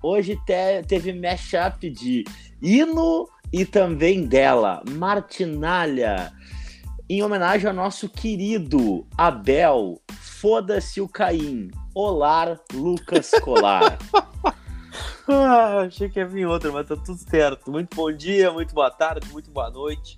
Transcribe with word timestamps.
Hoje 0.00 0.36
te, 0.46 0.84
teve 0.86 1.12
mashup 1.12 1.90
de 1.90 2.22
hino 2.62 3.28
e 3.52 3.64
também 3.64 4.24
dela, 4.28 4.80
Martinalha, 4.92 6.32
em 7.08 7.20
homenagem 7.20 7.66
ao 7.66 7.74
nosso 7.74 8.08
querido 8.08 9.04
Abel, 9.18 10.00
foda-se 10.20 11.00
o 11.00 11.08
Caim, 11.08 11.72
Olá, 11.92 12.56
Lucas 12.72 13.32
Colar. 13.42 13.98
ah, 15.26 15.80
achei 15.80 16.08
que 16.08 16.20
ia 16.20 16.28
vir 16.28 16.46
outra, 16.46 16.70
mas 16.70 16.86
tá 16.86 16.94
tudo 16.94 17.18
certo. 17.18 17.72
Muito 17.72 17.96
bom 17.96 18.12
dia, 18.12 18.52
muito 18.52 18.72
boa 18.72 18.92
tarde, 18.92 19.26
muito 19.32 19.50
boa 19.50 19.68
noite. 19.68 20.16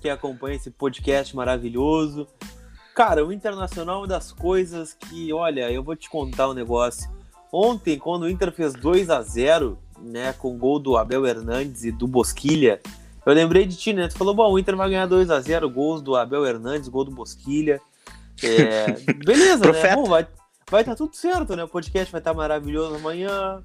Quem 0.00 0.12
acompanha 0.12 0.54
esse 0.54 0.70
podcast 0.70 1.34
maravilhoso. 1.34 2.28
Cara, 2.98 3.24
o 3.24 3.32
Internacional 3.32 3.94
é 3.94 3.98
uma 4.00 4.06
das 4.08 4.32
coisas 4.32 4.92
que, 4.92 5.32
olha, 5.32 5.70
eu 5.70 5.84
vou 5.84 5.94
te 5.94 6.10
contar 6.10 6.48
um 6.48 6.52
negócio. 6.52 7.08
Ontem, 7.52 7.96
quando 7.96 8.24
o 8.24 8.28
Inter 8.28 8.50
fez 8.50 8.74
2 8.74 9.08
a 9.08 9.22
0 9.22 9.78
né, 10.00 10.32
com 10.32 10.52
o 10.52 10.58
gol 10.58 10.80
do 10.80 10.96
Abel 10.96 11.24
Hernandes 11.24 11.84
e 11.84 11.92
do 11.92 12.08
Bosquilha, 12.08 12.80
eu 13.24 13.32
lembrei 13.32 13.66
de 13.66 13.76
ti, 13.76 13.92
né? 13.92 14.08
Tu 14.08 14.18
falou, 14.18 14.34
bom, 14.34 14.52
o 14.52 14.58
Inter 14.58 14.74
vai 14.74 14.90
ganhar 14.90 15.06
2 15.06 15.30
a 15.30 15.38
0 15.38 15.70
gols 15.70 16.02
do 16.02 16.16
Abel 16.16 16.44
Hernandes, 16.44 16.88
gol 16.88 17.04
do 17.04 17.12
Bosquilha. 17.12 17.80
É, 18.42 18.90
beleza, 19.24 19.70
né? 19.70 19.94
Bom, 19.94 20.06
vai, 20.06 20.26
vai 20.68 20.80
estar 20.80 20.94
tá 20.94 20.96
tudo 20.96 21.14
certo, 21.14 21.54
né? 21.54 21.62
O 21.62 21.68
podcast 21.68 22.10
vai 22.10 22.20
estar 22.20 22.32
tá 22.32 22.36
maravilhoso 22.36 22.96
amanhã. 22.96 23.62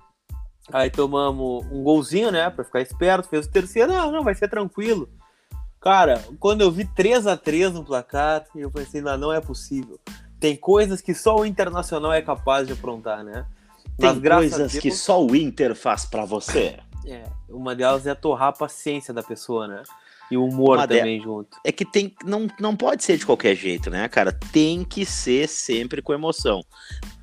Aí 0.71 0.91
tomamos 0.91 1.65
um 1.71 1.81
golzinho, 1.81 2.31
né? 2.31 2.51
Pra 2.51 2.63
ficar 2.63 2.81
esperto, 2.81 3.29
fez 3.29 3.47
o 3.47 3.51
terceiro, 3.51 3.91
não, 3.91 4.11
não, 4.11 4.23
vai 4.23 4.35
ser 4.35 4.47
tranquilo. 4.47 5.09
Cara, 5.83 6.23
quando 6.39 6.61
eu 6.61 6.71
vi 6.71 6.85
3 6.85 7.27
a 7.27 7.35
3 7.35 7.73
no 7.73 7.83
placar, 7.83 8.45
eu 8.55 8.71
pensei, 8.71 9.01
não, 9.01 9.17
não 9.17 9.33
é 9.33 9.41
possível. 9.41 9.99
Tem 10.39 10.55
coisas 10.55 11.01
que 11.01 11.13
só 11.13 11.35
o 11.35 11.45
Internacional 11.45 12.13
é 12.13 12.21
capaz 12.21 12.65
de 12.65 12.71
aprontar, 12.71 13.21
né? 13.21 13.45
Tem 13.99 14.21
coisas 14.21 14.71
Deus, 14.71 14.81
que 14.81 14.91
só 14.91 15.21
o 15.21 15.35
Inter 15.35 15.75
faz 15.75 16.05
para 16.05 16.25
você. 16.25 16.79
É, 17.05 17.25
uma 17.49 17.75
delas 17.75 18.07
é 18.07 18.15
torrar 18.15 18.47
a 18.47 18.53
paciência 18.53 19.13
da 19.13 19.21
pessoa, 19.21 19.67
né? 19.67 19.83
E 20.31 20.37
o 20.37 20.45
humor 20.45 20.77
uma 20.77 20.87
também 20.87 21.17
de... 21.17 21.25
junto. 21.25 21.57
É 21.61 21.69
que 21.69 21.83
tem, 21.83 22.15
não, 22.23 22.47
não 22.57 22.77
pode 22.77 23.03
ser 23.03 23.17
de 23.17 23.25
qualquer 23.25 23.53
jeito, 23.57 23.89
né, 23.89 24.07
cara? 24.07 24.31
Tem 24.31 24.85
que 24.85 25.05
ser 25.05 25.49
sempre 25.49 26.01
com 26.01 26.13
emoção. 26.13 26.63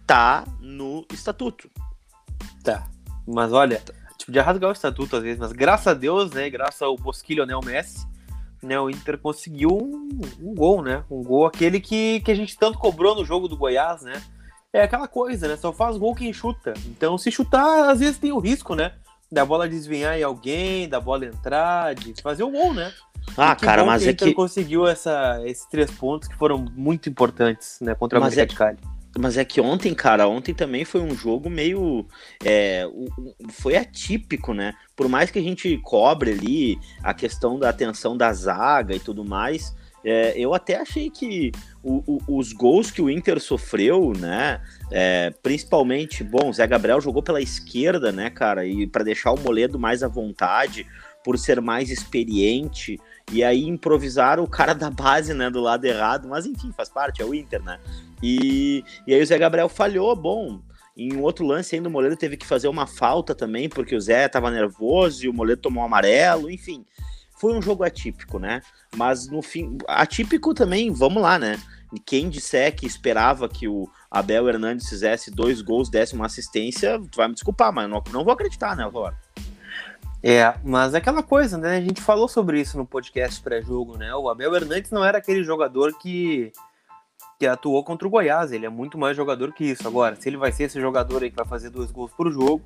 Tá 0.06 0.44
no 0.60 1.06
estatuto. 1.10 1.70
Tá. 2.62 2.90
Mas 3.26 3.54
olha, 3.54 3.82
tipo, 4.18 4.30
de 4.30 4.38
rasgar 4.38 4.68
o 4.68 4.74
estatuto 4.74 5.16
às 5.16 5.22
vezes, 5.22 5.38
mas 5.38 5.52
graças 5.52 5.86
a 5.86 5.94
Deus, 5.94 6.30
né? 6.32 6.50
Graças 6.50 6.82
ao 6.82 6.94
Bosquilho 6.94 7.46
Neo 7.46 7.64
Messi, 7.64 8.06
né, 8.62 8.78
o 8.78 8.90
Inter 8.90 9.18
conseguiu 9.18 9.70
um, 9.70 10.20
um, 10.40 10.54
gol, 10.54 10.82
né? 10.82 11.04
Um 11.10 11.22
gol 11.22 11.46
aquele 11.46 11.80
que, 11.80 12.20
que 12.20 12.30
a 12.30 12.34
gente 12.34 12.56
tanto 12.58 12.78
cobrou 12.78 13.14
no 13.14 13.24
jogo 13.24 13.48
do 13.48 13.56
Goiás, 13.56 14.02
né? 14.02 14.20
É 14.72 14.82
aquela 14.82 15.08
coisa, 15.08 15.48
né? 15.48 15.56
Só 15.56 15.72
faz 15.72 15.96
gol 15.96 16.14
quem 16.14 16.32
chuta. 16.32 16.74
Então, 16.86 17.18
se 17.18 17.30
chutar, 17.30 17.90
às 17.90 18.00
vezes 18.00 18.18
tem 18.18 18.32
o 18.32 18.38
risco, 18.38 18.74
né? 18.74 18.92
Da 19.30 19.44
bola 19.44 19.68
desviar 19.68 20.18
em 20.18 20.22
alguém, 20.22 20.88
da 20.88 21.00
bola 21.00 21.24
entrar, 21.24 21.94
de 21.94 22.14
fazer 22.22 22.42
o 22.42 22.50
gol, 22.50 22.74
né? 22.74 22.92
Ah, 23.36 23.54
cara, 23.54 23.84
mas 23.84 24.02
que 24.02 24.08
é 24.08 24.14
que 24.14 24.34
conseguiu 24.34 24.86
essa, 24.86 25.40
esses 25.44 25.66
três 25.66 25.90
pontos 25.90 26.28
que 26.28 26.36
foram 26.36 26.58
muito 26.58 27.08
importantes, 27.08 27.78
né, 27.80 27.94
contra 27.94 28.18
a 28.18 28.22
América 28.22 28.42
é... 28.42 28.46
de 28.46 28.54
Cali. 28.54 28.78
Mas 29.18 29.36
é 29.36 29.44
que 29.44 29.60
ontem, 29.60 29.92
cara, 29.92 30.28
ontem 30.28 30.54
também 30.54 30.84
foi 30.84 31.00
um 31.00 31.14
jogo 31.14 31.50
meio. 31.50 32.06
É, 32.44 32.86
foi 33.50 33.76
atípico, 33.76 34.54
né? 34.54 34.74
Por 34.94 35.08
mais 35.08 35.30
que 35.30 35.38
a 35.38 35.42
gente 35.42 35.76
cobre 35.78 36.30
ali 36.30 36.78
a 37.02 37.12
questão 37.12 37.58
da 37.58 37.68
atenção 37.68 38.16
da 38.16 38.32
zaga 38.32 38.94
e 38.94 39.00
tudo 39.00 39.24
mais, 39.24 39.74
é, 40.04 40.32
eu 40.38 40.54
até 40.54 40.76
achei 40.76 41.10
que 41.10 41.52
o, 41.82 42.02
o, 42.06 42.38
os 42.38 42.52
gols 42.52 42.90
que 42.90 43.02
o 43.02 43.10
Inter 43.10 43.40
sofreu, 43.40 44.12
né? 44.16 44.60
É, 44.90 45.32
principalmente, 45.42 46.24
bom, 46.24 46.48
o 46.48 46.52
Zé 46.52 46.66
Gabriel 46.66 47.00
jogou 47.00 47.22
pela 47.22 47.40
esquerda, 47.40 48.12
né, 48.12 48.30
cara? 48.30 48.64
E 48.64 48.86
para 48.86 49.04
deixar 49.04 49.32
o 49.32 49.40
Moledo 49.40 49.78
mais 49.78 50.02
à 50.02 50.08
vontade, 50.08 50.86
por 51.24 51.38
ser 51.38 51.60
mais 51.60 51.90
experiente, 51.90 52.98
e 53.30 53.44
aí 53.44 53.64
improvisaram 53.66 54.42
o 54.42 54.48
cara 54.48 54.74
da 54.74 54.90
base, 54.90 55.34
né, 55.34 55.50
do 55.50 55.60
lado 55.60 55.84
errado, 55.84 56.28
mas 56.28 56.46
enfim, 56.46 56.72
faz 56.72 56.88
parte, 56.88 57.22
é 57.22 57.24
o 57.24 57.34
Inter, 57.34 57.62
né? 57.62 57.78
E, 58.22 58.84
e 59.06 59.14
aí 59.14 59.22
o 59.22 59.26
Zé 59.26 59.38
Gabriel 59.38 59.68
falhou, 59.68 60.14
bom. 60.16 60.60
Em 60.96 61.14
um 61.14 61.22
outro 61.22 61.46
lance 61.46 61.74
ainda 61.74 61.88
o 61.88 61.92
Moledo 61.92 62.16
teve 62.16 62.36
que 62.36 62.46
fazer 62.46 62.68
uma 62.68 62.86
falta 62.86 63.34
também, 63.34 63.68
porque 63.68 63.94
o 63.94 64.00
Zé 64.00 64.26
estava 64.26 64.50
nervoso 64.50 65.24
e 65.24 65.28
o 65.28 65.32
Moledo 65.32 65.62
tomou 65.62 65.82
um 65.82 65.86
amarelo, 65.86 66.50
enfim. 66.50 66.84
Foi 67.38 67.54
um 67.54 67.62
jogo 67.62 67.84
atípico, 67.84 68.38
né? 68.38 68.60
Mas 68.94 69.26
no 69.28 69.40
fim, 69.40 69.78
atípico 69.88 70.52
também, 70.52 70.92
vamos 70.92 71.22
lá, 71.22 71.38
né? 71.38 71.58
Quem 72.04 72.28
disser 72.28 72.74
que 72.76 72.86
esperava 72.86 73.48
que 73.48 73.66
o 73.66 73.88
Abel 74.10 74.48
Hernandes 74.48 74.88
fizesse 74.88 75.30
dois 75.30 75.62
gols, 75.62 75.88
desse 75.88 76.14
uma 76.14 76.26
assistência, 76.26 77.00
vai 77.16 77.28
me 77.28 77.34
desculpar, 77.34 77.72
mas 77.72 77.88
não, 77.88 78.02
não 78.12 78.24
vou 78.24 78.32
acreditar, 78.32 78.76
né, 78.76 78.84
Laura? 78.84 79.16
É, 80.22 80.54
mas 80.62 80.92
é 80.94 80.98
aquela 80.98 81.22
coisa, 81.22 81.56
né? 81.56 81.76
A 81.76 81.80
gente 81.80 82.02
falou 82.02 82.28
sobre 82.28 82.60
isso 82.60 82.76
no 82.76 82.86
podcast 82.86 83.40
pré-jogo, 83.42 83.96
né? 83.96 84.14
O 84.14 84.28
Abel 84.28 84.54
Hernandes 84.54 84.90
não 84.90 85.04
era 85.04 85.18
aquele 85.18 85.42
jogador 85.42 85.96
que 85.98 86.52
que 87.38 87.46
atuou 87.46 87.82
contra 87.82 88.06
o 88.06 88.10
Goiás. 88.10 88.52
Ele 88.52 88.66
é 88.66 88.68
muito 88.68 88.98
mais 88.98 89.16
jogador 89.16 89.54
que 89.54 89.64
isso. 89.64 89.88
Agora, 89.88 90.14
se 90.14 90.28
ele 90.28 90.36
vai 90.36 90.52
ser 90.52 90.64
esse 90.64 90.78
jogador 90.78 91.22
aí 91.22 91.30
que 91.30 91.36
vai 91.36 91.46
fazer 91.46 91.70
dois 91.70 91.90
gols 91.90 92.12
por 92.12 92.30
jogo, 92.30 92.62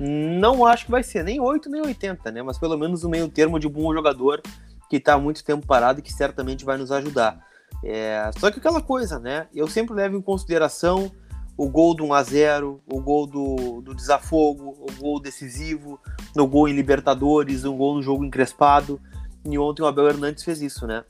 não 0.00 0.64
acho 0.64 0.84
que 0.84 0.92
vai 0.92 1.02
ser 1.02 1.24
nem 1.24 1.40
8 1.40 1.68
nem 1.68 1.82
80, 1.82 2.30
né? 2.30 2.40
Mas 2.40 2.56
pelo 2.56 2.78
menos 2.78 3.02
o 3.02 3.08
meio 3.08 3.28
termo 3.28 3.58
de 3.58 3.66
um 3.66 3.70
bom 3.70 3.92
jogador 3.92 4.40
que 4.88 4.96
está 4.96 5.14
há 5.14 5.18
muito 5.18 5.44
tempo 5.44 5.66
parado 5.66 5.98
e 5.98 6.02
que 6.02 6.12
certamente 6.12 6.64
vai 6.64 6.78
nos 6.78 6.92
ajudar. 6.92 7.44
É... 7.84 8.30
Só 8.38 8.48
que 8.48 8.60
aquela 8.60 8.80
coisa, 8.80 9.18
né? 9.18 9.48
Eu 9.52 9.66
sempre 9.66 9.94
levo 9.94 10.16
em 10.16 10.22
consideração 10.22 11.10
o 11.56 11.68
gol 11.68 11.94
do 11.94 12.04
1x0, 12.04 12.80
o 12.86 13.00
gol 13.00 13.26
do, 13.26 13.80
do 13.82 13.94
desafogo, 13.94 14.74
o 14.80 14.92
gol 15.00 15.20
decisivo, 15.20 16.00
o 16.36 16.46
gol 16.46 16.68
em 16.68 16.72
Libertadores, 16.72 17.64
um 17.64 17.76
gol 17.76 17.94
no 17.94 18.02
jogo 18.02 18.24
encrespado. 18.24 19.00
E 19.44 19.58
ontem 19.58 19.82
o 19.82 19.86
Abel 19.86 20.08
Hernandes 20.08 20.44
fez 20.44 20.62
isso, 20.62 20.86
né? 20.86 21.04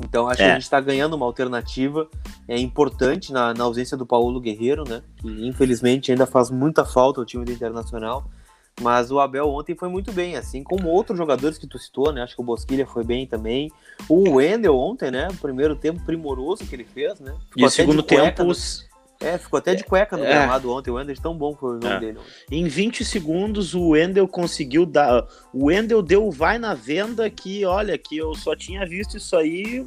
Então 0.00 0.28
acho 0.28 0.42
é. 0.42 0.44
que 0.44 0.50
a 0.50 0.54
gente 0.54 0.62
está 0.62 0.80
ganhando 0.80 1.14
uma 1.14 1.24
alternativa 1.24 2.08
é 2.46 2.58
importante 2.58 3.32
na, 3.32 3.54
na, 3.54 3.64
ausência 3.64 3.96
do 3.96 4.06
Paulo 4.06 4.40
Guerreiro, 4.40 4.84
né? 4.88 5.02
Que 5.16 5.46
infelizmente 5.46 6.12
ainda 6.12 6.26
faz 6.26 6.50
muita 6.50 6.84
falta 6.84 7.20
ao 7.20 7.24
time 7.24 7.44
do 7.44 7.52
Internacional. 7.52 8.30
Mas 8.80 9.10
o 9.10 9.18
Abel 9.18 9.48
ontem 9.48 9.74
foi 9.74 9.88
muito 9.88 10.12
bem, 10.12 10.36
assim 10.36 10.62
como 10.62 10.88
outros 10.88 11.16
jogadores 11.16 11.56
que 11.56 11.66
tu 11.66 11.78
citou, 11.78 12.12
né? 12.12 12.22
Acho 12.22 12.36
que 12.36 12.42
o 12.42 12.44
Bosquilha 12.44 12.86
foi 12.86 13.02
bem 13.02 13.26
também. 13.26 13.72
O 14.06 14.34
Wendel 14.34 14.76
ontem, 14.76 15.10
né? 15.10 15.28
O 15.28 15.36
primeiro 15.36 15.74
tempo 15.74 16.04
primoroso 16.04 16.66
que 16.66 16.74
ele 16.74 16.84
fez, 16.84 17.18
né? 17.18 17.34
Ficou 17.48 17.62
e 17.62 17.64
o 17.64 17.70
segundo 17.70 18.02
tempo. 18.02 18.44
No... 18.44 18.54
É, 19.20 19.38
ficou 19.38 19.58
até 19.58 19.74
de 19.74 19.84
cueca 19.84 20.16
no 20.16 20.24
é. 20.24 20.28
gramado 20.28 20.70
ontem. 20.70 20.90
O 20.90 20.94
Wendel 20.94 21.16
tão 21.16 21.36
bom 21.36 21.54
foi 21.54 21.76
o 21.76 21.80
nome 21.80 21.94
é. 21.94 22.00
dele. 22.00 22.18
Ontem. 22.18 22.60
Em 22.60 22.68
20 22.68 23.04
segundos, 23.04 23.74
o 23.74 23.90
Wendel 23.90 24.28
conseguiu 24.28 24.84
dar. 24.84 25.26
O 25.52 25.66
Wendel 25.66 26.02
deu 26.02 26.30
vai 26.30 26.58
na 26.58 26.74
venda 26.74 27.28
que, 27.30 27.64
olha, 27.64 27.96
que 27.96 28.16
eu 28.16 28.34
só 28.34 28.54
tinha 28.54 28.86
visto 28.86 29.16
isso 29.16 29.36
aí 29.36 29.86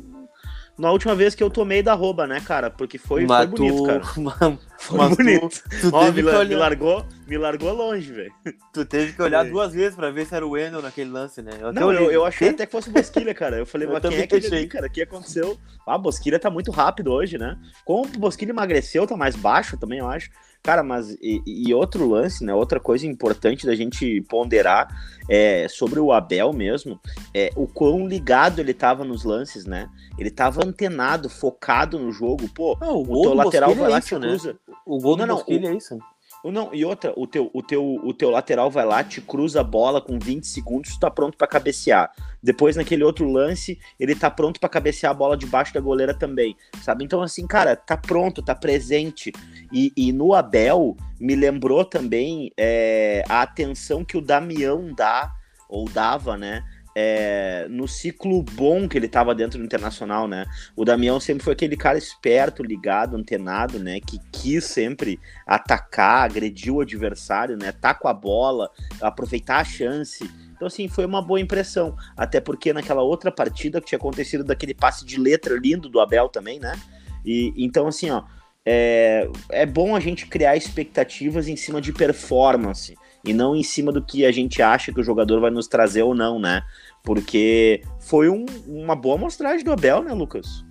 na 0.80 0.92
última 0.92 1.14
vez 1.14 1.36
que 1.36 1.44
eu 1.44 1.50
tomei 1.50 1.84
da 1.84 1.94
rouba, 1.94 2.26
né, 2.26 2.40
cara? 2.40 2.70
Porque 2.70 2.98
foi, 2.98 3.28
foi 3.28 3.48
bonito, 3.48 3.84
cara. 3.84 4.02
foi 4.80 4.98
mas 4.98 5.16
bonito. 5.16 5.50
Tu, 5.50 5.92
tu 5.92 5.96
Ó, 5.96 6.12
me, 6.12 6.24
olhar... 6.24 6.46
me, 6.46 6.56
largou, 6.56 7.06
me 7.28 7.38
largou 7.38 7.74
longe, 7.74 8.12
velho. 8.12 8.34
Tu 8.74 8.86
teve 8.86 9.12
que 9.12 9.22
olhar 9.22 9.46
é. 9.46 9.50
duas 9.50 9.74
vezes 9.74 9.96
pra 9.96 10.10
ver 10.10 10.26
se 10.26 10.34
era 10.34 10.48
o 10.48 10.52
Wendel 10.52 10.82
naquele 10.82 11.10
lance, 11.10 11.42
né? 11.42 11.52
Eu 11.60 11.74
Não, 11.74 11.92
eu, 11.92 12.10
eu, 12.10 12.26
achei 12.26 12.50
até 12.50 12.66
que 12.66 12.72
fosse 12.72 12.90
Bosquilha, 12.90 13.34
cara. 13.34 13.58
Eu 13.58 13.66
falei, 13.66 13.88
eu 13.88 13.92
mas 13.92 14.02
quem 14.02 14.20
é 14.20 14.26
que 14.26 14.36
ele 14.36 14.68
cara? 14.68 14.88
O 14.88 14.90
que 14.90 15.02
aconteceu? 15.02 15.58
Ah, 15.86 15.98
Bosquilha 15.98 16.40
tá 16.40 16.50
muito 16.50 16.72
rápido 16.72 17.12
hoje, 17.12 17.38
né? 17.38 17.58
Como 17.84 18.06
o 18.06 18.20
Bosquilha 18.20 18.52
emagreceu, 18.52 19.06
tá 19.06 19.18
mais 19.18 19.36
baixo 19.36 19.78
também, 19.78 20.00
eu 20.00 20.10
acho. 20.10 20.30
Cara, 20.62 20.84
mas 20.84 21.12
e, 21.22 21.42
e, 21.46 21.74
outro 21.74 22.08
lance, 22.08 22.44
né? 22.44 22.54
Outra 22.54 22.80
coisa 22.80 23.08
importante 23.08 23.66
da 23.66 23.74
gente 23.76 24.22
ponderar 24.24 24.88
é 25.30 25.68
sobre 25.70 26.00
o 26.00 26.12
Abel 26.12 26.52
mesmo, 26.52 27.00
é 27.34 27.50
o 27.56 27.66
quão 27.66 28.06
ligado 28.06 28.60
ele 28.60 28.74
tava 28.74 29.06
nos 29.06 29.24
lances, 29.24 29.66
né? 29.66 29.90
Ele 30.18 30.30
tava 30.30 30.66
antenado, 30.66 31.30
focado 31.30 31.98
no 31.98 32.12
jogo. 32.12 32.50
Pô, 32.50 32.78
não, 32.80 32.98
o, 32.98 33.20
o 33.20 33.22
teu 33.22 33.34
lateral 33.34 33.74
vai 33.74 33.86
é 33.86 33.90
lá, 33.90 34.00
isso, 34.00 34.20
né? 34.20 34.38
O 34.86 35.00
gol 35.00 35.16
do 35.16 35.26
não, 35.26 35.38
não, 35.38 35.44
o, 35.48 35.68
é 35.68 35.76
isso. 35.76 35.98
Não, 36.44 36.74
e 36.74 36.86
outra, 36.86 37.14
o 37.18 37.28
teu, 37.28 37.52
o, 37.54 37.62
teu, 37.62 37.84
o 38.04 38.14
teu 38.14 38.30
lateral 38.30 38.72
vai 38.72 38.86
lá, 38.86 39.04
te 39.04 39.20
cruza 39.20 39.60
a 39.60 39.64
bola 39.64 40.00
com 40.00 40.18
20 40.18 40.48
segundos, 40.48 40.94
tu 40.94 41.00
tá 41.00 41.12
pronto 41.12 41.38
para 41.38 41.48
cabecear. 41.48 42.12
Depois, 42.42 42.78
naquele 42.78 43.04
outro 43.04 43.30
lance, 43.30 43.78
ele 44.00 44.16
tá 44.16 44.32
pronto 44.32 44.60
para 44.60 44.70
cabecear 44.70 45.12
a 45.12 45.16
bola 45.16 45.36
debaixo 45.36 45.74
da 45.74 45.82
goleira 45.82 46.14
também, 46.14 46.56
sabe? 46.82 47.04
Então, 47.04 47.22
assim, 47.22 47.46
cara, 47.46 47.76
tá 47.76 47.98
pronto, 47.98 48.42
tá 48.42 48.56
presente. 48.56 49.34
E, 49.72 49.92
e 49.98 50.14
no 50.14 50.34
Abel, 50.34 50.96
me 51.20 51.36
lembrou 51.36 51.84
também 51.84 52.52
é, 52.58 53.22
a 53.28 53.42
atenção 53.42 54.06
que 54.06 54.18
o 54.18 54.22
Damião 54.22 54.94
dá, 54.94 55.34
ou 55.68 55.88
dava, 55.90 56.38
né? 56.38 56.64
É, 57.02 57.66
no 57.70 57.88
ciclo 57.88 58.44
bom 58.44 58.86
que 58.86 58.98
ele 58.98 59.06
estava 59.06 59.34
dentro 59.34 59.58
do 59.58 59.64
Internacional, 59.64 60.28
né? 60.28 60.46
O 60.76 60.84
Damião 60.84 61.18
sempre 61.18 61.46
foi 61.46 61.54
aquele 61.54 61.78
cara 61.78 61.98
esperto, 61.98 62.62
ligado, 62.62 63.16
antenado, 63.16 63.80
né? 63.80 64.02
Que 64.02 64.20
quis 64.34 64.66
sempre 64.66 65.18
atacar, 65.48 66.26
agredir 66.26 66.74
o 66.74 66.82
adversário, 66.82 67.56
né? 67.56 67.72
Tá 67.72 67.94
com 67.94 68.10
a 68.10 68.14
bola, 68.14 68.70
aproveitar 69.00 69.60
a 69.60 69.64
chance. 69.64 70.30
Então, 70.54 70.68
assim, 70.68 70.90
foi 70.90 71.06
uma 71.06 71.22
boa 71.22 71.40
impressão. 71.40 71.96
Até 72.18 72.42
porque 72.42 72.74
naquela 72.74 73.02
outra 73.02 73.32
partida 73.32 73.80
que 73.80 73.88
tinha 73.88 73.98
acontecido 73.98 74.44
daquele 74.44 74.74
passe 74.74 75.06
de 75.06 75.18
letra 75.18 75.58
lindo 75.58 75.88
do 75.88 76.02
Abel 76.02 76.28
também, 76.28 76.60
né? 76.60 76.78
E 77.26 77.54
então 77.58 77.88
assim, 77.88 78.10
ó, 78.10 78.24
é, 78.66 79.30
é 79.50 79.66
bom 79.66 79.96
a 79.96 80.00
gente 80.00 80.28
criar 80.28 80.58
expectativas 80.58 81.48
em 81.48 81.56
cima 81.56 81.80
de 81.80 81.94
performance 81.94 82.96
e 83.24 83.34
não 83.34 83.56
em 83.56 83.64
cima 83.64 83.92
do 83.92 84.02
que 84.02 84.26
a 84.26 84.32
gente 84.32 84.62
acha 84.62 84.94
que 84.94 85.00
o 85.00 85.04
jogador 85.04 85.40
vai 85.40 85.52
nos 85.52 85.68
trazer 85.68 86.04
ou 86.04 86.16
não, 86.16 86.40
né? 86.40 86.62
Porque 87.04 87.84
foi 88.00 88.30
um, 88.30 88.46
uma 88.68 88.96
boa 88.96 89.16
amostragem 89.16 89.64
do 89.64 89.72
Abel, 89.72 90.04
né, 90.04 90.14
Lucas? 90.14 90.64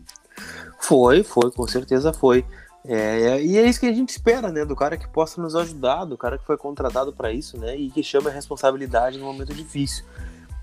Foi, 0.80 1.22
foi, 1.22 1.50
com 1.50 1.66
certeza 1.66 2.12
foi. 2.12 2.44
É, 2.84 3.42
e 3.42 3.58
é 3.58 3.68
isso 3.68 3.80
que 3.80 3.86
a 3.86 3.92
gente 3.92 4.10
espera, 4.10 4.50
né? 4.50 4.64
Do 4.64 4.76
cara 4.76 4.96
que 4.96 5.08
possa 5.08 5.40
nos 5.42 5.54
ajudar, 5.54 6.04
do 6.04 6.16
cara 6.16 6.38
que 6.38 6.46
foi 6.46 6.56
contratado 6.56 7.12
para 7.12 7.32
isso, 7.32 7.58
né? 7.58 7.76
E 7.76 7.90
que 7.90 8.02
chama 8.02 8.30
a 8.30 8.32
responsabilidade 8.32 9.18
no 9.18 9.26
momento 9.26 9.52
difícil. 9.52 10.04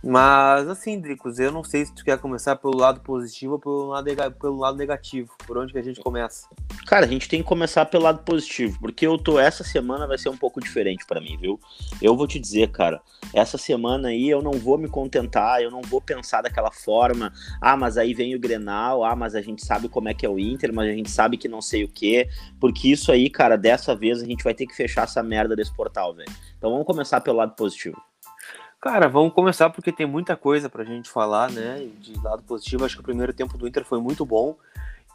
Mas 0.07 0.69
assim, 0.69 1.01
Dricos, 1.01 1.39
eu 1.39 1.51
não 1.51 1.63
sei 1.63 1.83
se 1.83 1.91
tu 1.91 2.05
quer 2.05 2.19
começar 2.19 2.55
pelo 2.57 2.77
lado 2.77 2.99
positivo 2.99 3.53
ou 3.53 3.59
pelo 3.59 3.85
lado, 3.87 4.07
pelo 4.39 4.57
lado 4.57 4.77
negativo. 4.77 5.33
Por 5.47 5.57
onde 5.57 5.73
que 5.73 5.79
a 5.79 5.83
gente 5.83 5.99
começa? 5.99 6.47
Cara, 6.85 7.07
a 7.07 7.09
gente 7.09 7.27
tem 7.27 7.41
que 7.41 7.47
começar 7.47 7.87
pelo 7.87 8.03
lado 8.03 8.19
positivo, 8.19 8.77
porque 8.79 9.07
eu 9.07 9.17
tô 9.17 9.39
essa 9.39 9.63
semana 9.63 10.05
vai 10.05 10.19
ser 10.19 10.29
um 10.29 10.37
pouco 10.37 10.61
diferente 10.61 11.03
para 11.07 11.19
mim, 11.19 11.35
viu? 11.37 11.59
Eu 11.99 12.15
vou 12.15 12.27
te 12.27 12.37
dizer, 12.37 12.69
cara, 12.69 13.01
essa 13.33 13.57
semana 13.57 14.09
aí 14.09 14.29
eu 14.29 14.43
não 14.43 14.51
vou 14.51 14.77
me 14.77 14.87
contentar, 14.87 15.59
eu 15.63 15.71
não 15.71 15.81
vou 15.81 15.99
pensar 15.99 16.43
daquela 16.43 16.71
forma, 16.71 17.33
ah, 17.59 17.75
mas 17.75 17.97
aí 17.97 18.13
vem 18.13 18.35
o 18.35 18.39
Grenal, 18.39 19.03
ah, 19.03 19.15
mas 19.15 19.33
a 19.33 19.41
gente 19.41 19.65
sabe 19.65 19.89
como 19.89 20.07
é 20.07 20.13
que 20.13 20.23
é 20.23 20.29
o 20.29 20.37
Inter, 20.37 20.71
mas 20.71 20.87
a 20.87 20.93
gente 20.93 21.09
sabe 21.09 21.35
que 21.35 21.47
não 21.47 21.63
sei 21.63 21.83
o 21.83 21.87
quê, 21.87 22.29
porque 22.59 22.89
isso 22.89 23.11
aí, 23.11 23.27
cara, 23.27 23.57
dessa 23.57 23.95
vez 23.95 24.21
a 24.21 24.25
gente 24.25 24.43
vai 24.43 24.53
ter 24.53 24.67
que 24.67 24.75
fechar 24.75 25.05
essa 25.05 25.23
merda 25.23 25.55
desse 25.55 25.75
portal, 25.75 26.13
velho. 26.13 26.31
Então 26.55 26.69
vamos 26.69 26.85
começar 26.85 27.19
pelo 27.21 27.37
lado 27.37 27.55
positivo. 27.55 27.97
Cara, 28.85 29.09
vamos 29.09 29.33
começar 29.33 29.71
porque 29.71 29.91
tem 29.91 30.05
muita 30.05 30.37
coisa 30.37 30.69
pra 30.69 30.83
gente 30.83 31.09
falar, 31.09 31.49
né? 31.49 31.89
De 31.99 32.13
lado 32.21 32.43
positivo, 32.43 32.85
acho 32.85 32.93
que 32.93 33.01
o 33.01 33.03
primeiro 33.03 33.33
tempo 33.33 33.57
do 33.57 33.67
Inter 33.67 33.83
foi 33.83 33.99
muito 33.99 34.23
bom. 34.23 34.55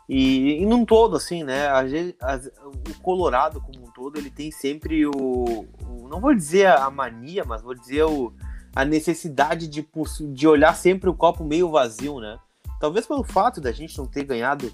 E, 0.08 0.60
e 0.60 0.66
num 0.66 0.84
todo, 0.84 1.14
assim, 1.14 1.44
né? 1.44 1.68
A, 1.68 1.78
a, 1.78 2.36
o 2.36 3.00
Colorado, 3.00 3.60
como 3.60 3.86
um 3.86 3.90
todo, 3.92 4.18
ele 4.18 4.28
tem 4.28 4.50
sempre 4.50 5.06
o, 5.06 5.12
o, 5.12 6.08
Não 6.10 6.20
vou 6.20 6.34
dizer 6.34 6.66
a 6.66 6.90
mania, 6.90 7.44
mas 7.44 7.62
vou 7.62 7.72
dizer 7.72 8.02
o, 8.02 8.32
a 8.74 8.84
necessidade 8.84 9.68
de, 9.68 9.88
de 10.32 10.48
olhar 10.48 10.74
sempre 10.74 11.08
o 11.08 11.14
copo 11.14 11.44
meio 11.44 11.70
vazio, 11.70 12.18
né? 12.18 12.40
Talvez 12.80 13.06
pelo 13.06 13.22
fato 13.22 13.60
da 13.60 13.70
gente 13.70 13.96
não 13.96 14.06
ter 14.06 14.24
ganhado 14.24 14.72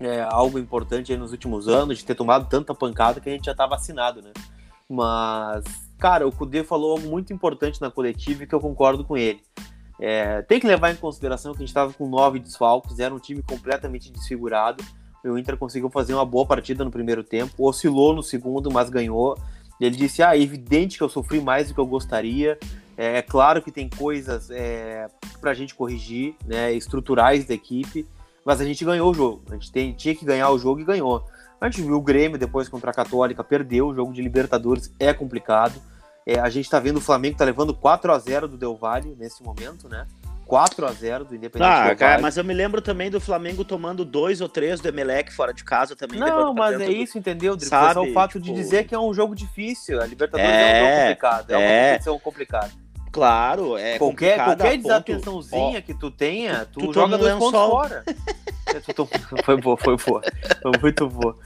é, 0.00 0.22
algo 0.22 0.58
importante 0.58 1.14
nos 1.14 1.30
últimos 1.30 1.68
anos, 1.68 1.98
de 1.98 2.06
ter 2.06 2.14
tomado 2.14 2.48
tanta 2.48 2.74
pancada 2.74 3.20
que 3.20 3.28
a 3.28 3.32
gente 3.32 3.44
já 3.44 3.54
tá 3.54 3.66
vacinado, 3.66 4.22
né? 4.22 4.32
Mas 4.88 5.83
cara, 5.98 6.26
o 6.26 6.32
Kudê 6.32 6.64
falou 6.64 6.92
algo 6.92 7.08
muito 7.08 7.32
importante 7.32 7.80
na 7.80 7.90
coletiva 7.90 8.44
e 8.44 8.46
que 8.46 8.54
eu 8.54 8.60
concordo 8.60 9.04
com 9.04 9.16
ele. 9.16 9.40
É, 10.00 10.42
tem 10.42 10.58
que 10.58 10.66
levar 10.66 10.90
em 10.90 10.96
consideração 10.96 11.52
que 11.52 11.58
a 11.58 11.60
gente 11.60 11.68
estava 11.68 11.92
com 11.92 12.08
nove 12.08 12.38
desfalques, 12.38 12.98
era 12.98 13.14
um 13.14 13.18
time 13.18 13.42
completamente 13.42 14.10
desfigurado. 14.10 14.82
O 15.24 15.38
Inter 15.38 15.56
conseguiu 15.56 15.88
fazer 15.88 16.12
uma 16.12 16.26
boa 16.26 16.44
partida 16.44 16.84
no 16.84 16.90
primeiro 16.90 17.24
tempo, 17.24 17.66
oscilou 17.66 18.14
no 18.14 18.22
segundo, 18.22 18.70
mas 18.70 18.90
ganhou. 18.90 19.38
Ele 19.80 19.96
disse: 19.96 20.22
Ah, 20.22 20.36
é 20.36 20.40
evidente 20.40 20.98
que 20.98 21.02
eu 21.02 21.08
sofri 21.08 21.40
mais 21.40 21.68
do 21.68 21.74
que 21.74 21.80
eu 21.80 21.86
gostaria. 21.86 22.58
É, 22.96 23.18
é 23.18 23.22
claro 23.22 23.62
que 23.62 23.72
tem 23.72 23.88
coisas 23.88 24.50
é, 24.50 25.08
para 25.40 25.50
a 25.50 25.54
gente 25.54 25.74
corrigir, 25.74 26.34
né, 26.44 26.72
estruturais 26.72 27.44
da 27.44 27.54
equipe, 27.54 28.06
mas 28.44 28.60
a 28.60 28.64
gente 28.64 28.84
ganhou 28.84 29.10
o 29.10 29.14
jogo. 29.14 29.42
A 29.50 29.54
gente 29.54 29.72
tem, 29.72 29.92
tinha 29.92 30.14
que 30.14 30.24
ganhar 30.24 30.50
o 30.50 30.58
jogo 30.58 30.80
e 30.80 30.84
ganhou. 30.84 31.24
A 31.60 31.68
gente 31.68 31.82
viu 31.82 31.96
o 31.96 32.00
Grêmio 32.00 32.38
depois 32.38 32.68
contra 32.68 32.90
a 32.90 32.94
Católica, 32.94 33.42
perdeu. 33.42 33.88
O 33.88 33.94
jogo 33.94 34.12
de 34.12 34.20
Libertadores 34.20 34.92
é 34.98 35.12
complicado. 35.12 35.80
É, 36.26 36.38
a 36.38 36.48
gente 36.48 36.64
está 36.64 36.78
vendo 36.78 36.96
o 36.96 37.00
Flamengo 37.00 37.36
tá 37.36 37.44
levando 37.44 37.74
4 37.74 38.12
a 38.12 38.18
0 38.18 38.48
do 38.48 38.56
Del 38.56 38.76
Valle 38.76 39.14
nesse 39.18 39.42
momento, 39.42 39.88
né? 39.88 40.06
4 40.46 40.86
a 40.86 40.92
0 40.92 41.24
do 41.24 41.34
Independente 41.34 41.70
ah, 41.70 41.86
Del 41.88 41.96
cara, 41.96 42.20
mas 42.20 42.36
eu 42.36 42.44
me 42.44 42.52
lembro 42.52 42.82
também 42.82 43.10
do 43.10 43.20
Flamengo 43.20 43.64
tomando 43.64 44.04
dois 44.04 44.40
ou 44.40 44.48
três 44.48 44.80
do 44.80 44.88
Emelec 44.88 45.32
fora 45.32 45.52
de 45.52 45.64
casa 45.64 45.96
também. 45.96 46.20
Não, 46.20 46.54
mas 46.54 46.80
é 46.80 46.90
isso, 46.90 47.18
entendeu, 47.18 47.56
Drico? 47.56 47.70
Sabe, 47.70 47.94
só 47.94 48.02
o 48.02 48.12
fato 48.12 48.32
tipo... 48.32 48.44
de 48.44 48.52
dizer 48.52 48.84
que 48.84 48.94
é 48.94 48.98
um 48.98 49.12
jogo 49.12 49.34
difícil. 49.34 50.00
A 50.00 50.06
Libertadores 50.06 50.50
é, 50.50 50.60
é 50.60 50.82
um 50.82 50.86
jogo 50.86 51.00
complicado, 51.00 51.50
é, 51.50 51.54
é 51.54 51.56
uma 51.56 51.86
competição 51.86 52.18
complicada. 52.18 52.83
Claro, 53.14 53.78
é 53.78 53.96
qualquer 53.96 54.42
qualquer 54.42 54.76
desatençãozinha 54.76 55.80
que 55.80 55.94
tu 55.94 56.10
tenha, 56.10 56.66
tu, 56.74 56.80
tu 56.80 56.92
joga 56.92 57.16
dois 57.16 57.32
pontos 57.34 57.60
fora. 57.60 58.04
foi 59.44 59.56
boa, 59.56 59.76
foi 59.76 59.96
boa. 59.96 60.20
Foi 60.60 60.72
muito 60.82 61.08
boa. 61.08 61.36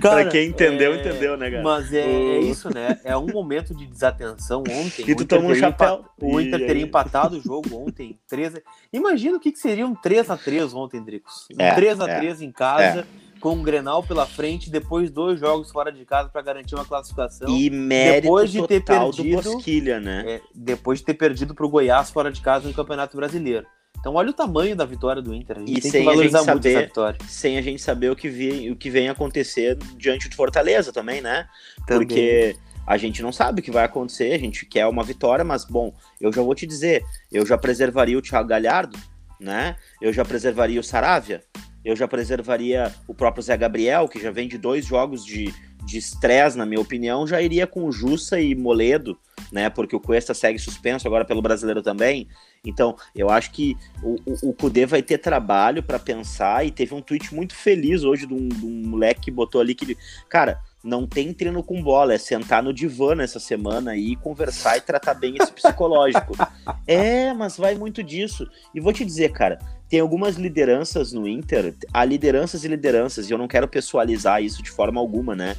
Cara, 0.00 0.22
pra 0.22 0.30
quem 0.30 0.48
entendeu, 0.48 0.94
é... 0.94 0.96
entendeu, 0.98 1.36
né, 1.36 1.50
cara? 1.50 1.62
Mas 1.62 1.92
é, 1.92 2.00
é, 2.00 2.38
isso, 2.38 2.72
né? 2.72 2.98
É 3.04 3.14
um 3.18 3.26
momento 3.26 3.74
de 3.74 3.86
desatenção 3.86 4.60
ontem. 4.60 5.04
E 5.06 5.14
tu 5.14 5.26
tomou 5.26 5.50
um 5.50 5.54
chapéu. 5.54 6.06
O 6.22 6.40
Inter 6.40 6.66
teria 6.66 6.84
empatado 6.84 7.36
o 7.36 7.40
jogo 7.42 7.68
ontem. 7.86 8.18
13... 8.26 8.62
Imagina 8.90 9.36
o 9.36 9.40
que, 9.40 9.52
que 9.52 9.58
seria 9.58 9.86
um 9.86 9.94
3x3 9.94 10.72
ontem, 10.72 11.04
Dricos. 11.04 11.48
Um 11.54 11.62
é, 11.62 11.76
3x3 11.76 12.40
é, 12.40 12.44
em 12.44 12.50
casa. 12.50 13.00
É 13.26 13.29
com 13.40 13.54
um 13.54 13.62
Grenal 13.62 14.02
pela 14.02 14.26
frente, 14.26 14.70
depois 14.70 15.10
dois 15.10 15.40
jogos 15.40 15.70
fora 15.70 15.90
de 15.90 16.04
casa 16.04 16.28
para 16.28 16.42
garantir 16.42 16.74
uma 16.74 16.84
classificação. 16.84 17.48
E 17.48 17.70
mérito 17.70 18.22
depois 18.22 18.52
de 18.52 18.66
ter 18.66 18.84
perdido, 18.84 19.42
do 19.42 19.50
Bosquilha, 19.50 19.98
né? 19.98 20.24
É, 20.26 20.40
depois 20.54 21.00
de 21.00 21.06
ter 21.06 21.14
perdido 21.14 21.54
para 21.54 21.66
o 21.66 21.68
Goiás 21.68 22.10
fora 22.10 22.30
de 22.30 22.40
casa 22.40 22.68
no 22.68 22.74
Campeonato 22.74 23.16
Brasileiro. 23.16 23.66
Então 23.98 24.14
olha 24.14 24.30
o 24.30 24.32
tamanho 24.32 24.74
da 24.76 24.84
vitória 24.84 25.20
do 25.20 25.34
Inter. 25.34 25.58
A 25.58 25.60
gente 25.60 25.78
e 25.78 25.80
tem 25.80 25.90
sem 25.90 26.00
que 26.00 26.06
valorizar 26.06 26.38
a 26.38 26.42
gente 26.42 26.50
muito 26.52 26.62
saber, 26.62 26.74
essa 26.76 26.86
vitória. 26.86 27.18
Sem 27.26 27.58
a 27.58 27.62
gente 27.62 27.82
saber 27.82 28.10
o 28.10 28.16
que, 28.16 28.28
vem, 28.28 28.70
o 28.70 28.76
que 28.76 28.88
vem 28.88 29.08
acontecer 29.08 29.76
diante 29.96 30.28
de 30.28 30.36
Fortaleza 30.36 30.92
também, 30.92 31.20
né? 31.20 31.46
Também. 31.86 32.06
Porque 32.06 32.56
a 32.86 32.96
gente 32.96 33.22
não 33.22 33.30
sabe 33.30 33.60
o 33.60 33.62
que 33.62 33.70
vai 33.70 33.84
acontecer, 33.84 34.32
a 34.32 34.38
gente 34.38 34.64
quer 34.66 34.86
uma 34.86 35.04
vitória, 35.04 35.44
mas 35.44 35.64
bom, 35.64 35.94
eu 36.20 36.32
já 36.32 36.42
vou 36.42 36.54
te 36.54 36.66
dizer, 36.66 37.04
eu 37.30 37.44
já 37.44 37.58
preservaria 37.58 38.16
o 38.16 38.22
Thiago 38.22 38.48
Galhardo, 38.48 38.98
né? 39.38 39.76
Eu 40.00 40.12
já 40.12 40.24
preservaria 40.24 40.80
o 40.80 40.84
Saravia, 40.84 41.44
eu 41.84 41.96
já 41.96 42.06
preservaria 42.06 42.94
o 43.06 43.14
próprio 43.14 43.42
Zé 43.42 43.56
Gabriel, 43.56 44.08
que 44.08 44.20
já 44.20 44.30
vem 44.30 44.48
de 44.48 44.58
dois 44.58 44.84
jogos 44.84 45.24
de 45.24 45.52
de 45.84 45.98
estresse, 45.98 46.56
na 46.56 46.66
minha 46.66 46.80
opinião, 46.80 47.26
já 47.26 47.40
iria 47.40 47.66
com 47.66 47.90
Jussa 47.90 48.40
e 48.40 48.54
Moledo, 48.54 49.18
né? 49.50 49.70
Porque 49.70 49.96
o 49.96 50.00
Cuesta 50.00 50.34
segue 50.34 50.58
suspenso 50.58 51.06
agora 51.06 51.24
pelo 51.24 51.42
brasileiro 51.42 51.82
também. 51.82 52.28
Então, 52.64 52.94
eu 53.14 53.30
acho 53.30 53.50
que 53.50 53.76
o, 54.02 54.16
o, 54.26 54.50
o 54.50 54.52
Kudê 54.52 54.84
vai 54.84 55.02
ter 55.02 55.18
trabalho 55.18 55.82
para 55.82 55.98
pensar. 55.98 56.64
E 56.66 56.70
teve 56.70 56.94
um 56.94 57.00
tweet 57.00 57.34
muito 57.34 57.54
feliz 57.54 58.04
hoje 58.04 58.26
de 58.26 58.34
um, 58.34 58.48
de 58.48 58.64
um 58.64 58.88
moleque 58.88 59.22
que 59.22 59.30
botou 59.30 59.60
ali 59.60 59.74
que. 59.74 59.96
Cara, 60.28 60.60
não 60.84 61.06
tem 61.06 61.32
treino 61.32 61.62
com 61.62 61.82
bola, 61.82 62.14
é 62.14 62.18
sentar 62.18 62.62
no 62.62 62.72
divã 62.72 63.14
nessa 63.14 63.40
semana 63.40 63.96
e 63.96 64.16
conversar 64.16 64.76
e 64.76 64.80
tratar 64.80 65.14
bem 65.14 65.36
esse 65.40 65.52
psicológico. 65.52 66.34
é, 66.86 67.32
mas 67.32 67.56
vai 67.56 67.74
muito 67.74 68.02
disso. 68.02 68.46
E 68.74 68.80
vou 68.80 68.92
te 68.92 69.04
dizer, 69.04 69.32
cara, 69.32 69.58
tem 69.90 69.98
algumas 69.98 70.36
lideranças 70.36 71.12
no 71.12 71.26
Inter, 71.26 71.74
há 71.92 72.04
lideranças 72.04 72.62
e 72.64 72.68
lideranças, 72.68 73.28
e 73.28 73.32
eu 73.32 73.38
não 73.38 73.48
quero 73.48 73.66
pessoalizar 73.66 74.40
isso 74.40 74.62
de 74.62 74.70
forma 74.70 75.00
alguma, 75.00 75.34
né? 75.34 75.56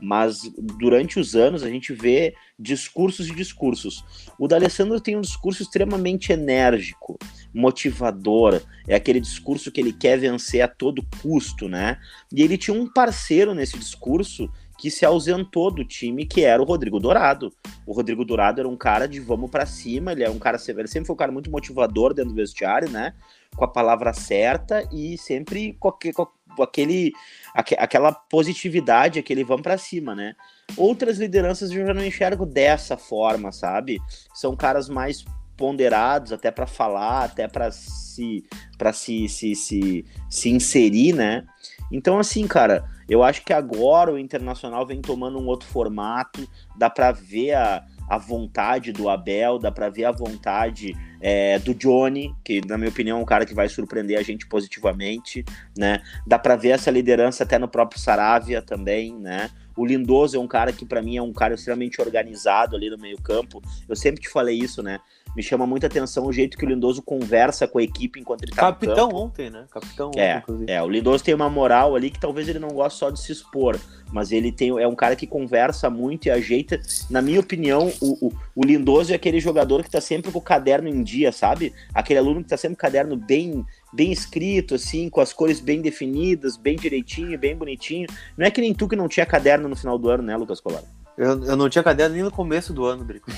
Mas 0.00 0.42
durante 0.78 1.18
os 1.18 1.34
anos 1.34 1.64
a 1.64 1.68
gente 1.68 1.92
vê 1.92 2.32
discursos 2.56 3.28
e 3.28 3.34
discursos. 3.34 4.04
O 4.38 4.46
D'Alessandro 4.46 5.00
tem 5.00 5.16
um 5.16 5.20
discurso 5.20 5.62
extremamente 5.62 6.32
enérgico, 6.32 7.18
motivador, 7.52 8.62
é 8.86 8.94
aquele 8.94 9.20
discurso 9.20 9.70
que 9.70 9.80
ele 9.80 9.92
quer 9.92 10.16
vencer 10.16 10.62
a 10.62 10.68
todo 10.68 11.04
custo, 11.20 11.68
né? 11.68 11.98
E 12.32 12.40
ele 12.40 12.56
tinha 12.56 12.74
um 12.74 12.88
parceiro 12.88 13.52
nesse 13.52 13.76
discurso 13.76 14.48
que 14.78 14.90
se 14.90 15.04
ausentou 15.04 15.72
do 15.72 15.84
time, 15.84 16.24
que 16.24 16.42
era 16.42 16.62
o 16.62 16.64
Rodrigo 16.64 16.98
Dourado. 16.98 17.52
O 17.86 17.92
Rodrigo 17.92 18.24
Dourado 18.24 18.60
era 18.60 18.68
um 18.68 18.76
cara 18.76 19.06
de 19.06 19.20
vamos 19.20 19.50
para 19.50 19.66
cima, 19.66 20.12
ele 20.12 20.24
é 20.24 20.30
um 20.30 20.38
cara 20.38 20.58
ele 20.68 20.88
sempre 20.88 21.06
foi 21.06 21.14
um 21.14 21.18
cara 21.18 21.32
muito 21.32 21.50
motivador 21.50 22.14
dentro 22.14 22.30
do 22.30 22.36
vestiário, 22.36 22.88
né? 22.88 23.12
Com 23.56 23.64
a 23.64 23.68
palavra 23.68 24.12
certa 24.12 24.88
e 24.92 25.16
sempre 25.18 25.74
com, 25.74 25.88
aquele, 25.88 26.14
com 26.14 26.62
aquele 26.62 27.12
aquela 27.54 28.12
positividade, 28.12 29.18
aquele 29.18 29.44
vamos 29.44 29.62
para 29.62 29.76
cima, 29.76 30.14
né? 30.14 30.34
Outras 30.76 31.18
lideranças 31.18 31.70
eu 31.70 31.86
já 31.86 31.92
não 31.92 32.04
enxergo 32.04 32.46
dessa 32.46 32.96
forma, 32.96 33.52
sabe? 33.52 34.00
São 34.34 34.56
caras 34.56 34.88
mais 34.88 35.24
ponderados 35.56 36.32
até 36.32 36.50
para 36.50 36.66
falar, 36.66 37.24
até 37.24 37.46
para 37.46 37.70
se 37.70 38.44
para 38.78 38.92
se, 38.92 39.28
se, 39.28 39.54
se, 39.54 40.04
se 40.28 40.50
inserir, 40.50 41.12
né? 41.12 41.44
Então 41.90 42.18
assim, 42.18 42.46
cara, 42.46 42.84
eu 43.08 43.22
acho 43.22 43.44
que 43.44 43.52
agora 43.52 44.12
o 44.12 44.18
Internacional 44.18 44.86
vem 44.86 45.02
tomando 45.02 45.38
um 45.38 45.46
outro 45.46 45.68
formato, 45.68 46.48
dá 46.76 46.88
para 46.88 47.12
ver 47.12 47.52
a, 47.52 47.84
a 48.08 48.18
vontade 48.18 48.92
do 48.92 49.08
Abel, 49.08 49.58
dá 49.58 49.70
para 49.70 49.88
ver 49.88 50.04
a 50.04 50.12
vontade 50.12 50.94
é, 51.20 51.58
do 51.58 51.74
Johnny, 51.74 52.34
que 52.44 52.60
na 52.66 52.76
minha 52.76 52.90
opinião 52.90 53.18
é 53.18 53.22
um 53.22 53.24
cara 53.24 53.46
que 53.46 53.54
vai 53.54 53.68
surpreender 53.68 54.18
a 54.18 54.22
gente 54.22 54.46
positivamente, 54.46 55.44
né? 55.76 56.02
Dá 56.26 56.38
para 56.38 56.56
ver 56.56 56.70
essa 56.70 56.90
liderança 56.90 57.44
até 57.44 57.58
no 57.58 57.68
próprio 57.68 58.00
Saravia 58.00 58.60
também, 58.60 59.14
né? 59.14 59.50
O 59.76 59.86
Lindoso 59.86 60.36
é 60.36 60.40
um 60.40 60.46
cara 60.46 60.72
que 60.72 60.84
para 60.84 61.00
mim 61.00 61.16
é 61.16 61.22
um 61.22 61.32
cara 61.32 61.54
extremamente 61.54 62.00
organizado 62.00 62.76
ali 62.76 62.90
no 62.90 62.98
meio 62.98 63.20
campo. 63.20 63.62
Eu 63.88 63.96
sempre 63.96 64.20
te 64.20 64.28
falei 64.28 64.58
isso, 64.58 64.82
né? 64.82 64.98
Me 65.34 65.42
chama 65.42 65.66
muita 65.66 65.86
atenção 65.86 66.26
o 66.26 66.32
jeito 66.32 66.58
que 66.58 66.64
o 66.64 66.68
Lindoso 66.68 67.02
conversa 67.02 67.66
com 67.66 67.78
a 67.78 67.82
equipe 67.82 68.20
enquanto 68.20 68.42
ele 68.42 68.52
tá 68.52 68.60
Capitão 68.60 69.08
ontem, 69.08 69.48
né? 69.48 69.64
Capitão 69.70 70.10
é, 70.16 70.42
ontem, 70.48 70.72
É, 70.72 70.82
o 70.82 70.88
Lindoso 70.88 71.24
tem 71.24 71.34
uma 71.34 71.48
moral 71.48 71.96
ali 71.96 72.10
que 72.10 72.20
talvez 72.20 72.48
ele 72.48 72.58
não 72.58 72.68
goste 72.68 72.98
só 72.98 73.10
de 73.10 73.18
se 73.18 73.32
expor, 73.32 73.78
mas 74.12 74.30
ele 74.30 74.52
tem, 74.52 74.68
é 74.78 74.86
um 74.86 74.94
cara 74.94 75.16
que 75.16 75.26
conversa 75.26 75.88
muito 75.88 76.26
e 76.26 76.30
ajeita. 76.30 76.80
Na 77.08 77.22
minha 77.22 77.40
opinião, 77.40 77.90
o, 78.00 78.26
o, 78.26 78.32
o 78.54 78.64
Lindoso 78.64 79.12
é 79.12 79.16
aquele 79.16 79.40
jogador 79.40 79.82
que 79.82 79.90
tá 79.90 80.00
sempre 80.00 80.30
com 80.30 80.38
o 80.38 80.42
caderno 80.42 80.88
em 80.88 81.02
dia, 81.02 81.32
sabe? 81.32 81.72
Aquele 81.94 82.18
aluno 82.18 82.42
que 82.42 82.50
tá 82.50 82.56
sempre 82.56 82.76
com 82.76 82.80
o 82.80 82.82
caderno 82.82 83.16
bem 83.16 83.64
bem 83.92 84.10
escrito, 84.10 84.74
assim, 84.74 85.10
com 85.10 85.20
as 85.20 85.34
cores 85.34 85.60
bem 85.60 85.82
definidas, 85.82 86.56
bem 86.56 86.76
direitinho, 86.76 87.38
bem 87.38 87.54
bonitinho. 87.54 88.08
Não 88.36 88.46
é 88.46 88.50
que 88.50 88.60
nem 88.60 88.72
tu 88.72 88.88
que 88.88 88.96
não 88.96 89.06
tinha 89.06 89.26
caderno 89.26 89.68
no 89.68 89.76
final 89.76 89.98
do 89.98 90.08
ano, 90.08 90.22
né, 90.22 90.34
Lucas 90.34 90.60
Colar? 90.60 90.82
Eu, 91.16 91.44
eu 91.44 91.56
não 91.56 91.68
tinha 91.68 91.82
caderno 91.82 92.14
nem 92.14 92.24
no 92.24 92.30
começo 92.30 92.72
do 92.72 92.84
ano, 92.84 93.04
Brico. 93.04 93.30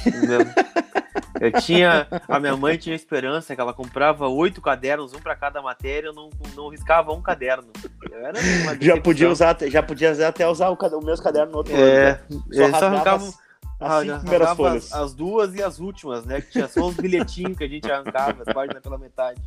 eu 1.41 1.53
tinha. 1.61 2.07
A 2.29 2.39
minha 2.39 2.57
mãe 2.57 2.79
tinha 2.79 2.95
esperança 2.95 3.55
que 3.55 3.61
ela 3.61 3.73
comprava 3.73 4.29
oito 4.29 4.61
cadernos, 4.61 5.13
um 5.13 5.19
para 5.19 5.35
cada 5.35 5.61
matéria, 5.61 6.09
eu 6.09 6.15
não, 6.15 6.31
não 6.55 6.69
riscava 6.69 7.13
um 7.13 7.21
caderno. 7.21 7.69
já 8.81 9.01
podia 9.01 9.31
usar, 9.31 9.57
já 9.69 9.83
podia 9.83 10.29
até 10.29 10.49
usar 10.49 10.71
o, 10.71 10.75
o 10.75 10.77
caderno 10.77 11.53
no 11.53 11.59
outro 11.59 11.75
é, 11.75 12.21
ano. 12.31 12.45
Né? 12.49 12.71
Só, 12.71 12.79
só 12.79 12.87
arrancava 12.87 13.25
as, 13.25 13.35
as 13.81 14.03
cinco 14.03 14.21
primeiras 14.21 14.57
folhas. 14.57 14.93
As, 14.93 15.01
as, 15.01 15.15
duas 15.15 15.55
e 15.55 15.63
as 15.63 15.79
últimas, 15.81 16.25
né? 16.25 16.41
Que 16.41 16.53
tinha 16.53 16.69
só 16.69 16.87
os 16.87 16.95
bilhetinhos 16.95 17.57
que 17.57 17.65
a 17.65 17.69
gente 17.69 17.91
arrancava, 17.91 18.43
as 18.47 18.55
páginas 18.55 18.83
pela 18.83 18.99
metade. 18.99 19.41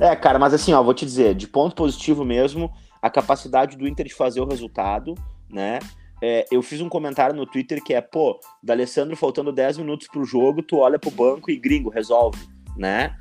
É, 0.00 0.14
cara, 0.16 0.38
mas 0.38 0.52
assim, 0.52 0.72
ó, 0.72 0.82
vou 0.82 0.94
te 0.94 1.06
dizer, 1.06 1.34
de 1.34 1.46
ponto 1.46 1.74
positivo 1.76 2.24
mesmo, 2.24 2.72
a 3.00 3.08
capacidade 3.08 3.76
do 3.76 3.86
Inter 3.86 4.06
de 4.06 4.14
fazer 4.14 4.40
o 4.40 4.44
resultado, 4.44 5.14
né? 5.48 5.78
É, 6.26 6.46
eu 6.50 6.62
fiz 6.62 6.80
um 6.80 6.88
comentário 6.88 7.36
no 7.36 7.44
Twitter 7.44 7.84
que 7.84 7.92
é, 7.92 8.00
pô, 8.00 8.40
D'Alessandro 8.62 9.14
faltando 9.14 9.52
10 9.52 9.76
minutos 9.76 10.08
pro 10.08 10.24
jogo, 10.24 10.62
tu 10.62 10.78
olha 10.78 10.98
pro 10.98 11.10
banco 11.10 11.50
e 11.50 11.56
gringo, 11.58 11.90
resolve, 11.90 12.38
né? 12.78 13.14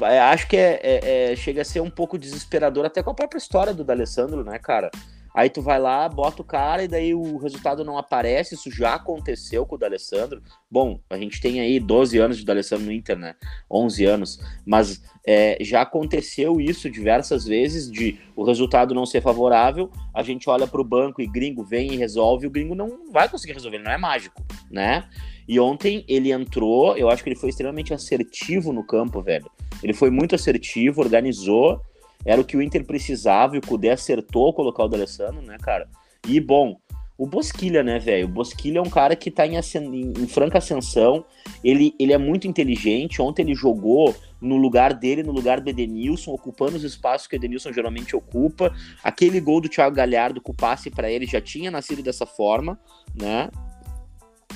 É, 0.00 0.18
acho 0.18 0.48
que 0.48 0.56
é, 0.56 0.80
é, 0.82 1.32
é, 1.32 1.36
chega 1.36 1.60
a 1.60 1.64
ser 1.64 1.80
um 1.80 1.90
pouco 1.90 2.16
desesperador 2.16 2.86
até 2.86 3.02
com 3.02 3.10
a 3.10 3.14
própria 3.14 3.36
história 3.36 3.74
do 3.74 3.84
D'Alessandro, 3.84 4.42
né, 4.42 4.58
cara? 4.58 4.90
Aí 5.34 5.48
tu 5.48 5.62
vai 5.62 5.78
lá, 5.78 6.08
bota 6.08 6.42
o 6.42 6.44
cara 6.44 6.84
e 6.84 6.88
daí 6.88 7.14
o 7.14 7.38
resultado 7.38 7.84
não 7.84 7.96
aparece. 7.96 8.54
Isso 8.54 8.70
já 8.70 8.94
aconteceu 8.94 9.64
com 9.64 9.76
o 9.76 9.78
D'Alessandro. 9.78 10.42
Bom, 10.70 11.00
a 11.08 11.16
gente 11.16 11.40
tem 11.40 11.60
aí 11.60 11.80
12 11.80 12.18
anos 12.18 12.36
de 12.36 12.44
D'Alessandro 12.44 12.86
no 12.86 12.92
Inter, 12.92 13.16
né? 13.16 13.34
11 13.70 14.04
anos. 14.04 14.40
Mas 14.66 15.02
é, 15.26 15.56
já 15.60 15.82
aconteceu 15.82 16.60
isso 16.60 16.90
diversas 16.90 17.44
vezes 17.44 17.90
de 17.90 18.18
o 18.36 18.44
resultado 18.44 18.94
não 18.94 19.06
ser 19.06 19.22
favorável. 19.22 19.90
A 20.14 20.22
gente 20.22 20.50
olha 20.50 20.66
para 20.66 20.80
o 20.80 20.84
banco 20.84 21.22
e 21.22 21.26
gringo 21.26 21.64
vem 21.64 21.92
e 21.92 21.96
resolve. 21.96 22.46
O 22.46 22.50
gringo 22.50 22.74
não 22.74 23.10
vai 23.10 23.28
conseguir 23.28 23.54
resolver, 23.54 23.78
não 23.78 23.90
é 23.90 23.96
mágico, 23.96 24.44
né? 24.70 25.08
E 25.48 25.58
ontem 25.58 26.04
ele 26.08 26.30
entrou, 26.30 26.96
eu 26.96 27.08
acho 27.08 27.22
que 27.22 27.28
ele 27.28 27.38
foi 27.38 27.48
extremamente 27.48 27.92
assertivo 27.92 28.72
no 28.72 28.84
campo, 28.84 29.22
velho. 29.22 29.50
Ele 29.82 29.92
foi 29.92 30.10
muito 30.10 30.34
assertivo, 30.34 31.00
organizou 31.00 31.80
era 32.24 32.40
o 32.40 32.44
que 32.44 32.56
o 32.56 32.62
Inter 32.62 32.84
precisava 32.84 33.56
e 33.56 33.58
o 33.58 33.62
Cudê 33.62 33.90
acertou 33.90 34.52
colocar 34.52 34.84
o 34.84 34.88
D'Alessandro, 34.88 35.42
né, 35.42 35.56
cara? 35.60 35.88
E, 36.26 36.38
bom, 36.40 36.76
o 37.18 37.26
Bosquilha, 37.26 37.82
né, 37.82 37.98
velho? 37.98 38.26
O 38.26 38.30
Bosquilha 38.30 38.78
é 38.78 38.82
um 38.82 38.90
cara 38.90 39.14
que 39.14 39.30
tá 39.30 39.46
em, 39.46 39.54
em, 39.56 40.12
em, 40.18 40.26
franca 40.26 40.58
ascensão, 40.58 41.24
ele, 41.62 41.94
ele 41.98 42.12
é 42.12 42.18
muito 42.18 42.48
inteligente. 42.48 43.20
Ontem 43.20 43.42
ele 43.42 43.54
jogou 43.54 44.14
no 44.40 44.56
lugar 44.56 44.94
dele, 44.94 45.22
no 45.22 45.30
lugar 45.30 45.60
do 45.60 45.70
Edenilson, 45.70 46.32
ocupando 46.32 46.76
os 46.76 46.84
espaços 46.84 47.26
que 47.26 47.36
o 47.36 47.38
Edenilson 47.38 47.72
geralmente 47.72 48.16
ocupa. 48.16 48.74
Aquele 49.04 49.40
gol 49.40 49.60
do 49.60 49.68
Thiago 49.68 49.94
Galhardo 49.94 50.40
com 50.40 50.52
o 50.52 50.56
passe 50.56 50.90
para 50.90 51.10
ele 51.10 51.26
já 51.26 51.40
tinha 51.40 51.70
nascido 51.70 52.02
dessa 52.02 52.26
forma, 52.26 52.78
né? 53.14 53.50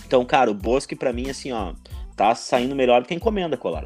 Então, 0.05 0.25
cara, 0.25 0.51
o 0.51 0.55
Bosque, 0.55 0.97
para 0.97 1.13
mim, 1.13 1.29
assim, 1.31 1.53
ó, 1.53 1.75
tá 2.17 2.35
saindo 2.35 2.75
melhor 2.75 3.03
do 3.03 3.09
que 3.09 3.15
a 3.15 3.17
encomenda, 3.17 3.57
Colar. 3.57 3.85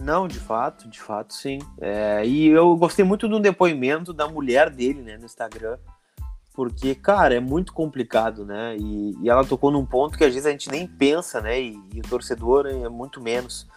Não, 0.00 0.26
de 0.26 0.38
fato, 0.38 0.88
de 0.88 1.00
fato, 1.00 1.34
sim. 1.34 1.58
É, 1.78 2.26
e 2.26 2.46
eu 2.46 2.74
gostei 2.76 3.04
muito 3.04 3.28
do 3.28 3.38
depoimento 3.38 4.14
da 4.14 4.26
mulher 4.26 4.70
dele, 4.70 5.02
né, 5.02 5.18
no 5.18 5.26
Instagram, 5.26 5.76
porque, 6.54 6.94
cara, 6.94 7.34
é 7.34 7.40
muito 7.40 7.72
complicado, 7.72 8.44
né? 8.44 8.76
E, 8.78 9.14
e 9.22 9.28
ela 9.28 9.44
tocou 9.44 9.70
num 9.70 9.84
ponto 9.84 10.16
que 10.16 10.24
às 10.24 10.32
vezes 10.32 10.46
a 10.46 10.50
gente 10.50 10.70
nem 10.70 10.86
pensa, 10.86 11.40
né? 11.40 11.60
E, 11.60 11.80
e 11.94 12.00
o 12.00 12.08
torcedor 12.08 12.66
é 12.66 12.88
muito 12.88 13.20
menos. 13.20 13.68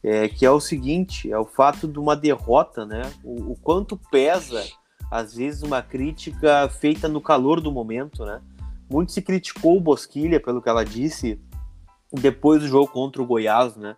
É, 0.00 0.28
que 0.28 0.46
é 0.46 0.50
o 0.50 0.60
seguinte, 0.60 1.30
é 1.30 1.36
o 1.36 1.44
fato 1.44 1.88
de 1.88 1.98
uma 1.98 2.14
derrota, 2.14 2.86
né? 2.86 3.02
O, 3.24 3.52
o 3.52 3.56
quanto 3.56 3.96
pesa, 3.96 4.64
às 5.10 5.34
vezes, 5.34 5.62
uma 5.62 5.82
crítica 5.82 6.68
feita 6.68 7.08
no 7.08 7.20
calor 7.20 7.60
do 7.60 7.72
momento, 7.72 8.24
né? 8.24 8.40
Muito 8.88 9.10
se 9.10 9.22
criticou 9.22 9.76
o 9.76 9.80
Bosquilha, 9.80 10.38
pelo 10.38 10.62
que 10.62 10.68
ela 10.68 10.84
disse, 10.84 11.40
depois 12.12 12.60
do 12.60 12.68
jogo 12.68 12.86
contra 12.86 13.20
o 13.20 13.26
Goiás, 13.26 13.74
né? 13.76 13.96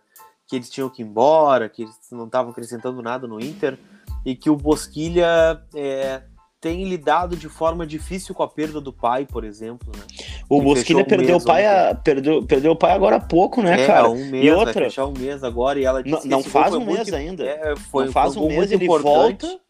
Que 0.51 0.57
eles 0.57 0.69
tinham 0.69 0.89
que 0.89 1.01
ir 1.01 1.05
embora, 1.05 1.69
que 1.69 1.83
eles 1.83 1.95
não 2.11 2.25
estavam 2.25 2.51
acrescentando 2.51 3.01
nada 3.01 3.25
no 3.25 3.39
Inter, 3.39 3.79
e 4.25 4.35
que 4.35 4.49
o 4.49 4.55
Bosquilha 4.57 5.61
é, 5.73 6.23
tem 6.59 6.83
lidado 6.83 7.37
de 7.37 7.47
forma 7.47 7.87
difícil 7.87 8.35
com 8.35 8.43
a 8.43 8.49
perda 8.49 8.81
do 8.81 8.91
pai, 8.91 9.25
por 9.25 9.45
exemplo. 9.45 9.89
Né? 9.95 10.03
O 10.49 10.59
que 10.59 10.65
Bosquilha 10.65 11.05
perdeu 11.05 11.37
o 11.37 11.41
pai, 11.41 11.65
a, 11.65 11.95
perdeu, 11.95 12.45
perdeu 12.45 12.73
o 12.73 12.75
pai 12.75 12.91
agora 12.91 13.15
há 13.15 13.19
pouco, 13.21 13.61
né, 13.61 13.83
é, 13.83 13.87
cara? 13.87 14.09
Um 14.09 14.25
mês, 14.25 14.43
e 14.43 14.51
outra, 14.51 14.73
vai 14.73 14.83
fechar 14.83 15.05
um 15.05 15.13
mês 15.13 15.41
agora 15.41 15.79
e 15.79 15.85
ela 15.85 16.03
disse 16.03 16.27
não, 16.27 16.39
não 16.39 16.43
faz 16.43 16.73
um 16.73 16.83
mês 16.83 16.97
muito, 16.97 17.15
ainda. 17.15 17.45
É, 17.45 17.73
foi, 17.89 18.07
não 18.07 18.11
faz 18.11 18.35
um 18.35 18.45
mês, 18.49 18.73
ele 18.73 18.83
importante. 18.83 19.45
volta 19.45 19.61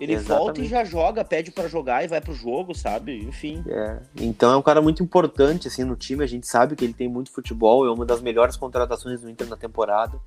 ele 0.00 0.14
Exatamente. 0.14 0.44
volta 0.44 0.60
e 0.62 0.66
já 0.66 0.82
joga, 0.82 1.22
pede 1.22 1.50
para 1.50 1.68
jogar 1.68 2.02
e 2.02 2.08
vai 2.08 2.22
pro 2.22 2.32
jogo, 2.32 2.74
sabe? 2.74 3.22
Enfim. 3.22 3.62
É. 3.68 3.98
Então 4.16 4.50
é 4.50 4.56
um 4.56 4.62
cara 4.62 4.80
muito 4.80 5.02
importante 5.02 5.68
assim 5.68 5.84
no 5.84 5.94
time. 5.94 6.24
A 6.24 6.26
gente 6.26 6.46
sabe 6.46 6.74
que 6.74 6.82
ele 6.82 6.94
tem 6.94 7.06
muito 7.06 7.30
futebol, 7.30 7.86
é 7.86 7.90
uma 7.92 8.06
das 8.06 8.22
melhores 8.22 8.56
contratações 8.56 9.20
do 9.20 9.28
Inter 9.28 9.46
na 9.46 9.58
temporada. 9.58 10.18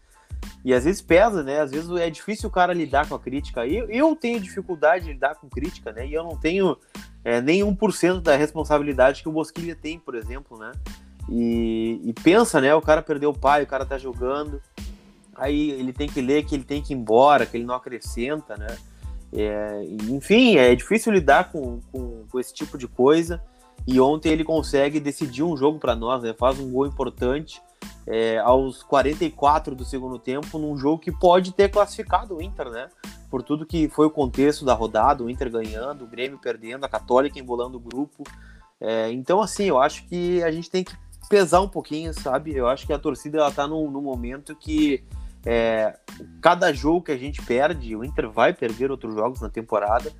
E 0.63 0.75
às 0.75 0.83
vezes 0.83 1.01
pesa, 1.01 1.41
né? 1.41 1.59
Às 1.59 1.71
vezes 1.71 1.89
é 1.89 2.07
difícil 2.07 2.49
o 2.49 2.51
cara 2.51 2.71
lidar 2.71 3.09
com 3.09 3.15
a 3.15 3.19
crítica. 3.19 3.65
Eu, 3.65 3.89
eu 3.89 4.15
tenho 4.15 4.39
dificuldade 4.39 5.05
de 5.05 5.13
lidar 5.13 5.35
com 5.35 5.49
crítica, 5.49 5.91
né? 5.91 6.05
E 6.05 6.13
eu 6.13 6.23
não 6.23 6.37
tenho 6.37 6.77
é, 7.25 7.41
nem 7.41 7.61
1% 7.61 8.21
da 8.21 8.35
responsabilidade 8.35 9.23
que 9.23 9.29
o 9.29 9.31
Bosquilha 9.31 9.75
tem, 9.75 9.97
por 9.97 10.13
exemplo, 10.13 10.55
né? 10.59 10.71
E, 11.27 11.99
e 12.03 12.13
pensa, 12.13 12.61
né? 12.61 12.75
O 12.75 12.81
cara 12.81 13.01
perdeu 13.01 13.31
o 13.31 13.37
pai, 13.37 13.63
o 13.63 13.67
cara 13.67 13.85
tá 13.85 13.97
jogando. 13.97 14.61
Aí 15.35 15.71
ele 15.71 15.91
tem 15.91 16.07
que 16.07 16.21
ler 16.21 16.45
que 16.45 16.53
ele 16.53 16.63
tem 16.63 16.79
que 16.79 16.93
ir 16.93 16.97
embora, 16.97 17.47
que 17.47 17.57
ele 17.57 17.65
não 17.65 17.73
acrescenta, 17.73 18.55
né? 18.55 18.67
É, 19.35 19.83
enfim, 20.09 20.57
é 20.57 20.75
difícil 20.75 21.11
lidar 21.11 21.51
com, 21.51 21.79
com, 21.91 22.25
com, 22.31 22.39
esse 22.39 22.53
tipo 22.53 22.77
de 22.77 22.87
coisa. 22.87 23.41
E 23.85 23.99
ontem 23.99 24.31
ele 24.31 24.43
consegue 24.43 24.99
decidir 24.99 25.43
um 25.43 25.57
jogo 25.57 25.79
para 25.79 25.95
nós, 25.95 26.23
né? 26.23 26.33
faz 26.37 26.59
um 26.59 26.71
gol 26.71 26.85
importante 26.85 27.61
é, 28.07 28.37
aos 28.39 28.83
44 28.83 29.75
do 29.75 29.83
segundo 29.83 30.19
tempo, 30.19 30.57
num 30.57 30.77
jogo 30.77 30.99
que 30.99 31.11
pode 31.11 31.51
ter 31.53 31.69
classificado 31.69 32.37
o 32.37 32.41
Inter, 32.41 32.69
né? 32.69 32.89
Por 33.29 33.41
tudo 33.41 33.65
que 33.65 33.89
foi 33.89 34.05
o 34.05 34.11
contexto 34.11 34.63
da 34.63 34.73
rodada, 34.73 35.23
o 35.23 35.29
Inter 35.29 35.49
ganhando, 35.51 36.03
o 36.03 36.07
Grêmio 36.07 36.37
perdendo, 36.37 36.85
a 36.85 36.89
Católica 36.89 37.39
embolando 37.39 37.77
o 37.77 37.81
grupo. 37.81 38.23
É, 38.79 39.11
então, 39.11 39.41
assim, 39.41 39.65
eu 39.65 39.81
acho 39.81 40.05
que 40.05 40.43
a 40.43 40.51
gente 40.51 40.69
tem 40.69 40.83
que 40.83 40.93
pesar 41.29 41.61
um 41.61 41.67
pouquinho, 41.67 42.13
sabe? 42.13 42.55
Eu 42.55 42.67
acho 42.67 42.85
que 42.85 42.93
a 42.93 42.99
torcida 42.99 43.39
ela 43.39 43.51
tá 43.51 43.67
num, 43.67 43.89
num 43.89 44.01
momento 44.01 44.55
que 44.55 45.03
é, 45.45 45.97
cada 46.41 46.71
jogo 46.73 47.03
que 47.03 47.11
a 47.11 47.17
gente 47.17 47.41
perde, 47.41 47.95
o 47.95 48.03
Inter 48.03 48.29
vai 48.29 48.53
perder 48.53 48.91
outros 48.91 49.13
jogos 49.13 49.41
na 49.41 49.49
temporada, 49.49 50.11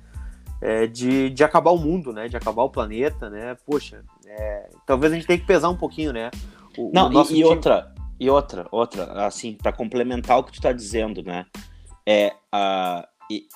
é, 0.60 0.86
de, 0.86 1.30
de 1.30 1.44
acabar 1.44 1.70
o 1.70 1.78
mundo, 1.78 2.12
né? 2.12 2.28
De 2.28 2.36
acabar 2.36 2.62
o 2.62 2.70
planeta, 2.70 3.30
né? 3.30 3.56
Poxa, 3.66 4.02
é, 4.26 4.70
talvez 4.86 5.12
a 5.12 5.16
gente 5.16 5.26
tenha 5.26 5.38
que 5.38 5.46
pesar 5.46 5.68
um 5.68 5.76
pouquinho, 5.76 6.12
né? 6.12 6.30
O, 6.76 6.90
Não, 6.92 7.08
o 7.08 7.22
e, 7.22 7.26
time... 7.26 7.40
e, 7.40 7.44
outra, 7.44 7.94
e 8.18 8.30
outra, 8.30 8.66
outra, 8.70 9.26
assim, 9.26 9.54
para 9.54 9.72
complementar 9.72 10.38
o 10.38 10.44
que 10.44 10.52
tu 10.52 10.60
tá 10.60 10.72
dizendo, 10.72 11.22
né? 11.22 11.46
É, 12.06 12.34
a, 12.52 13.08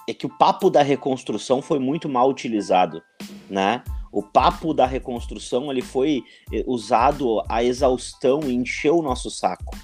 é 0.09 0.15
que 0.15 0.27
o 0.27 0.39
papo 0.39 0.71
da 0.71 0.83
reconstrução 0.83 1.61
foi 1.61 1.79
muito 1.79 2.09
mal 2.09 2.29
utilizado, 2.29 3.03
né? 3.49 3.83
O 4.11 4.23
papo 4.23 4.73
da 4.73 4.87
reconstrução 4.87 5.71
ele 5.71 5.83
foi 5.83 6.25
eh, 6.51 6.65
usado 6.67 7.43
a 7.47 7.63
exaustão 7.63 8.41
e 8.45 8.55
encheu 8.55 8.99
o 8.99 9.03
nosso 9.03 9.31
saco 9.31 9.77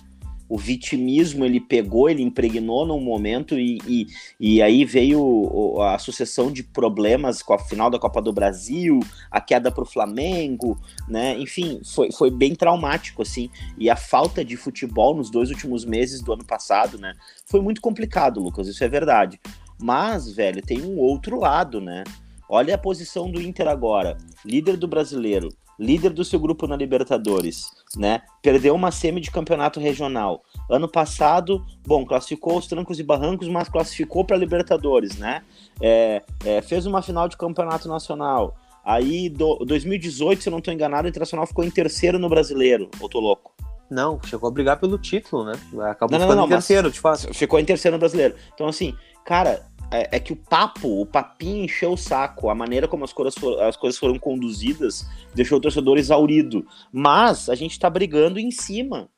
o 0.49 0.59
vitimismo 0.59 1.45
ele 1.45 1.61
pegou, 1.61 2.09
ele 2.09 2.23
impregnou 2.23 2.87
num 2.87 3.01
momento 3.01 3.59
e, 3.59 3.79
e, 3.87 4.07
e, 4.39 4.63
aí 4.63 4.85
veio 4.85 5.81
a 5.83 5.99
sucessão 5.99 6.53
de 6.53 6.63
problemas 6.63 7.43
com 7.43 7.55
a 7.55 7.59
final 7.59 7.89
da 7.91 7.99
Copa 7.99 8.21
do 8.21 8.33
Brasil, 8.33 9.01
a 9.31 9.41
queda 9.41 9.71
para 9.71 9.83
o 9.83 9.87
Flamengo, 9.87 10.79
né? 11.09 11.39
Enfim, 11.39 11.81
foi, 11.85 12.13
foi 12.13 12.31
bem 12.31 12.55
traumático, 12.55 13.23
assim. 13.23 13.49
E 13.79 13.89
a 13.89 13.97
falta 13.97 14.45
de 14.45 14.57
futebol 14.57 15.15
nos 15.15 15.31
dois 15.31 15.51
últimos 15.51 15.85
meses 15.85 16.21
do 16.21 16.33
ano 16.33 16.45
passado, 16.45 16.99
né? 16.99 17.15
Foi 17.47 17.61
muito 17.61 17.81
complicado, 17.81 18.41
Lucas, 18.41 18.69
isso 18.69 18.85
é 18.85 18.89
verdade. 18.89 19.41
Mas, 19.81 20.31
velho, 20.31 20.63
tem 20.63 20.83
um 20.83 20.99
outro 20.99 21.39
lado, 21.39 21.81
né? 21.81 22.05
Olha 22.49 22.75
a 22.75 22.79
posição 22.79 23.31
do 23.31 23.41
Inter 23.41 23.67
agora, 23.67 24.19
líder 24.45 24.77
do 24.77 24.87
brasileiro, 24.87 25.49
líder 25.79 26.11
do 26.11 26.25
seu 26.25 26.39
grupo 26.39 26.67
na 26.67 26.77
Libertadores, 26.77 27.71
né? 27.97 28.23
Perdeu 28.43 28.75
uma 28.75 28.91
semi 28.91 29.21
de 29.21 29.31
campeonato 29.31 29.81
regional. 29.81 30.43
Ano 30.71 30.89
passado, 30.89 31.65
bom, 31.87 32.05
classificou 32.05 32.59
os 32.59 32.67
trancos 32.67 32.99
e 32.99 33.03
barrancos, 33.03 33.49
mas 33.49 33.69
classificou 33.69 34.25
para 34.25 34.37
Libertadores, 34.37 35.17
né? 35.17 35.43
É, 35.81 36.23
é, 36.45 36.63
fez 36.63 36.87
uma 36.87 37.03
final 37.03 37.29
de 37.29 37.37
campeonato 37.37 37.89
nacional. 37.89 38.57
Aí, 38.85 39.29
do, 39.29 39.65
2018, 39.65 40.43
se 40.43 40.49
eu 40.49 40.51
não 40.51 40.59
estou 40.59 40.73
enganado, 40.73 41.07
o 41.07 41.09
Internacional 41.09 41.47
ficou 41.47 41.65
em 41.65 41.71
terceiro 41.71 42.19
no 42.19 42.29
Brasileiro. 42.29 42.91
Ou 43.01 43.09
tô 43.09 43.19
louco? 43.19 43.55
Não, 43.91 44.19
chegou 44.25 44.49
a 44.49 44.53
brigar 44.53 44.79
pelo 44.79 44.99
título, 44.99 45.45
né? 45.45 45.53
Acabou 45.91 46.19
não, 46.19 46.27
ficando 46.27 46.29
não, 46.29 46.37
não, 46.37 46.47
em 46.47 46.49
terceiro, 46.49 46.91
de 46.91 47.01
fato. 47.01 47.33
Ficou 47.33 47.59
em 47.59 47.65
terceiro 47.65 47.97
no 47.97 48.01
brasileiro. 48.01 48.35
Então, 48.55 48.67
assim, 48.67 48.95
cara, 49.25 49.67
é, 49.91 50.17
é, 50.17 50.21
que 50.21 50.33
o 50.33 50.37
papo, 50.37 51.01
o 51.01 51.07
papinho 51.07 51.65
encheu 51.65 51.93
o 51.93 51.97
saco, 51.97 52.51
a 52.51 52.55
maneira 52.55 52.89
como 52.89 53.05
as 53.05 53.13
coisas, 53.13 53.35
foram, 53.35 53.61
as 53.61 53.77
coisas 53.77 53.99
foram 53.99 54.19
conduzidas 54.19 55.07
deixou 55.35 55.59
o 55.59 55.61
torcedor 55.61 55.99
exaurido. 55.99 56.67
Mas 56.93 57.49
a 57.49 57.55
gente 57.55 57.79
tá 57.79 57.91
brigando 57.91 58.39
em 58.39 58.51
cima. 58.51 59.09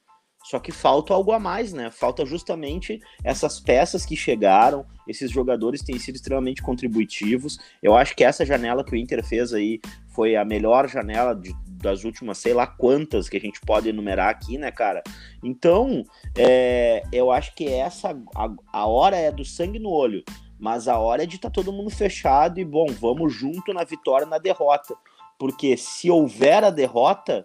Só 0.44 0.60
que 0.60 0.70
falta 0.70 1.12
algo 1.12 1.32
a 1.32 1.40
mais, 1.40 1.72
né? 1.72 1.90
Falta 1.90 2.24
justamente 2.24 3.00
essas 3.24 3.58
peças 3.58 4.06
que 4.06 4.14
chegaram, 4.14 4.86
esses 5.08 5.28
jogadores 5.28 5.82
têm 5.82 5.98
sido 5.98 6.14
extremamente 6.14 6.62
contributivos. 6.62 7.58
Eu 7.82 7.96
acho 7.96 8.14
que 8.14 8.22
essa 8.22 8.46
janela 8.46 8.84
que 8.84 8.92
o 8.92 8.96
Inter 8.96 9.24
fez 9.24 9.52
aí 9.52 9.80
foi 10.14 10.36
a 10.36 10.44
melhor 10.44 10.88
janela 10.88 11.34
de, 11.34 11.52
das 11.66 12.04
últimas, 12.04 12.38
sei 12.38 12.54
lá 12.54 12.64
quantas 12.64 13.28
que 13.28 13.36
a 13.36 13.40
gente 13.40 13.60
pode 13.60 13.88
enumerar 13.88 14.28
aqui, 14.28 14.56
né, 14.56 14.70
cara? 14.70 15.02
Então, 15.42 16.04
é, 16.38 17.02
eu 17.12 17.32
acho 17.32 17.52
que 17.56 17.66
essa 17.66 18.16
a, 18.36 18.48
a 18.72 18.86
hora 18.86 19.16
é 19.16 19.32
do 19.32 19.44
sangue 19.44 19.80
no 19.80 19.90
olho, 19.90 20.22
mas 20.58 20.88
a 20.88 20.98
hora 20.98 21.22
é 21.22 21.26
de 21.26 21.36
estar 21.36 21.50
tá 21.50 21.54
todo 21.54 21.72
mundo 21.72 21.90
fechado 21.90 22.58
e, 22.58 22.64
bom, 22.64 22.86
vamos 22.86 23.32
junto 23.32 23.72
na 23.72 23.84
vitória 23.84 24.24
e 24.24 24.28
na 24.28 24.38
derrota. 24.38 24.94
Porque 25.38 25.76
se 25.76 26.10
houver 26.10 26.64
a 26.64 26.70
derrota, 26.70 27.44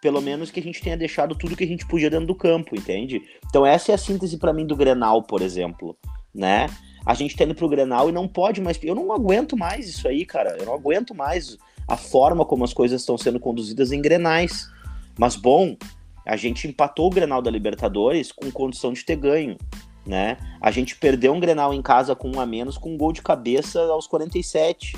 pelo 0.00 0.20
menos 0.20 0.50
que 0.50 0.60
a 0.60 0.62
gente 0.62 0.80
tenha 0.80 0.96
deixado 0.96 1.34
tudo 1.34 1.56
que 1.56 1.64
a 1.64 1.66
gente 1.66 1.86
podia 1.86 2.10
dentro 2.10 2.26
do 2.26 2.34
campo, 2.34 2.76
entende? 2.76 3.20
Então 3.46 3.66
essa 3.66 3.92
é 3.92 3.94
a 3.94 3.98
síntese 3.98 4.38
para 4.38 4.52
mim 4.52 4.66
do 4.66 4.76
Grenal, 4.76 5.22
por 5.22 5.42
exemplo, 5.42 5.96
né? 6.34 6.66
A 7.04 7.14
gente 7.14 7.36
tá 7.36 7.44
indo 7.44 7.54
pro 7.54 7.68
Grenal 7.68 8.08
e 8.08 8.12
não 8.12 8.28
pode 8.28 8.60
mais, 8.60 8.78
eu 8.82 8.94
não 8.94 9.12
aguento 9.12 9.56
mais 9.56 9.88
isso 9.88 10.06
aí, 10.06 10.24
cara. 10.24 10.56
Eu 10.58 10.66
não 10.66 10.74
aguento 10.74 11.14
mais 11.14 11.58
a 11.88 11.96
forma 11.96 12.44
como 12.44 12.64
as 12.64 12.72
coisas 12.72 13.00
estão 13.00 13.18
sendo 13.18 13.40
conduzidas 13.40 13.90
em 13.90 14.00
Grenais. 14.00 14.68
Mas 15.18 15.34
bom, 15.34 15.76
a 16.24 16.36
gente 16.36 16.68
empatou 16.68 17.08
o 17.08 17.10
Grenal 17.10 17.42
da 17.42 17.50
Libertadores 17.50 18.30
com 18.30 18.50
condição 18.52 18.92
de 18.92 19.04
ter 19.04 19.16
ganho, 19.16 19.56
né? 20.06 20.36
A 20.60 20.70
gente 20.70 20.96
perdeu 20.96 21.32
um 21.32 21.40
Grenal 21.40 21.72
em 21.72 21.82
casa 21.82 22.14
com 22.14 22.30
um 22.30 22.40
a 22.40 22.46
menos 22.46 22.76
com 22.76 22.94
um 22.94 22.96
gol 22.96 23.12
de 23.12 23.22
cabeça 23.22 23.80
aos 23.84 24.06
47, 24.06 24.96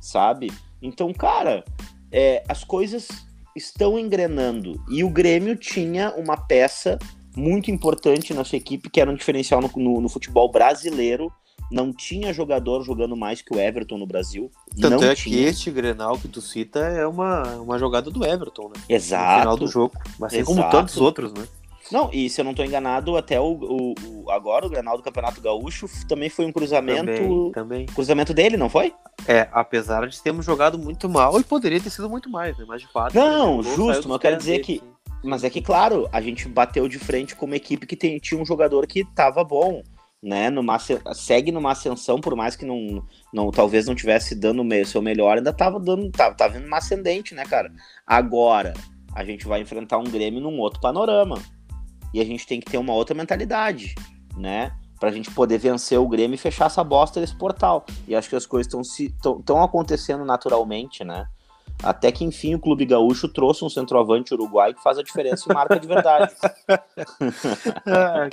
sabe? 0.00 0.52
Então, 0.82 1.12
cara, 1.12 1.64
é, 2.10 2.42
as 2.48 2.64
coisas 2.64 3.08
estão 3.54 3.98
engrenando. 3.98 4.82
E 4.90 5.02
o 5.02 5.10
Grêmio 5.10 5.56
tinha 5.56 6.12
uma 6.16 6.36
peça 6.36 6.98
muito 7.36 7.70
importante 7.70 8.34
na 8.34 8.44
sua 8.44 8.56
equipe, 8.56 8.90
que 8.90 9.00
era 9.00 9.10
um 9.10 9.14
diferencial 9.14 9.60
no, 9.60 9.70
no, 9.76 10.00
no 10.00 10.08
futebol 10.08 10.50
brasileiro. 10.50 11.32
Não 11.70 11.92
tinha 11.92 12.32
jogador 12.32 12.82
jogando 12.82 13.16
mais 13.16 13.42
que 13.42 13.52
o 13.52 13.58
Everton 13.58 13.98
no 13.98 14.06
Brasil. 14.06 14.50
Tanto 14.80 15.02
não 15.02 15.10
é 15.10 15.14
tinha. 15.14 15.36
que 15.36 15.42
este 15.42 15.70
Grenal 15.70 16.16
que 16.16 16.28
tu 16.28 16.40
cita 16.40 16.78
é 16.78 17.06
uma, 17.06 17.42
uma 17.56 17.78
jogada 17.78 18.08
do 18.08 18.24
Everton, 18.24 18.68
né? 18.68 18.80
Exato. 18.88 19.32
No 19.32 19.38
final 19.40 19.56
do 19.56 19.66
jogo. 19.66 19.94
Assim 20.22 20.38
Exato. 20.38 20.56
como 20.56 20.70
tantos 20.70 20.96
outros, 20.98 21.32
né? 21.32 21.44
Não, 21.90 22.10
e 22.12 22.28
se 22.28 22.40
eu 22.40 22.44
não 22.44 22.50
estou 22.50 22.64
enganado, 22.64 23.16
até 23.16 23.40
o, 23.40 23.52
o, 23.52 23.94
o, 24.04 24.30
agora 24.30 24.66
o 24.66 24.68
Grenal 24.68 24.96
do 24.96 25.02
Campeonato 25.02 25.40
Gaúcho 25.40 25.88
também 26.08 26.28
foi 26.28 26.44
um 26.44 26.52
cruzamento. 26.52 27.06
Também, 27.06 27.52
também. 27.52 27.86
Cruzamento 27.86 28.34
dele, 28.34 28.56
não 28.56 28.68
foi? 28.68 28.92
É, 29.26 29.48
apesar 29.52 30.06
de 30.08 30.20
termos 30.20 30.44
jogado 30.44 30.78
muito 30.78 31.08
mal 31.08 31.38
e 31.38 31.44
poderia 31.44 31.80
ter 31.80 31.90
sido 31.90 32.10
muito 32.10 32.28
mais, 32.28 32.58
né? 32.58 32.64
Mas 32.66 32.82
de 32.82 32.88
fato. 32.88 33.14
Não, 33.14 33.62
justo, 33.62 34.08
mas 34.08 34.14
eu 34.14 34.18
quero 34.18 34.36
dizer 34.36 34.60
que. 34.60 34.78
Sim. 34.78 34.96
Mas 35.24 35.42
é 35.42 35.50
que, 35.50 35.60
claro, 35.60 36.08
a 36.12 36.20
gente 36.20 36.46
bateu 36.46 36.86
de 36.86 36.98
frente 36.98 37.34
com 37.34 37.46
uma 37.46 37.56
equipe 37.56 37.86
que 37.86 37.96
tem, 37.96 38.18
tinha 38.18 38.40
um 38.40 38.46
jogador 38.46 38.86
que 38.86 39.00
estava 39.00 39.42
bom, 39.42 39.82
né? 40.22 40.50
Numa, 40.50 40.78
segue 40.78 41.50
numa 41.50 41.72
ascensão, 41.72 42.20
por 42.20 42.36
mais 42.36 42.54
que 42.54 42.64
não, 42.64 43.02
não 43.32 43.50
talvez 43.50 43.86
não 43.86 43.94
tivesse 43.94 44.34
dando 44.34 44.62
o 44.62 44.86
seu 44.86 45.02
melhor, 45.02 45.38
ainda 45.38 45.50
estava 45.50 45.80
dando, 45.80 46.10
tava, 46.10 46.34
tava 46.34 46.54
vindo 46.54 46.66
uma 46.66 46.78
ascendente, 46.78 47.34
né, 47.34 47.44
cara? 47.44 47.72
Agora, 48.06 48.74
a 49.14 49.24
gente 49.24 49.46
vai 49.48 49.60
enfrentar 49.60 49.98
um 49.98 50.04
Grêmio 50.04 50.40
num 50.40 50.60
outro 50.60 50.80
panorama 50.80 51.42
e 52.12 52.20
a 52.20 52.24
gente 52.24 52.46
tem 52.46 52.60
que 52.60 52.70
ter 52.70 52.78
uma 52.78 52.92
outra 52.92 53.14
mentalidade, 53.14 53.94
né? 54.36 54.72
Pra 54.98 55.10
gente 55.10 55.30
poder 55.30 55.58
vencer 55.58 56.00
o 56.00 56.08
Grêmio 56.08 56.36
e 56.36 56.38
fechar 56.38 56.66
essa 56.66 56.82
bosta 56.82 57.20
desse 57.20 57.36
portal. 57.36 57.84
E 58.08 58.14
acho 58.14 58.30
que 58.30 58.36
as 58.36 58.46
coisas 58.46 58.72
estão 58.98 59.62
acontecendo 59.62 60.24
naturalmente, 60.24 61.04
né? 61.04 61.28
Até 61.82 62.10
que 62.10 62.24
enfim 62.24 62.54
o 62.54 62.58
Clube 62.58 62.86
Gaúcho 62.86 63.28
trouxe 63.28 63.64
um 63.64 63.68
centroavante 63.68 64.32
uruguai 64.32 64.72
que 64.72 64.82
faz 64.82 64.98
a 64.98 65.02
diferença 65.02 65.44
e 65.48 65.54
marca 65.54 65.78
de 65.78 65.86
verdade. 65.86 66.32
ah, 67.86 68.28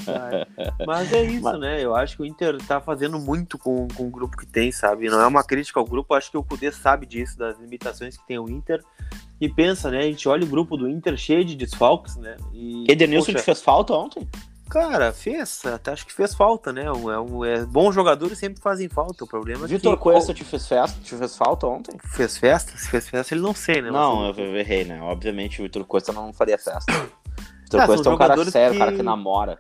Mas 0.86 1.12
é 1.12 1.24
isso, 1.24 1.44
Mas... 1.44 1.60
né? 1.60 1.84
Eu 1.84 1.96
acho 1.96 2.16
que 2.16 2.24
o 2.24 2.26
Inter 2.26 2.58
tá 2.66 2.80
fazendo 2.80 3.20
muito 3.20 3.58
com, 3.58 3.88
com 3.90 4.08
o 4.08 4.10
grupo 4.10 4.38
que 4.38 4.46
tem, 4.46 4.72
sabe? 4.72 5.10
Não 5.10 5.20
é 5.20 5.28
uma 5.28 5.44
crítica 5.44 5.80
ao 5.80 5.86
grupo, 5.86 6.14
acho 6.14 6.32
que 6.32 6.38
o 6.38 6.44
Cudê 6.44 6.72
sabe 6.72 7.06
disso, 7.06 7.38
das 7.38 7.60
limitações 7.60 8.18
que 8.18 8.26
tem 8.26 8.40
o 8.40 8.50
Inter. 8.50 8.84
E 9.42 9.50
pensa, 9.50 9.92
né? 9.92 10.00
A 10.00 10.04
gente 10.04 10.28
olha 10.30 10.46
o 10.46 10.50
grupo 10.50 10.78
do 10.78 10.88
Inter 10.88 11.18
cheio 11.18 11.44
de 11.44 11.56
desfalques, 11.56 12.16
né? 12.16 12.38
E, 12.54 12.86
Edenilson 12.90 13.34
poxa, 13.34 13.40
te 13.40 13.46
fez 13.46 13.62
falta 13.62 13.94
ontem? 13.94 14.28
Cara, 14.74 15.14
fez, 15.14 15.64
até 15.68 15.92
acho 15.92 16.04
que 16.04 16.12
fez 16.12 16.34
falta, 16.34 16.74
né? 16.74 16.86
É 16.86 16.92
um, 16.92 17.46
é, 17.46 17.64
bons 17.64 17.94
jogadores 17.94 18.40
sempre 18.40 18.60
fazem 18.60 18.90
falta. 18.90 19.24
O 19.24 19.28
problema 19.28 19.66
é 19.66 19.68
Vitor 19.68 19.96
Cuesta 19.98 20.34
te 20.34 20.44
fez 20.44 20.68
festa, 20.68 21.00
te 21.00 21.16
fez 21.16 21.38
falta 21.38 21.68
ontem? 21.68 21.96
Fez 22.16 22.40
festa? 22.40 22.76
Se 22.76 22.90
fez 22.90 23.08
festa, 23.08 23.36
ele 23.36 23.44
não 23.44 23.54
sei, 23.54 23.84
né? 23.84 23.92
Não, 23.92 24.30
eu, 24.30 24.34
eu 24.34 24.58
errei, 24.58 24.84
né? 24.84 25.00
Obviamente 25.00 25.62
o 25.62 25.64
Vitor 25.64 25.86
Cuesta 25.86 26.12
não 26.12 26.34
faria 26.34 26.58
festa. 26.58 26.92
Vitor 27.66 27.82
ah, 27.82 27.86
Cuesta 27.86 28.10
é 28.10 28.12
um 28.14 28.18
cara 28.18 28.46
sério, 28.46 28.72
que... 28.72 28.78
um 28.78 28.80
cara 28.80 28.98
que 28.98 29.04
namora. 29.04 29.60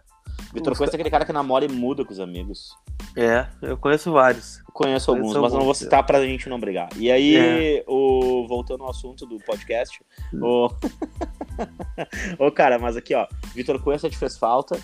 Vitor 0.51 0.75
Cuesta 0.75 0.95
é 0.95 0.97
aquele 0.97 1.11
cara 1.11 1.25
que 1.25 1.33
namora 1.33 1.63
e 1.63 1.67
muda 1.67 2.03
com 2.03 2.11
os 2.11 2.19
amigos. 2.19 2.75
É, 3.15 3.45
eu 3.61 3.77
conheço 3.77 4.11
vários. 4.11 4.63
Conheço, 4.73 5.11
alguns, 5.11 5.33
conheço 5.33 5.41
mas 5.41 5.53
não 5.53 5.63
vou 5.63 5.75
citar 5.75 6.03
pra 6.03 6.25
gente 6.25 6.49
não 6.49 6.59
brigar. 6.59 6.89
E 6.97 7.11
aí, 7.11 7.35
é. 7.35 7.83
o... 7.87 8.47
voltando 8.47 8.83
ao 8.83 8.89
assunto 8.89 9.27
do 9.27 9.37
podcast, 9.37 10.01
hum. 10.33 10.39
o... 10.41 10.69
Ô, 12.43 12.51
cara, 12.51 12.79
mas 12.79 12.97
aqui, 12.97 13.13
ó, 13.13 13.27
Vitor 13.53 13.79
Cuesta 13.79 14.09
te 14.09 14.17
fez 14.17 14.37
falta, 14.37 14.79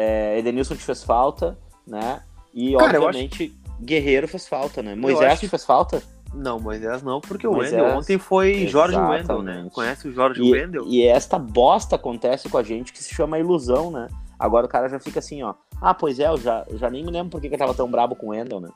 é, 0.00 0.38
Edenilson 0.38 0.74
te 0.74 0.82
fez 0.82 1.04
falta, 1.04 1.58
né? 1.86 2.22
E, 2.54 2.74
Cara, 2.74 3.00
obviamente, 3.00 3.44
acho... 3.44 3.84
Guerreiro 3.84 4.26
fez 4.26 4.48
falta, 4.48 4.82
né? 4.82 4.94
Moisés 4.94 5.38
te 5.38 5.48
fez 5.48 5.64
falta? 5.64 6.02
Não, 6.32 6.58
Moisés 6.58 7.02
não, 7.02 7.20
porque 7.20 7.46
o 7.46 7.52
Moisés... 7.52 7.80
Wendel 7.80 7.98
ontem 7.98 8.18
foi 8.18 8.66
Jorge 8.66 8.96
Wendel, 8.96 9.42
né? 9.42 9.68
Conhece 9.72 10.08
o 10.08 10.12
Jorge 10.12 10.42
e, 10.42 10.52
Wendel? 10.52 10.84
E 10.86 11.04
esta 11.04 11.38
bosta 11.38 11.96
acontece 11.96 12.48
com 12.48 12.56
a 12.56 12.62
gente 12.62 12.92
que 12.92 13.02
se 13.02 13.14
chama 13.14 13.38
ilusão, 13.38 13.90
né? 13.90 14.08
Agora 14.38 14.64
o 14.64 14.68
cara 14.68 14.88
já 14.88 14.98
fica 14.98 15.18
assim, 15.18 15.42
ó. 15.42 15.54
Ah, 15.80 15.92
pois 15.92 16.18
é, 16.18 16.28
eu 16.28 16.38
já, 16.38 16.64
já 16.74 16.88
nem 16.88 17.04
me 17.04 17.10
lembro 17.10 17.30
por 17.30 17.40
que 17.40 17.48
eu 17.48 17.58
tava 17.58 17.74
tão 17.74 17.90
brabo 17.90 18.16
com 18.16 18.28
o 18.28 18.30
Wendel, 18.30 18.60
né? 18.60 18.70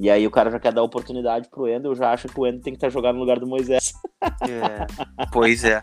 E 0.00 0.08
aí 0.08 0.26
o 0.26 0.30
cara 0.30 0.50
já 0.50 0.58
quer 0.58 0.72
dar 0.72 0.82
oportunidade 0.82 1.50
pro 1.50 1.64
Wendel, 1.64 1.94
já 1.94 2.10
acha 2.10 2.26
que 2.26 2.40
o 2.40 2.44
Wendel 2.44 2.62
tem 2.62 2.72
que 2.72 2.78
estar 2.78 2.86
tá 2.86 2.90
jogando 2.90 3.16
no 3.16 3.20
lugar 3.20 3.38
do 3.38 3.46
Moisés. 3.46 3.92
É, 4.40 4.86
pois 5.30 5.62
é. 5.62 5.82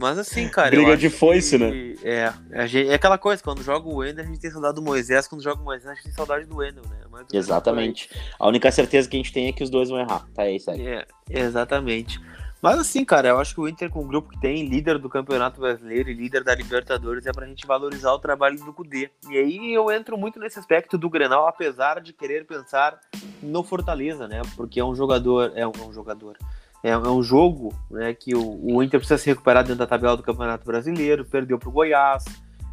Mas 0.00 0.18
assim, 0.18 0.48
cara. 0.48 0.70
Briga 0.70 0.96
de 0.96 1.08
foice, 1.08 1.56
né? 1.56 1.94
É, 2.02 2.32
é 2.50 2.94
aquela 2.94 3.16
coisa, 3.16 3.40
quando 3.40 3.62
joga 3.62 3.88
o 3.88 3.98
Wendel, 3.98 4.24
a 4.24 4.26
gente 4.26 4.40
tem 4.40 4.50
saudade 4.50 4.74
do 4.74 4.82
Moisés, 4.82 5.28
quando 5.28 5.44
joga 5.44 5.60
o 5.60 5.64
Moisés, 5.64 5.88
a 5.88 5.94
gente 5.94 6.02
tem 6.02 6.12
saudade 6.12 6.44
do 6.46 6.56
Wendel, 6.56 6.82
né? 6.90 6.98
Mas, 7.08 7.26
Exatamente. 7.32 8.10
A 8.36 8.48
única 8.48 8.68
certeza 8.72 9.08
que 9.08 9.16
a 9.16 9.20
gente 9.20 9.32
tem 9.32 9.46
é 9.46 9.52
que 9.52 9.62
os 9.62 9.70
dois 9.70 9.88
vão 9.90 10.00
errar. 10.00 10.26
Tá 10.34 10.42
aí, 10.42 10.58
segue. 10.58 10.84
É, 10.84 11.06
exatamente. 11.30 12.20
Mas 12.66 12.80
assim, 12.80 13.04
cara, 13.04 13.28
eu 13.28 13.38
acho 13.38 13.54
que 13.54 13.60
o 13.60 13.68
Inter, 13.68 13.88
com 13.88 14.00
o 14.00 14.08
grupo 14.08 14.28
que 14.28 14.40
tem, 14.40 14.66
líder 14.66 14.98
do 14.98 15.08
Campeonato 15.08 15.60
Brasileiro 15.60 16.10
e 16.10 16.14
líder 16.14 16.42
da 16.42 16.52
Libertadores, 16.52 17.24
é 17.24 17.30
pra 17.30 17.46
gente 17.46 17.64
valorizar 17.64 18.12
o 18.12 18.18
trabalho 18.18 18.58
do 18.58 18.72
Cudê. 18.72 19.08
E 19.30 19.38
aí 19.38 19.72
eu 19.72 19.88
entro 19.88 20.18
muito 20.18 20.40
nesse 20.40 20.58
aspecto 20.58 20.98
do 20.98 21.08
Grenal, 21.08 21.46
apesar 21.46 22.00
de 22.00 22.12
querer 22.12 22.44
pensar 22.44 22.98
no 23.40 23.62
Fortaleza, 23.62 24.26
né? 24.26 24.42
Porque 24.56 24.80
é 24.80 24.84
um 24.84 24.96
jogador, 24.96 25.52
é 25.54 25.64
um, 25.64 25.70
é 25.70 25.92
jogador, 25.92 26.36
é, 26.82 26.90
é, 26.90 26.98
um 26.98 27.22
jogo 27.22 27.72
né, 27.88 28.12
que 28.12 28.34
o, 28.34 28.74
o, 28.74 28.82
Inter 28.82 28.98
precisa 28.98 29.18
se 29.18 29.30
recuperar 29.30 29.62
dentro 29.62 29.78
da 29.78 29.86
tabela 29.86 30.16
do 30.16 30.24
Campeonato 30.24 30.66
Brasileiro, 30.66 31.24
perdeu 31.24 31.60
pro 31.60 31.70
Goiás. 31.70 32.24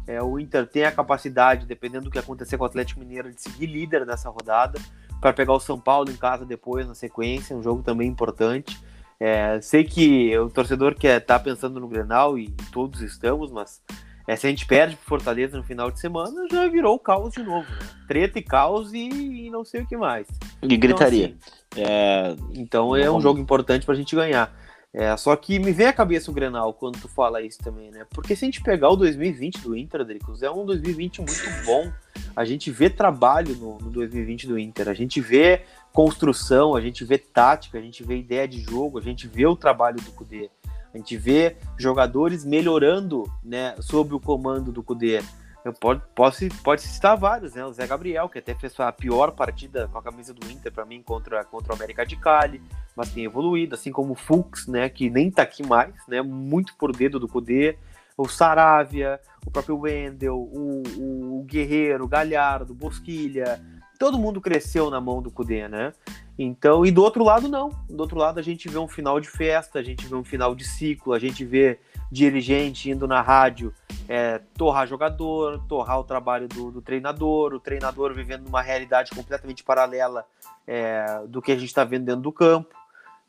É, 0.08 0.20
o 0.20 0.40
Inter 0.40 0.66
tem 0.66 0.82
a 0.82 0.90
capacidade, 0.90 1.66
dependendo 1.66 2.06
do 2.06 2.10
que 2.10 2.18
acontecer 2.18 2.58
com 2.58 2.64
o 2.64 2.66
Atlético 2.66 2.98
Mineiro, 2.98 3.32
de 3.32 3.40
seguir 3.40 3.66
líder 3.66 4.04
nessa 4.04 4.28
rodada, 4.28 4.76
para 5.20 5.32
pegar 5.32 5.52
o 5.52 5.60
São 5.60 5.78
Paulo 5.78 6.10
em 6.10 6.16
casa 6.16 6.44
depois, 6.44 6.84
na 6.84 6.96
sequência, 6.96 7.54
um 7.54 7.62
jogo 7.62 7.80
também 7.80 8.08
importante. 8.08 8.76
É, 9.20 9.60
sei 9.60 9.84
que 9.84 10.36
o 10.38 10.50
torcedor 10.50 10.94
quer 10.94 11.20
estar 11.20 11.38
tá 11.38 11.44
pensando 11.44 11.80
no 11.80 11.88
Grenal 11.88 12.38
e 12.38 12.50
todos 12.72 13.00
estamos, 13.00 13.50
mas 13.50 13.80
é, 14.26 14.36
se 14.36 14.46
a 14.46 14.50
gente 14.50 14.66
perde 14.66 14.96
pro 14.96 15.06
Fortaleza 15.06 15.56
no 15.56 15.62
final 15.62 15.90
de 15.90 16.00
semana, 16.00 16.46
já 16.50 16.66
virou 16.66 16.98
caos 16.98 17.34
de 17.34 17.42
novo, 17.42 17.70
né? 17.70 17.86
Treta 18.08 18.38
e 18.38 18.42
caos 18.42 18.92
e, 18.92 19.08
e 19.08 19.50
não 19.50 19.64
sei 19.64 19.82
o 19.82 19.86
que 19.86 19.96
mais. 19.96 20.26
E 20.62 20.76
gritaria. 20.76 21.36
Então, 21.36 21.38
assim, 21.46 21.92
é, 21.92 22.36
então 22.54 22.96
é 22.96 23.10
um 23.10 23.20
jogo 23.20 23.38
importante 23.38 23.84
pra 23.84 23.94
gente 23.94 24.16
ganhar. 24.16 24.50
É, 24.94 25.16
só 25.16 25.34
que 25.34 25.58
me 25.58 25.72
vem 25.72 25.88
à 25.88 25.92
cabeça 25.92 26.30
o 26.30 26.34
Grenal 26.34 26.72
quando 26.72 27.00
tu 27.00 27.08
fala 27.08 27.42
isso 27.42 27.58
também, 27.58 27.90
né? 27.90 28.06
Porque 28.10 28.36
se 28.36 28.44
a 28.44 28.46
gente 28.46 28.62
pegar 28.62 28.90
o 28.90 28.96
2020 28.96 29.60
do 29.60 29.76
Inter, 29.76 30.04
Dricos, 30.04 30.40
é 30.40 30.48
um 30.48 30.64
2020 30.64 31.18
muito 31.18 31.66
bom. 31.66 31.92
A 32.36 32.44
gente 32.44 32.70
vê 32.70 32.88
trabalho 32.88 33.56
no, 33.56 33.78
no 33.78 33.90
2020 33.90 34.46
do 34.46 34.56
Inter, 34.56 34.88
a 34.88 34.94
gente 34.94 35.20
vê 35.20 35.62
construção, 35.92 36.76
a 36.76 36.80
gente 36.80 37.04
vê 37.04 37.18
tática, 37.18 37.76
a 37.76 37.80
gente 37.80 38.04
vê 38.04 38.18
ideia 38.18 38.46
de 38.46 38.60
jogo, 38.60 38.96
a 38.96 39.02
gente 39.02 39.26
vê 39.26 39.44
o 39.46 39.56
trabalho 39.56 39.96
do 39.96 40.12
Cudê. 40.12 40.48
A 40.92 40.96
gente 40.96 41.16
vê 41.16 41.56
jogadores 41.76 42.44
melhorando 42.44 43.24
né, 43.42 43.74
sob 43.80 44.14
o 44.14 44.20
comando 44.20 44.70
do 44.70 44.80
Cudê. 44.80 45.20
Eu 45.64 45.72
pode, 45.72 46.02
posso, 46.14 46.46
pode 46.62 46.82
citar 46.82 47.16
vários, 47.16 47.54
né? 47.54 47.64
O 47.64 47.72
Zé 47.72 47.86
Gabriel, 47.86 48.28
que 48.28 48.38
até 48.38 48.54
fez 48.54 48.78
a 48.78 48.92
pior 48.92 49.32
partida 49.32 49.88
com 49.88 49.96
a 49.96 50.02
camisa 50.02 50.34
do 50.34 50.50
Inter 50.50 50.70
para 50.70 50.84
mim 50.84 51.02
contra, 51.02 51.42
contra 51.42 51.72
o 51.72 51.76
América 51.76 52.04
de 52.04 52.16
Cali, 52.16 52.60
mas 52.94 53.10
tem 53.10 53.24
evoluído, 53.24 53.74
assim 53.74 53.90
como 53.90 54.12
o 54.12 54.16
Fux, 54.16 54.66
né? 54.66 54.90
Que 54.90 55.08
nem 55.08 55.30
tá 55.30 55.42
aqui 55.42 55.66
mais, 55.66 55.94
né? 56.06 56.20
Muito 56.20 56.76
por 56.76 56.94
dedo 56.94 57.18
do 57.18 57.26
Cudê. 57.26 57.78
O 58.16 58.28
Saravia, 58.28 59.18
o 59.44 59.50
próprio 59.50 59.78
Wendel, 59.78 60.36
o, 60.36 60.82
o, 60.98 61.40
o 61.40 61.44
Guerreiro, 61.44 62.04
o 62.04 62.08
Galhardo, 62.08 62.72
o 62.72 62.76
Bosquilha, 62.76 63.60
todo 63.98 64.18
mundo 64.18 64.40
cresceu 64.40 64.90
na 64.90 65.00
mão 65.00 65.22
do 65.22 65.30
Cudê, 65.30 65.66
né? 65.66 65.94
Então, 66.38 66.84
e 66.84 66.90
do 66.90 67.02
outro 67.02 67.24
lado, 67.24 67.48
não. 67.48 67.70
Do 67.88 68.00
outro 68.00 68.18
lado, 68.18 68.38
a 68.38 68.42
gente 68.42 68.68
vê 68.68 68.78
um 68.78 68.88
final 68.88 69.18
de 69.18 69.28
festa, 69.28 69.78
a 69.78 69.82
gente 69.82 70.06
vê 70.06 70.14
um 70.14 70.24
final 70.24 70.54
de 70.54 70.64
ciclo, 70.64 71.12
a 71.12 71.18
gente 71.18 71.44
vê 71.44 71.78
dirigente 72.10 72.90
indo 72.90 73.06
na 73.08 73.20
rádio 73.20 73.72
é, 74.08 74.40
torrar 74.56 74.86
jogador, 74.86 75.62
torrar 75.68 75.98
o 75.98 76.04
trabalho 76.04 76.48
do, 76.48 76.70
do, 76.70 76.82
treinador, 76.82 77.54
o 77.54 77.60
treinador 77.60 78.14
vivendo 78.14 78.44
numa 78.44 78.62
realidade 78.62 79.10
completamente 79.10 79.64
paralela 79.64 80.26
é, 80.66 81.22
do 81.26 81.40
que 81.40 81.52
a 81.52 81.56
gente 81.56 81.68
está 81.68 81.84
vendo 81.84 82.04
dentro 82.04 82.22
do 82.22 82.32
campo. 82.32 82.74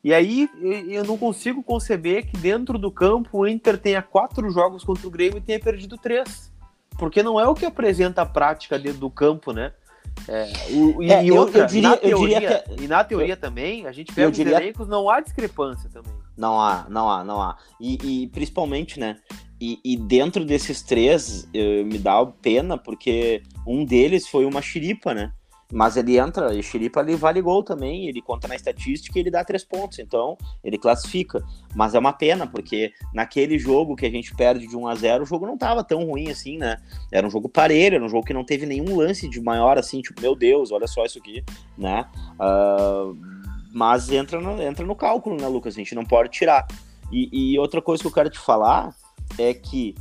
E 0.03 0.13
aí 0.13 0.47
eu 0.87 1.03
não 1.03 1.17
consigo 1.17 1.63
conceber 1.63 2.27
que 2.27 2.37
dentro 2.37 2.77
do 2.77 2.91
campo 2.91 3.39
o 3.39 3.47
Inter 3.47 3.77
tenha 3.77 4.03
quatro 4.03 4.49
jogos 4.51 4.83
contra 4.83 5.07
o 5.07 5.09
Grêmio 5.09 5.39
e 5.39 5.41
tenha 5.41 5.59
perdido 5.59 5.97
três. 5.97 6.53
Porque 6.99 7.23
não 7.23 7.39
é 7.39 7.47
o 7.47 7.55
que 7.55 7.65
apresenta 7.65 8.21
a 8.21 8.25
prática 8.25 8.77
dentro 8.77 8.99
do 8.99 9.09
campo, 9.09 9.51
né? 9.51 9.73
É, 10.27 10.51
o, 10.71 11.03
e, 11.03 11.11
é, 11.11 11.33
outra, 11.33 11.61
eu, 11.61 11.65
diria, 11.67 11.89
na 11.89 11.97
teoria, 11.97 12.39
diria 12.39 12.59
que... 12.59 12.83
E 12.83 12.87
na 12.87 13.03
teoria 13.03 13.33
eu, 13.33 13.37
também, 13.37 13.85
a 13.85 13.91
gente 13.91 14.13
pega 14.13 14.29
os 14.29 14.35
diria... 14.35 14.57
elencos, 14.57 14.87
não 14.87 15.09
há 15.09 15.19
discrepância 15.19 15.89
também. 15.89 16.11
Não 16.37 16.59
há, 16.59 16.85
não 16.89 17.09
há, 17.09 17.23
não 17.23 17.41
há. 17.41 17.57
E, 17.79 18.23
e 18.23 18.27
principalmente, 18.27 18.99
né? 18.99 19.17
E, 19.59 19.79
e, 19.85 19.95
dentro 19.95 20.43
desses 20.43 20.81
três, 20.81 21.47
eu, 21.53 21.85
me 21.85 21.97
dá 21.97 22.25
pena, 22.25 22.77
porque 22.77 23.41
um 23.65 23.85
deles 23.85 24.27
foi 24.27 24.45
uma 24.45 24.61
xiripa, 24.61 25.13
né? 25.13 25.31
Mas 25.71 25.97
ele 25.97 26.17
entra, 26.17 26.53
e 26.53 26.61
xiripa 26.61 27.01
ele 27.01 27.15
vale 27.15 27.41
gol 27.41 27.63
também, 27.63 28.07
ele 28.07 28.21
conta 28.21 28.47
na 28.47 28.55
estatística 28.55 29.17
e 29.17 29.21
ele 29.21 29.31
dá 29.31 29.43
três 29.43 29.63
pontos, 29.63 29.97
então 29.97 30.37
ele 30.63 30.77
classifica. 30.77 31.43
Mas 31.75 31.95
é 31.95 31.99
uma 31.99 32.13
pena, 32.13 32.45
porque 32.45 32.93
naquele 33.13 33.57
jogo 33.57 33.95
que 33.95 34.05
a 34.05 34.11
gente 34.11 34.35
perde 34.35 34.67
de 34.67 34.77
1 34.77 34.87
a 34.87 34.95
0 34.95 35.23
o 35.23 35.27
jogo 35.27 35.47
não 35.47 35.57
tava 35.57 35.83
tão 35.83 36.05
ruim 36.05 36.29
assim, 36.29 36.57
né? 36.57 36.77
Era 37.11 37.25
um 37.25 37.31
jogo 37.31 37.49
parelho, 37.49 37.95
era 37.95 38.05
um 38.05 38.09
jogo 38.09 38.25
que 38.25 38.33
não 38.33 38.43
teve 38.43 38.65
nenhum 38.65 38.95
lance 38.95 39.27
de 39.27 39.41
maior 39.41 39.77
assim, 39.77 40.01
tipo, 40.01 40.21
meu 40.21 40.35
Deus, 40.35 40.71
olha 40.71 40.87
só 40.87 41.03
isso 41.03 41.17
aqui, 41.17 41.43
né? 41.75 42.05
Uh, 42.33 43.17
mas 43.73 44.09
entra 44.11 44.39
no, 44.39 44.61
entra 44.61 44.85
no 44.85 44.95
cálculo, 44.95 45.35
né, 45.35 45.47
Lucas? 45.47 45.73
A 45.73 45.77
gente 45.77 45.95
não 45.95 46.05
pode 46.05 46.29
tirar. 46.29 46.67
E, 47.11 47.53
e 47.53 47.59
outra 47.59 47.81
coisa 47.81 48.01
que 48.03 48.07
eu 48.07 48.13
quero 48.13 48.29
te 48.29 48.39
falar 48.39 48.95
é 49.37 49.53
que 49.53 49.95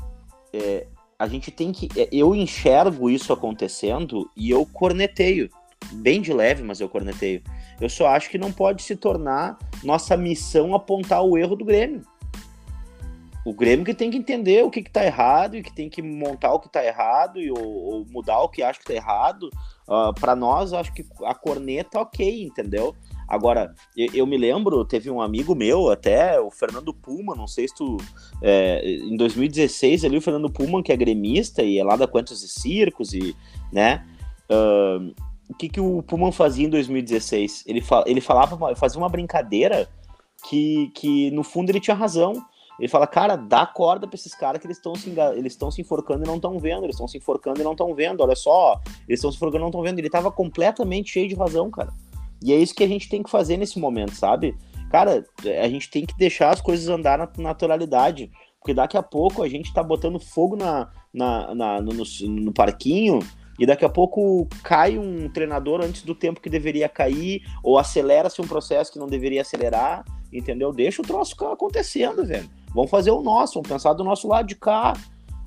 é, 0.52 0.86
a 1.24 1.28
gente 1.28 1.50
tem 1.50 1.72
que. 1.72 1.88
É, 1.98 2.08
eu 2.12 2.34
enxergo 2.34 3.08
isso 3.08 3.32
acontecendo 3.32 4.30
e 4.36 4.50
eu 4.50 4.64
corneteio. 4.66 5.48
Bem 5.92 6.20
de 6.20 6.32
leve, 6.32 6.62
mas 6.62 6.80
eu 6.80 6.88
corneteio. 6.88 7.42
Eu 7.80 7.88
só 7.88 8.08
acho 8.08 8.30
que 8.30 8.38
não 8.38 8.52
pode 8.52 8.82
se 8.82 8.94
tornar 8.94 9.58
nossa 9.82 10.16
missão 10.16 10.74
apontar 10.74 11.22
o 11.22 11.36
erro 11.36 11.56
do 11.56 11.64
Grêmio. 11.64 12.02
O 13.44 13.52
Grêmio 13.52 13.84
que 13.84 13.92
tem 13.92 14.10
que 14.10 14.16
entender 14.16 14.64
o 14.64 14.70
que, 14.70 14.80
está 14.80 15.04
errado 15.04 15.56
e 15.56 15.62
que 15.62 15.72
tem 15.72 15.90
que 15.90 16.00
montar 16.00 16.52
o 16.54 16.60
que 16.60 16.66
está 16.66 16.84
errado 16.84 17.38
e, 17.38 17.50
ou, 17.50 17.58
ou, 17.58 18.06
mudar 18.06 18.40
o 18.40 18.48
que 18.48 18.62
acha 18.62 18.78
que 18.78 18.84
está 18.84 18.94
errado. 18.94 19.50
Uh, 19.86 19.92
ah, 19.92 20.12
para 20.18 20.34
nós, 20.34 20.72
acho 20.72 20.92
que 20.94 21.04
a 21.24 21.34
corneta 21.34 22.00
ok, 22.00 22.44
entendeu? 22.44 22.94
Agora, 23.26 23.74
eu, 23.96 24.26
me 24.26 24.36
lembro, 24.36 24.84
teve 24.84 25.10
um 25.10 25.20
amigo 25.20 25.54
meu, 25.54 25.90
até 25.90 26.38
o 26.40 26.50
Fernando 26.50 26.92
Puma, 26.92 27.34
não 27.34 27.46
sei 27.46 27.66
se 27.66 27.74
tu. 27.74 27.96
É, 28.42 28.82
em 28.84 29.16
2016, 29.16 30.04
ali, 30.04 30.16
o 30.16 30.20
Fernando 30.20 30.50
Puma, 30.50 30.82
que 30.82 30.92
é 30.92 30.96
gremista 30.96 31.62
e 31.62 31.78
é 31.78 31.84
lá 31.84 31.96
da 31.96 32.06
Quantos 32.06 32.42
e 32.42 32.48
Circos, 32.48 33.14
e, 33.14 33.34
né? 33.72 34.06
Uh, 34.50 35.14
o 35.48 35.54
que, 35.54 35.68
que 35.68 35.80
o 35.80 36.02
Puma 36.02 36.32
fazia 36.32 36.66
em 36.66 36.70
2016? 36.70 37.64
Ele, 37.66 37.80
fa 37.80 38.04
ele 38.06 38.20
falava, 38.20 38.74
fazia 38.76 38.98
uma 38.98 39.08
brincadeira 39.08 39.88
que, 40.48 40.90
que, 40.94 41.30
no 41.30 41.42
fundo, 41.42 41.70
ele 41.70 41.80
tinha 41.80 41.96
razão. 41.96 42.44
Ele 42.78 42.88
fala, 42.88 43.06
cara, 43.06 43.36
dá 43.36 43.64
corda 43.64 44.06
pra 44.06 44.16
esses 44.16 44.34
caras 44.34 44.60
que 44.60 44.66
eles 44.66 44.78
estão 44.78 44.94
se, 44.96 45.08
eles 45.36 45.52
estão 45.52 45.70
se 45.70 45.80
enforcando 45.80 46.24
e 46.24 46.26
não 46.26 46.36
estão 46.36 46.58
vendo, 46.58 46.82
eles 46.84 46.96
estão 46.96 47.06
se 47.06 47.16
enforcando 47.16 47.60
e 47.60 47.62
não 47.62 47.70
estão 47.70 47.94
vendo, 47.94 48.20
olha 48.20 48.34
só, 48.34 48.80
eles 49.06 49.20
estão 49.20 49.30
se 49.30 49.36
enforcando 49.36 49.58
e 49.58 49.60
não 49.60 49.68
estão 49.68 49.82
vendo. 49.82 49.98
Ele 49.98 50.10
tava 50.10 50.30
completamente 50.32 51.12
cheio 51.12 51.28
de 51.28 51.36
razão, 51.36 51.70
cara. 51.70 51.92
E 52.42 52.52
é 52.52 52.56
isso 52.56 52.74
que 52.74 52.84
a 52.84 52.88
gente 52.88 53.08
tem 53.08 53.22
que 53.22 53.30
fazer 53.30 53.56
nesse 53.56 53.78
momento, 53.78 54.14
sabe? 54.14 54.56
Cara, 54.90 55.24
a 55.62 55.68
gente 55.68 55.90
tem 55.90 56.06
que 56.06 56.16
deixar 56.16 56.50
as 56.50 56.60
coisas 56.60 56.88
andar 56.88 57.18
na 57.18 57.28
naturalidade. 57.38 58.30
Porque 58.60 58.72
daqui 58.72 58.96
a 58.96 59.02
pouco 59.02 59.42
a 59.42 59.48
gente 59.48 59.74
tá 59.74 59.82
botando 59.82 60.18
fogo 60.18 60.56
na, 60.56 60.90
na, 61.12 61.54
na 61.54 61.80
no, 61.82 61.92
no, 61.92 62.52
parquinho 62.52 63.18
e 63.58 63.66
daqui 63.66 63.84
a 63.84 63.90
pouco 63.90 64.48
cai 64.62 64.96
um 64.96 65.28
treinador 65.28 65.82
antes 65.82 66.02
do 66.02 66.14
tempo 66.14 66.40
que 66.40 66.48
deveria 66.48 66.88
cair, 66.88 67.42
ou 67.62 67.78
acelera-se 67.78 68.40
um 68.40 68.46
processo 68.46 68.90
que 68.90 68.98
não 68.98 69.06
deveria 69.06 69.42
acelerar, 69.42 70.02
entendeu? 70.32 70.72
Deixa 70.72 71.02
o 71.02 71.04
troço 71.04 71.36
acontecendo, 71.44 72.24
velho. 72.24 72.48
Vamos 72.74 72.90
fazer 72.90 73.10
o 73.10 73.20
nosso, 73.20 73.54
vamos 73.54 73.68
pensar 73.68 73.92
do 73.92 74.02
nosso 74.02 74.26
lado 74.26 74.48
de 74.48 74.54
cá. 74.54 74.94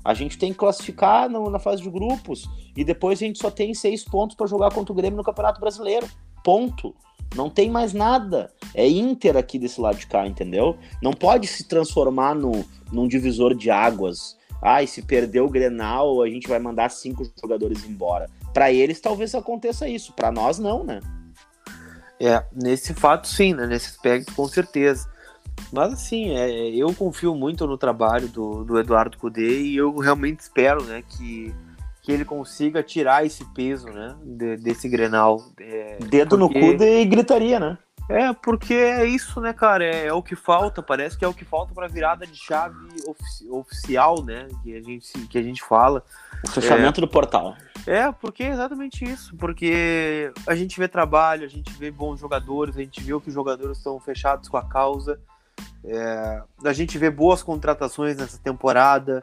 A 0.04 0.14
gente 0.14 0.38
tem 0.38 0.52
que 0.52 0.58
classificar 0.58 1.28
na 1.28 1.58
fase 1.58 1.82
de 1.82 1.90
grupos 1.90 2.48
e 2.76 2.84
depois 2.84 3.20
a 3.20 3.26
gente 3.26 3.38
só 3.40 3.50
tem 3.50 3.74
seis 3.74 4.04
pontos 4.04 4.36
para 4.36 4.46
jogar 4.46 4.72
contra 4.72 4.92
o 4.92 4.96
Grêmio 4.96 5.16
no 5.16 5.24
Campeonato 5.24 5.60
Brasileiro. 5.60 6.06
Ponto. 6.48 6.94
Não 7.36 7.50
tem 7.50 7.68
mais 7.68 7.92
nada. 7.92 8.50
É 8.74 8.88
Inter 8.88 9.36
aqui 9.36 9.58
desse 9.58 9.78
lado 9.78 9.98
de 9.98 10.06
cá, 10.06 10.26
entendeu? 10.26 10.78
Não 11.02 11.12
pode 11.12 11.46
se 11.46 11.64
transformar 11.64 12.34
no, 12.34 12.64
num 12.90 13.06
divisor 13.06 13.54
de 13.54 13.70
águas. 13.70 14.34
Ah, 14.62 14.82
e 14.82 14.86
se 14.86 15.02
perder 15.02 15.42
o 15.42 15.50
Grenal, 15.50 16.22
a 16.22 16.26
gente 16.26 16.48
vai 16.48 16.58
mandar 16.58 16.88
cinco 16.88 17.30
jogadores 17.38 17.84
embora. 17.84 18.30
Para 18.54 18.72
eles, 18.72 18.98
talvez 18.98 19.34
aconteça 19.34 19.86
isso. 19.86 20.14
Para 20.14 20.32
nós, 20.32 20.58
não, 20.58 20.82
né? 20.82 21.00
É, 22.18 22.42
nesse 22.50 22.94
fato, 22.94 23.28
sim, 23.28 23.52
né? 23.52 23.66
Nesse 23.66 23.88
aspecto, 23.88 24.34
com 24.34 24.48
certeza. 24.48 25.06
Mas, 25.70 25.92
assim, 25.92 26.30
é, 26.30 26.70
eu 26.70 26.94
confio 26.94 27.34
muito 27.34 27.66
no 27.66 27.76
trabalho 27.76 28.26
do, 28.26 28.64
do 28.64 28.78
Eduardo 28.80 29.18
Cudê 29.18 29.64
e 29.64 29.76
eu 29.76 29.94
realmente 29.98 30.40
espero, 30.40 30.82
né, 30.84 31.02
que 31.06 31.54
que 32.08 32.12
ele 32.12 32.24
consiga 32.24 32.82
tirar 32.82 33.26
esse 33.26 33.44
peso, 33.52 33.86
né, 33.90 34.16
de, 34.24 34.56
desse 34.56 34.88
Grenal. 34.88 35.44
É, 35.60 35.98
Dedo 35.98 36.38
porque... 36.38 36.58
no 36.58 36.76
cu 36.78 36.82
e 36.82 37.04
gritaria, 37.04 37.60
né? 37.60 37.76
É, 38.08 38.32
porque 38.32 38.72
é 38.72 39.04
isso, 39.04 39.38
né, 39.42 39.52
cara? 39.52 39.84
É, 39.84 40.06
é, 40.06 40.12
o 40.14 40.22
que 40.22 40.34
falta, 40.34 40.82
parece 40.82 41.18
que 41.18 41.24
é 41.26 41.28
o 41.28 41.34
que 41.34 41.44
falta 41.44 41.74
para 41.74 41.86
virada 41.86 42.26
de 42.26 42.34
chave 42.34 42.74
ofici 43.06 43.46
oficial, 43.50 44.24
né? 44.24 44.48
Que 44.62 44.74
a 44.74 44.80
gente, 44.80 45.12
que 45.26 45.36
a 45.36 45.42
gente 45.42 45.62
fala. 45.62 46.02
O 46.42 46.50
fechamento 46.50 46.98
é, 46.98 47.02
do 47.02 47.08
portal. 47.08 47.54
É, 47.86 48.10
porque 48.10 48.42
é 48.42 48.52
exatamente 48.52 49.04
isso. 49.04 49.36
Porque 49.36 50.32
a 50.46 50.54
gente 50.54 50.80
vê 50.80 50.88
trabalho, 50.88 51.44
a 51.44 51.48
gente 51.48 51.70
vê 51.74 51.90
bons 51.90 52.18
jogadores, 52.18 52.74
a 52.74 52.80
gente 52.80 53.02
vê 53.02 53.20
que 53.20 53.28
os 53.28 53.34
jogadores 53.34 53.76
estão 53.76 54.00
fechados 54.00 54.48
com 54.48 54.56
a 54.56 54.66
causa. 54.66 55.20
É, 55.84 56.42
a 56.64 56.72
gente 56.72 56.98
vê 56.98 57.10
boas 57.10 57.42
contratações 57.42 58.16
nessa 58.16 58.38
temporada. 58.38 59.22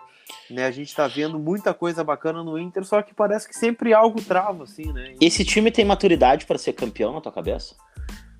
Né, 0.49 0.65
a 0.65 0.71
gente 0.71 0.87
está 0.87 1.07
vendo 1.07 1.37
muita 1.37 1.73
coisa 1.73 2.03
bacana 2.03 2.43
no 2.43 2.57
Inter, 2.57 2.83
só 2.83 3.01
que 3.01 3.13
parece 3.13 3.47
que 3.47 3.55
sempre 3.55 3.93
algo 3.93 4.19
trava, 4.21 4.63
assim, 4.63 4.91
né? 4.91 5.13
Esse 5.21 5.45
time 5.45 5.69
tem 5.69 5.85
maturidade 5.85 6.45
para 6.45 6.57
ser 6.57 6.73
campeão 6.73 7.13
na 7.13 7.21
tua 7.21 7.31
cabeça? 7.31 7.75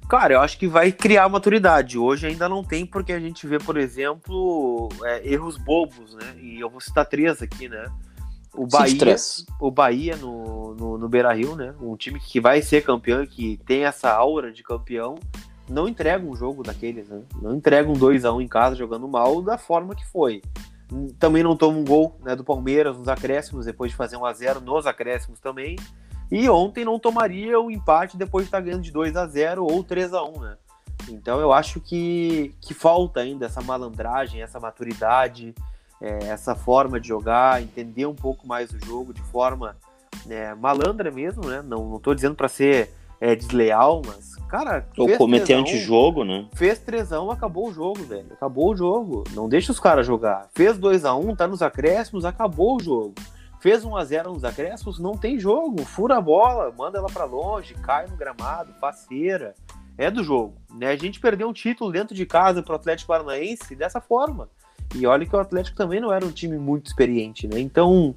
Cara, 0.10 0.36
eu 0.36 0.42
acho 0.42 0.58
que 0.58 0.68
vai 0.68 0.92
criar 0.92 1.28
maturidade. 1.30 1.98
Hoje 1.98 2.28
ainda 2.28 2.48
não 2.48 2.64
tem, 2.64 2.86
porque 2.86 3.12
a 3.12 3.20
gente 3.20 3.48
vê, 3.48 3.58
por 3.58 3.78
exemplo, 3.78 4.90
é, 5.04 5.28
erros 5.28 5.58
bobos, 5.58 6.14
né? 6.16 6.36
E 6.42 6.60
eu 6.60 6.70
vou 6.70 6.80
citar 6.80 7.06
três 7.06 7.42
aqui, 7.42 7.68
né? 7.68 7.86
O 8.54 8.68
Bahia, 8.68 9.16
o 9.60 9.70
Bahia 9.70 10.16
no, 10.16 10.76
no, 10.76 10.98
no 10.98 11.10
Beira 11.10 11.34
Rio, 11.34 11.56
né? 11.56 11.74
Um 11.82 11.96
time 11.96 12.20
que 12.20 12.40
vai 12.40 12.62
ser 12.62 12.84
campeão, 12.84 13.26
que 13.26 13.60
tem 13.66 13.84
essa 13.84 14.12
aura 14.12 14.52
de 14.52 14.64
campeão, 14.64 15.16
não 15.70 15.88
entrega 15.88 16.26
um 16.26 16.36
jogo 16.36 16.64
daqueles, 16.64 17.08
né? 17.08 17.22
Não 17.42 17.56
entrega 17.56 17.90
um 17.90 17.94
2x1 17.94 18.36
um 18.36 18.42
em 18.42 18.48
casa 18.48 18.76
jogando 18.76 19.08
mal 19.08 19.42
da 19.42 19.58
forma 19.58 19.96
que 19.96 20.06
foi 20.06 20.42
também 21.20 21.44
não 21.44 21.56
toma 21.56 21.78
um 21.78 21.84
gol 21.86 22.16
né, 22.24 22.36
do 22.36 22.44
Palmeiras 22.44 22.98
nos 22.98 23.08
acréscimos, 23.08 23.66
depois 23.66 23.92
de 23.92 23.98
fazer 23.98 24.18
1 24.18 24.26
a 24.26 24.34
0 24.34 24.62
nos 24.62 24.86
acréscimos 24.86 25.40
também. 25.40 25.78
E 26.32 26.50
ontem 26.50 26.86
não 26.86 27.00
tomaria 27.00 27.60
o 27.60 27.72
empate 27.72 28.18
depois 28.18 28.46
de 28.46 28.48
estar 28.48 28.62
ganhando 28.62 28.82
de 28.82 28.92
2 28.92 29.16
a 29.16 29.28
0 29.28 29.66
ou 29.66 29.84
3 29.84 30.14
a 30.14 30.24
1 30.24 30.40
né? 30.40 30.58
Então 31.10 31.40
eu 31.40 31.52
acho 31.52 31.80
que, 31.80 32.56
que 32.62 32.74
falta 32.74 33.20
ainda 33.20 33.46
essa 33.46 33.62
malandragem, 33.62 34.42
essa 34.42 34.60
maturidade, 34.60 35.54
é, 36.02 36.26
essa 36.26 36.56
forma 36.56 37.00
de 37.00 37.08
jogar, 37.08 37.62
entender 37.62 38.06
um 38.06 38.16
pouco 38.16 38.48
mais 38.48 38.72
o 38.72 38.80
jogo 38.84 39.14
de 39.14 39.22
forma 39.22 39.78
né, 40.26 40.56
malandra 40.56 41.12
mesmo, 41.12 41.46
né? 41.46 41.62
Não, 41.62 42.00
não 42.04 42.16
dizendo 42.16 42.36
para 42.36 42.48
ser 42.48 42.92
é, 43.20 43.36
desleal, 43.36 44.02
mas, 44.06 44.36
cara. 44.48 44.88
Ou 44.98 45.18
cometer 45.18 45.54
antijogo, 45.54 46.24
né? 46.24 46.48
Fez 46.54 46.80
3x1, 46.80 47.34
acabou 47.34 47.70
o 47.70 47.74
jogo, 47.74 48.04
velho. 48.04 48.28
Acabou 48.32 48.72
o 48.72 48.76
jogo. 48.76 49.24
Não 49.34 49.50
deixa 49.50 49.72
os 49.72 49.80
caras 49.80 50.06
jogar. 50.06 50.50
Fez 50.54 50.78
2x1, 50.78 51.36
tá 51.36 51.48
nos 51.48 51.62
acréscimos, 51.62 52.26
acabou 52.26 52.78
o 52.78 52.80
jogo. 52.80 53.16
Fez 53.60 53.84
1x0 53.84 54.26
nos 54.26 54.44
acréscimos, 54.44 55.00
não 55.00 55.18
tem 55.18 55.40
jogo. 55.40 55.84
Fura 55.84 56.18
a 56.18 56.22
bola, 56.22 56.72
manda 56.78 57.00
ela 57.00 57.10
para 57.10 57.26
longe, 57.26 57.74
cai 57.74 58.06
no 58.06 58.16
gramado, 58.16 58.74
faceira. 58.80 59.56
É 59.98 60.12
do 60.12 60.24
jogo. 60.24 60.54
Né? 60.74 60.88
A 60.88 60.96
gente 60.96 61.20
perdeu 61.20 61.48
um 61.48 61.54
título 61.54 61.92
dentro 61.92 62.14
de 62.14 62.26
casa 62.26 62.62
pro 62.62 62.76
Atlético 62.76 63.08
Paranaense 63.08 63.76
dessa 63.76 64.00
forma. 64.00 64.50
E 64.94 65.08
olha 65.08 65.26
que 65.26 65.36
o 65.36 65.40
Atlético 65.40 65.76
também 65.76 66.00
não 66.00 66.14
era 66.14 66.26
um 66.26 66.32
time 66.32 66.58
muito 66.58 66.88
experiente, 66.88 67.48
né? 67.48 67.60
Então, 67.60 68.14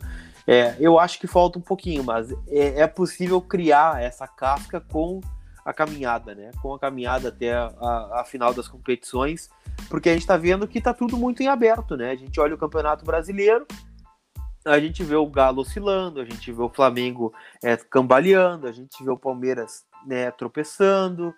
é, 0.50 0.74
eu 0.80 0.98
acho 0.98 1.20
que 1.20 1.26
falta 1.26 1.58
um 1.58 1.62
pouquinho, 1.62 2.02
mas 2.02 2.32
é, 2.48 2.80
é, 2.80 2.86
possível 2.86 3.38
criar 3.38 4.02
essa 4.02 4.26
casca 4.26 4.80
com 4.80 5.20
a 5.62 5.74
caminhada, 5.74 6.34
né? 6.34 6.52
Com 6.62 6.72
a 6.72 6.78
caminhada 6.78 7.28
até 7.28 7.52
a, 7.52 8.20
a, 8.20 8.24
final 8.24 8.54
das 8.54 8.66
competições. 8.66 9.50
porque 9.90 10.08
a 10.08 10.12
gente 10.12 10.22
está 10.22 10.38
vendo 10.38 10.66
que 10.66 10.78
está 10.78 10.94
tudo 10.94 11.18
muito 11.18 11.42
em 11.42 11.48
aberto, 11.48 11.98
né? 11.98 12.12
A 12.12 12.16
gente 12.16 12.40
olha 12.40 12.54
o 12.54 12.58
Campeonato 12.58 13.04
Brasileiro, 13.04 13.66
a 14.64 14.80
gente 14.80 15.04
vê 15.04 15.16
o 15.16 15.26
Galo 15.26 15.60
oscilando, 15.60 16.18
a 16.18 16.24
gente 16.24 16.50
vê 16.50 16.62
o 16.62 16.70
Flamengo 16.70 17.30
é, 17.62 17.76
cambaleando, 17.76 18.66
a 18.66 18.72
gente 18.72 19.04
vê 19.04 19.10
o 19.10 19.18
Palmeiras 19.18 19.84
né, 20.06 20.30
tropeçando, 20.30 21.34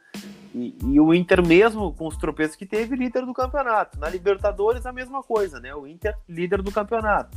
e, 0.54 0.78
e, 0.84 1.00
o 1.00 1.12
Inter 1.12 1.44
mesmo, 1.44 1.92
com 1.94 2.06
os 2.06 2.16
tropeços 2.16 2.54
que 2.54 2.66
teve, 2.66 2.94
líder 2.94 3.26
do 3.26 3.34
campeonato. 3.34 3.98
Na 3.98 4.08
Libertadores, 4.08 4.86
a 4.86 4.92
mesma 4.92 5.20
coisa, 5.20 5.58
né? 5.58 5.74
O 5.74 5.84
Inter, 5.84 6.16
líder 6.28 6.62
do 6.62 6.70
campeonato, 6.70 7.36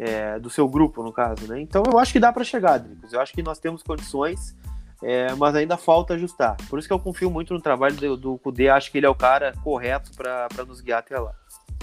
é, 0.00 0.38
do 0.38 0.48
seu 0.48 0.66
grupo, 0.66 1.02
no 1.02 1.12
caso, 1.12 1.46
né? 1.46 1.60
Então 1.60 1.82
eu 1.92 1.98
acho 1.98 2.10
que 2.10 2.18
dá 2.18 2.32
para 2.32 2.42
chegar, 2.42 2.78
Dricos. 2.78 3.12
Eu 3.12 3.20
acho 3.20 3.34
que 3.34 3.42
nós 3.42 3.58
temos 3.58 3.82
condições, 3.82 4.56
é, 5.02 5.34
mas 5.34 5.54
ainda 5.54 5.76
falta 5.76 6.14
ajustar. 6.14 6.56
Por 6.70 6.78
isso 6.78 6.88
que 6.88 6.94
eu 6.94 6.98
confio 6.98 7.30
muito 7.30 7.52
no 7.52 7.60
trabalho 7.60 7.94
do, 7.94 8.16
do 8.16 8.38
Kudê, 8.38 8.70
acho 8.70 8.90
que 8.90 8.96
ele 8.96 9.04
é 9.06 9.10
o 9.10 9.14
cara 9.14 9.52
correto 9.62 10.10
para 10.16 10.48
nos 10.66 10.80
guiar 10.80 11.00
até 11.00 11.18
lá. 11.18 11.34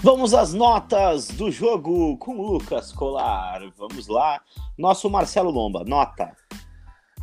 Vamos 0.02 0.34
às 0.34 0.52
notas 0.52 1.28
do 1.28 1.50
jogo 1.50 2.16
com 2.18 2.40
Lucas 2.40 2.92
Colar. 2.92 3.60
Vamos 3.76 4.08
lá. 4.08 4.40
Nosso 4.76 5.08
Marcelo 5.08 5.50
Lomba, 5.50 5.84
nota. 5.84 6.32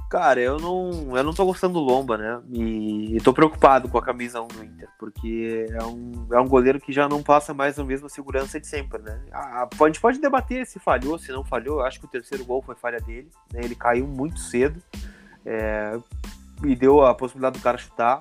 Cara, 0.09 0.39
eu 0.39 0.59
não, 0.59 1.17
eu 1.17 1.23
não 1.23 1.33
tô 1.33 1.43
gostando 1.45 1.73
do 1.73 1.79
Lomba, 1.79 2.17
né? 2.17 2.39
E, 2.51 3.17
e 3.17 3.21
tô 3.21 3.33
preocupado 3.33 3.89
com 3.89 3.97
a 3.97 4.01
camisa 4.01 4.39
1 4.39 4.47
do 4.47 4.63
Inter, 4.63 4.87
porque 4.99 5.65
é 5.71 5.83
um, 5.83 6.27
é 6.31 6.39
um 6.39 6.47
goleiro 6.47 6.79
que 6.79 6.93
já 6.93 7.09
não 7.09 7.23
passa 7.23 7.53
mais 7.53 7.79
a 7.79 7.83
mesma 7.83 8.07
segurança 8.07 8.59
de 8.59 8.67
sempre, 8.67 9.01
né? 9.01 9.19
A, 9.31 9.63
a 9.63 9.85
gente 9.87 9.99
pode 9.99 10.19
debater 10.19 10.65
se 10.67 10.79
falhou, 10.79 11.17
se 11.17 11.31
não 11.31 11.43
falhou. 11.43 11.79
Eu 11.79 11.85
acho 11.85 11.99
que 11.99 12.05
o 12.05 12.09
terceiro 12.09 12.45
gol 12.45 12.61
foi 12.61 12.75
falha 12.75 12.99
dele, 12.99 13.29
né? 13.51 13.61
Ele 13.63 13.75
caiu 13.75 14.07
muito 14.07 14.39
cedo 14.39 14.81
é, 15.43 15.97
e 16.63 16.75
deu 16.75 17.03
a 17.03 17.15
possibilidade 17.15 17.57
do 17.57 17.63
cara 17.63 17.77
chutar. 17.77 18.19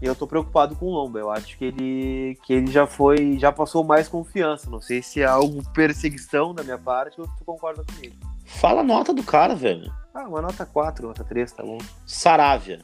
E 0.00 0.06
eu 0.06 0.14
tô 0.14 0.26
preocupado 0.26 0.76
com 0.76 0.86
o 0.86 0.90
Lomba. 0.90 1.18
Eu 1.18 1.30
acho 1.30 1.56
que 1.58 1.64
ele, 1.64 2.38
que 2.44 2.52
ele 2.52 2.70
já 2.70 2.86
foi, 2.86 3.38
já 3.38 3.50
passou 3.50 3.82
mais 3.82 4.08
confiança. 4.08 4.70
Não 4.70 4.80
sei 4.80 5.02
se 5.02 5.22
é 5.22 5.24
algo 5.24 5.62
perseguição 5.72 6.54
da 6.54 6.62
minha 6.62 6.78
parte 6.78 7.20
ou 7.20 7.26
se 7.26 7.36
tu 7.36 7.44
concorda 7.44 7.82
comigo. 7.82 8.14
Fala 8.44 8.80
a 8.82 8.84
nota 8.84 9.12
do 9.12 9.22
cara, 9.22 9.54
velho. 9.54 9.90
Ah, 10.16 10.26
uma 10.26 10.40
nota 10.40 10.64
4, 10.64 11.06
nota 11.06 11.22
3, 11.22 11.52
tá 11.52 11.62
bom. 11.62 11.76
Saravia. 12.06 12.80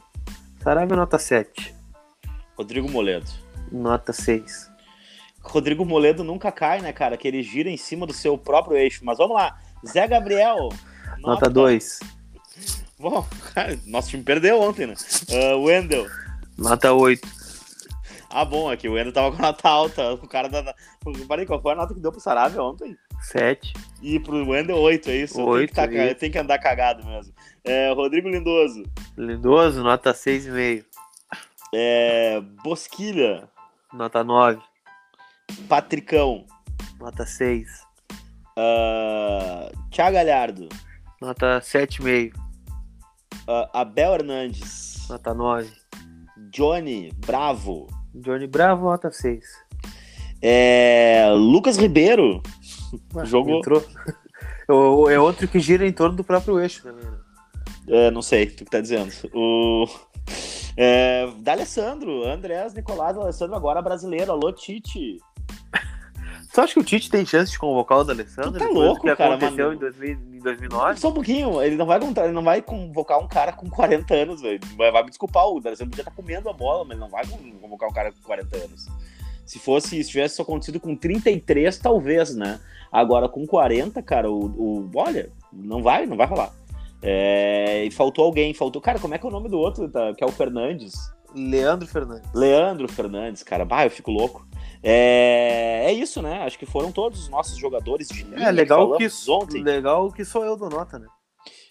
Saravia, 0.61 0.95
nota 0.95 1.17
7. 1.17 1.73
Rodrigo 2.55 2.87
Moledo. 2.87 3.25
Nota 3.71 4.13
6. 4.13 4.69
Rodrigo 5.41 5.83
Moledo 5.83 6.23
nunca 6.23 6.51
cai, 6.51 6.79
né, 6.79 6.93
cara? 6.93 7.17
Que 7.17 7.27
ele 7.27 7.41
gira 7.41 7.71
em 7.71 7.75
cima 7.75 8.05
do 8.05 8.13
seu 8.13 8.37
próprio 8.37 8.77
eixo. 8.77 9.03
Mas 9.03 9.17
vamos 9.17 9.35
lá. 9.35 9.59
Zé 9.83 10.07
Gabriel. 10.07 10.69
Nota 11.17 11.49
2. 11.49 12.01
Bom, 12.99 13.25
nosso 13.87 14.09
time 14.09 14.21
perdeu 14.21 14.61
ontem, 14.61 14.85
né? 14.85 14.93
Uh, 15.27 15.63
Wendel. 15.63 16.05
Nota 16.55 16.93
8. 16.93 17.27
Ah, 18.29 18.45
bom, 18.45 18.69
aqui 18.69 18.87
o 18.87 18.95
Endo 18.95 19.11
tava 19.11 19.35
com 19.35 19.41
nota 19.41 19.67
alta. 19.67 20.13
O 20.13 20.27
cara 20.27 20.47
da. 20.47 20.75
Parei, 21.27 21.47
qual 21.47 21.59
foi 21.59 21.71
a 21.71 21.75
nota 21.77 21.95
que 21.95 21.99
deu 21.99 22.11
pro 22.11 22.21
Sarabia 22.21 22.61
ontem? 22.61 22.95
7. 23.25 23.73
E 24.01 24.19
pro 24.19 24.47
Wendel 24.47 24.77
8, 24.77 25.09
é 25.09 25.15
isso? 25.15 25.41
8. 25.41 25.73
Tem 25.73 25.89
que, 25.89 26.07
tá, 26.07 26.15
tem 26.15 26.31
que 26.31 26.37
andar 26.37 26.59
cagado 26.59 27.05
mesmo. 27.05 27.33
É, 27.63 27.91
Rodrigo 27.93 28.27
Lindoso. 28.27 28.83
Lindoso, 29.17 29.81
nota 29.83 30.13
6,5. 30.13 30.83
É, 31.73 32.41
Bosquilha. 32.63 33.49
Nota 33.93 34.23
9. 34.23 34.61
Patricão. 35.67 36.45
Nota 36.99 37.25
6. 37.25 37.67
Uh, 38.57 39.89
Thiago 39.89 40.13
Galhardo. 40.13 40.69
Nota 41.21 41.59
7,5. 41.61 42.35
Uh, 43.47 43.69
Abel 43.73 44.13
Hernandes. 44.13 45.07
Nota 45.09 45.33
9. 45.33 45.71
Johnny 46.51 47.11
Bravo. 47.25 47.87
Johnny 48.13 48.45
Bravo, 48.45 48.85
nota 48.85 49.11
6. 49.11 49.43
É, 50.41 51.25
Lucas 51.35 51.77
Ribeiro. 51.77 52.43
Ué, 53.15 53.25
jogou. 53.25 53.59
Entrou. 53.59 53.83
é 55.09 55.19
outro 55.19 55.47
que 55.47 55.59
gira 55.59 55.87
em 55.87 55.91
torno 55.91 56.15
do 56.15 56.23
próprio 56.23 56.59
eixo 56.59 56.83
também. 56.83 57.03
Né? 57.03 57.17
É, 57.87 58.11
não 58.11 58.21
sei, 58.21 58.47
tu 58.47 58.63
que 58.65 58.71
tá 58.71 58.79
dizendo. 58.79 59.11
O. 59.33 59.85
É, 60.75 61.29
D'Alessandro, 61.39 62.23
Andrés 62.25 62.73
Nicolás 62.73 63.17
Alessandro, 63.17 63.55
agora 63.55 63.81
brasileiro. 63.81 64.31
Alô, 64.31 64.51
Tite. 64.51 65.19
Tu 66.53 66.61
acha 66.61 66.73
que 66.73 66.79
o 66.79 66.83
Tite 66.83 67.09
tem 67.09 67.25
chance 67.25 67.51
de 67.51 67.57
convocar 67.57 67.97
o 67.97 68.03
D'Alessandro? 68.03 68.59
Tá 68.59 68.67
louco, 68.67 69.01
que 69.01 69.15
cara. 69.15 69.35
aconteceu 69.35 69.69
mano. 69.69 69.75
em, 69.75 69.79
2000, 69.79 70.11
em 70.35 70.39
2009? 70.39 70.99
Só 70.99 71.09
um 71.09 71.13
pouquinho. 71.13 71.61
Ele 71.61 71.75
não 71.75 71.85
vai, 71.87 71.99
ele 71.99 72.31
não 72.31 72.43
vai 72.43 72.61
convocar 72.61 73.19
um 73.19 73.27
cara 73.27 73.51
com 73.51 73.67
40 73.67 74.13
anos, 74.13 74.41
velho. 74.41 74.59
Vai, 74.77 74.91
vai, 74.91 75.01
me 75.03 75.09
desculpar, 75.09 75.47
o 75.47 75.59
D'Alessandro 75.59 75.97
já 75.97 76.03
tá 76.03 76.11
comendo 76.11 76.47
a 76.49 76.53
bola, 76.53 76.85
mas 76.85 76.99
não 76.99 77.09
vai 77.09 77.25
convocar 77.59 77.89
um 77.89 77.93
cara 77.93 78.11
com 78.11 78.21
40 78.21 78.55
anos. 78.55 78.87
Se 79.45 79.59
fosse, 79.59 80.03
se 80.03 80.09
tivesse 80.09 80.41
acontecido 80.41 80.79
com 80.79 80.95
33, 80.95 81.77
talvez, 81.77 82.35
né? 82.35 82.59
Agora 82.91 83.27
com 83.27 83.45
40, 83.45 84.01
cara, 84.01 84.29
o, 84.29 84.45
o 84.45 84.91
olha, 84.95 85.31
não 85.51 85.81
vai, 85.81 86.05
não 86.05 86.15
vai 86.15 86.27
rolar. 86.27 86.53
É, 87.01 87.83
e 87.83 87.91
faltou 87.91 88.23
alguém, 88.23 88.53
faltou. 88.53 88.81
Cara, 88.81 88.99
como 88.99 89.13
é 89.13 89.17
que 89.17 89.25
é 89.25 89.29
o 89.29 89.31
nome 89.31 89.49
do 89.49 89.59
outro, 89.59 89.89
tá, 89.89 90.13
que 90.13 90.23
é 90.23 90.27
o 90.27 90.31
Fernandes? 90.31 90.93
Leandro 91.35 91.87
Fernandes. 91.87 92.29
Leandro 92.33 92.87
Fernandes, 92.87 93.43
cara. 93.43 93.65
Bah, 93.65 93.85
eu 93.85 93.91
fico 93.91 94.11
louco. 94.11 94.47
É, 94.81 95.85
é 95.85 95.91
isso, 95.91 96.21
né? 96.21 96.43
Acho 96.43 96.57
que 96.57 96.65
foram 96.65 96.91
todos 96.91 97.21
os 97.21 97.29
nossos 97.29 97.57
jogadores 97.57 98.07
de 98.07 98.23
linha. 98.23 98.47
É 98.47 98.51
legal 98.51 98.95
que, 98.97 99.09
que 99.09 99.31
ontem. 99.31 99.63
Legal 99.63 100.11
que 100.11 100.23
sou 100.23 100.45
eu 100.45 100.55
do 100.55 100.69
nota, 100.69 100.99
né? 100.99 101.07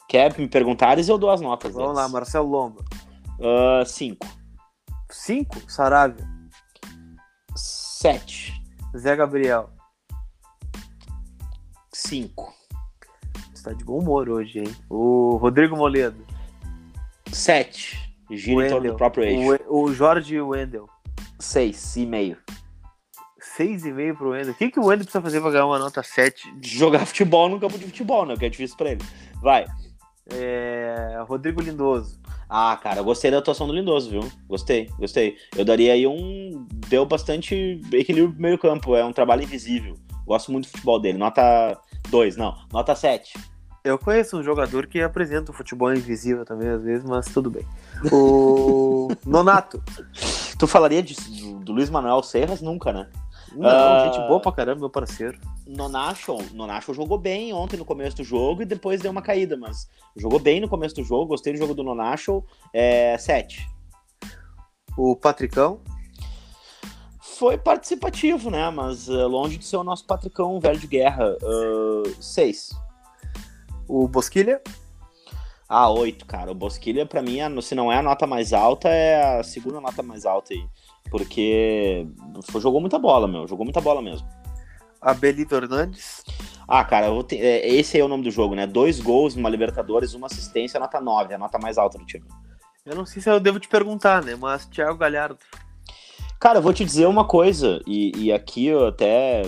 Quer 0.09 0.37
me 0.39 0.49
perguntares, 0.49 1.09
eu 1.09 1.17
dou 1.17 1.31
as 1.31 1.41
notas. 1.41 1.73
Vamos 1.73 1.95
lá, 1.95 2.09
Marcelo 2.09 2.49
Lomba. 2.49 2.85
Uh, 3.39 3.87
cinco. 3.87 4.27
Cinco? 5.11 5.57
Saravia. 5.71 6.27
Sete. 8.03 8.53
Zé 8.97 9.15
Gabriel. 9.15 9.71
Cinco. 11.93 12.53
Você 13.55 13.63
tá 13.63 13.73
de 13.73 13.85
bom 13.85 14.01
humor 14.01 14.29
hoje, 14.29 14.59
hein? 14.59 14.77
O 14.91 15.37
Rodrigo 15.37 15.77
Moledo. 15.77 16.27
Sete. 17.31 18.13
Gira 18.29 18.67
em 18.67 18.69
torno 18.69 18.91
do 18.91 18.97
próprio 18.97 19.23
eixo. 19.23 19.65
O, 19.69 19.85
o 19.85 19.95
Jorge 19.95 20.41
Wendel. 20.41 20.89
Seis 21.39 21.95
e 21.95 22.05
meio. 22.05 22.37
6,5 23.57 24.17
pro 24.17 24.31
Wendel. 24.31 24.51
O 24.51 24.57
que, 24.57 24.73
que 24.73 24.81
o 24.81 24.87
Wendel 24.87 25.05
precisa 25.05 25.23
fazer 25.23 25.41
pra 25.41 25.53
ganhar 25.53 25.67
uma 25.67 25.79
nota 25.79 26.03
7? 26.03 26.57
Jogar 26.61 27.07
futebol 27.07 27.49
no 27.49 27.61
campo 27.61 27.79
de 27.79 27.85
futebol, 27.85 28.27
né? 28.27 28.37
Que 28.37 28.47
é 28.47 28.49
difícil 28.49 28.77
pra 28.77 28.91
ele. 28.91 29.05
Vai. 29.41 29.65
É... 30.29 31.23
Rodrigo 31.29 31.61
Lindoso. 31.61 32.21
Ah, 32.49 32.77
cara, 32.77 32.99
eu 33.01 33.05
gostei 33.05 33.31
da 33.31 33.39
atuação 33.39 33.67
do 33.67 33.73
Lindoso, 33.73 34.11
viu? 34.11 34.33
Gostei, 34.47 34.91
gostei. 34.99 35.39
Eu 35.57 35.65
daria 35.65 35.95
aí 35.95 36.07
um. 36.07 36.52
Deu 36.89 37.05
bastante 37.07 37.81
equilíbrio 37.93 38.33
pro 38.33 38.43
meio 38.43 38.59
campo. 38.59 38.97
É 38.97 39.05
um 39.05 39.13
trabalho 39.13 39.43
invisível. 39.43 39.97
Gosto 40.27 40.53
muito 40.53 40.67
do 40.67 40.71
futebol 40.71 41.01
dele. 41.01 41.19
Nota 41.19 41.79
2, 42.11 42.37
não. 42.37 42.57
Nota 42.73 42.95
7. 42.95 43.39
Eu 43.85 43.99
conheço 43.99 44.39
um 44.39 44.43
jogador 44.45 44.87
que 44.87 45.01
apresenta 45.01 45.51
o 45.51 45.55
futebol 45.55 45.93
invisível 45.93 46.45
também, 46.45 46.69
às 46.69 46.85
vezes, 46.85 47.05
mas 47.05 47.27
tudo 47.27 47.51
bem. 47.51 47.67
O 48.13 49.09
Nonato. 49.27 49.83
Tu 50.57 50.67
falaria 50.69 51.03
de, 51.03 51.15
do, 51.17 51.59
do 51.59 51.73
Luiz 51.73 51.91
Manuel 51.91 52.23
Serras? 52.23 52.63
Nunca, 52.63 52.93
né? 52.93 53.09
Não, 53.55 53.69
uh, 53.69 54.05
gente 54.05 54.27
boa 54.29 54.41
pra 54.41 54.53
caramba, 54.53 54.81
meu 54.81 54.91
parceiro. 54.91 55.39
Nonacho, 55.67 56.39
Nonacho 56.55 56.95
jogou 56.95 57.19
bem 57.19 57.53
ontem 57.53 57.77
no 57.77 57.85
começo 57.85 58.17
do 58.17 58.25
jogo 58.25 58.63
e 58.63 58.65
depois 58.65 59.01
deu 59.01 59.11
uma 59.11 59.21
caída, 59.21 59.57
mas 59.57 59.89
jogou 60.17 60.39
bem 60.39 60.61
no 60.61 60.69
começo 60.69 60.95
do 60.95 61.05
jogo, 61.05 61.27
gostei 61.27 61.53
do 61.53 61.59
jogo 61.59 61.75
do 61.75 61.83
Nonacho. 61.83 62.45
É, 62.73 63.19
7. 63.19 63.69
O 64.97 65.17
Patricão? 65.17 65.81
Foi 67.43 67.59
participativo, 67.59 68.53
né? 68.53 68.71
Mas 68.71 69.09
uh, 69.09 69.27
longe 69.27 69.59
de 69.59 69.65
ser 69.65 69.77
o 69.77 69.83
nosso 69.83 70.07
Patricão 70.07 70.61
velho 70.61 70.79
de 70.79 70.87
guerra. 70.87 71.37
6. 72.21 72.71
Uh, 73.89 74.05
o 74.05 74.07
Bosquilha? 74.07 74.63
Ah, 75.69 75.91
8, 75.91 76.25
cara. 76.25 76.53
O 76.53 76.55
Bosquilha, 76.55 77.05
pra 77.05 77.21
mim, 77.21 77.39
se 77.61 77.75
não 77.75 77.91
é 77.91 77.99
a 77.99 78.03
nota 78.03 78.29
mais 78.29 78.53
alta, 78.53 78.89
é 78.89 79.41
a 79.41 79.43
segunda 79.43 79.81
nota 79.81 80.05
mais 80.05 80.25
alta 80.25 80.55
aí. 80.55 80.65
Porque 81.11 82.07
jogou 82.61 82.81
muita 82.81 82.97
bola, 82.97 83.27
meu. 83.27 83.49
Jogou 83.49 83.65
muita 83.65 83.81
bola 83.81 84.01
mesmo. 84.01 84.25
Abelito 85.01 85.57
Hernandes. 85.57 86.23
Ah, 86.69 86.85
cara, 86.85 87.09
ter, 87.25 87.39
é, 87.41 87.69
esse 87.69 87.99
é 87.99 88.05
o 88.05 88.09
nome 88.09 88.23
do 88.23 88.31
jogo, 88.31 88.55
né? 88.55 88.69
Dois 88.69 89.01
gols 89.01 89.35
numa 89.35 89.51
Libertadores, 89.51 90.15
uma 90.15 90.29
assistência, 90.29 90.79
nota 90.79 91.01
9, 91.01 91.35
a 91.35 91.39
nota 91.39 91.59
mais 91.59 91.77
alta 91.77 91.99
do 91.99 92.07
time. 92.07 92.25
Eu 92.87 92.95
não 92.95 93.05
sei 93.05 93.21
se 93.21 93.29
eu 93.29 93.41
devo 93.41 93.59
te 93.59 93.67
perguntar, 93.67 94.23
né? 94.23 94.37
Mas 94.37 94.65
Thiago 94.67 94.97
Galhardo. 94.97 95.41
Cara, 96.43 96.59
eu 96.59 96.63
vou 96.63 96.73
te 96.73 96.85
dizer 96.85 97.07
uma 97.07 97.25
coisa, 97.25 97.81
e, 97.87 98.11
e 98.17 98.33
aqui 98.33 98.67
eu 98.67 98.89
até 98.89 99.43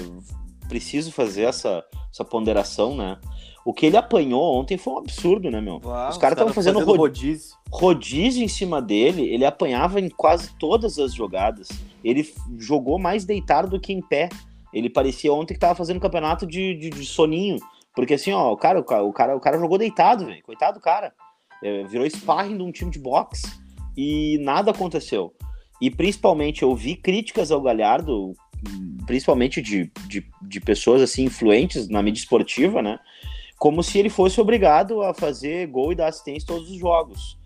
preciso 0.68 1.11
fazer 1.11 1.42
essa, 1.42 1.85
essa 2.09 2.24
ponderação, 2.24 2.96
né? 2.96 3.18
O 3.64 3.74
que 3.74 3.87
ele 3.87 3.96
apanhou 3.96 4.54
ontem 4.54 4.78
foi 4.78 4.92
um 4.92 4.98
absurdo, 4.98 5.50
né, 5.50 5.61
meu? 5.61 5.80
Uau, 5.85 6.09
os 6.09 6.16
caras 6.16 6.37
estavam 6.37 6.52
cara 6.52 6.54
fazendo, 6.54 6.78
fazendo 6.78 6.96
rodízio. 6.96 7.57
rodízio 7.68 8.44
em 8.44 8.48
cima 8.48 8.80
dele, 8.80 9.22
ele 9.22 9.44
apanhava 9.44 9.98
em 9.98 10.09
quase 10.09 10.57
todas 10.57 10.96
as 10.96 11.12
jogadas. 11.12 11.66
Ele 12.04 12.33
jogou 12.61 12.96
mais 12.96 13.24
deitado 13.24 13.68
do 13.68 13.80
que 13.80 13.92
em 13.92 14.00
pé. 14.00 14.28
Ele 14.72 14.88
parecia 14.88 15.33
ontem 15.33 15.54
que 15.54 15.59
tava 15.59 15.74
fazendo 15.74 15.98
campeonato 15.98 16.46
de, 16.46 16.76
de, 16.76 16.90
de 16.90 17.04
soninho. 17.04 17.57
Porque 17.92 18.14
assim, 18.14 18.30
ó, 18.30 18.52
o 18.52 18.57
cara, 18.57 18.78
o 18.78 18.85
cara, 18.85 19.02
o 19.02 19.12
cara, 19.12 19.37
o 19.37 19.40
cara 19.40 19.59
jogou 19.59 19.78
deitado, 19.78 20.26
velho. 20.26 20.44
Coitado 20.44 20.78
do 20.78 20.80
cara. 20.80 21.12
É, 21.61 21.83
virou 21.83 22.09
sparring 22.09 22.57
de 22.57 22.62
um 22.62 22.70
time 22.70 22.92
de 22.92 23.00
boxe 23.00 23.42
e 23.96 24.38
nada 24.42 24.70
aconteceu. 24.70 25.35
E 25.80 25.90
principalmente 25.90 26.62
eu 26.62 26.74
vi 26.74 26.94
críticas 26.94 27.50
ao 27.50 27.60
Galhardo 27.60 28.34
principalmente 29.06 29.60
de, 29.60 29.90
de, 30.06 30.24
de 30.42 30.60
pessoas 30.60 31.02
assim 31.02 31.24
influentes 31.24 31.88
na 31.88 32.02
mídia 32.02 32.20
esportiva, 32.20 32.80
né? 32.80 32.98
Como 33.58 33.82
se 33.82 33.98
ele 33.98 34.08
fosse 34.08 34.40
obrigado 34.40 35.02
a 35.02 35.14
fazer 35.14 35.66
gol 35.68 35.92
e 35.92 35.94
dar 35.94 36.08
assistência 36.08 36.46
todos 36.46 36.70
os 36.70 36.78
jogos. 36.78 37.38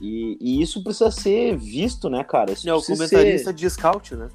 E, 0.00 0.36
e 0.40 0.62
isso 0.62 0.82
precisa 0.82 1.10
ser 1.10 1.56
visto, 1.56 2.08
né, 2.08 2.24
cara? 2.24 2.52
Isso 2.52 2.68
é 2.68 2.74
o 2.74 2.82
comentarista 2.82 3.50
ser... 3.50 3.54
de 3.54 3.70
scout, 3.70 4.14
né? 4.14 4.28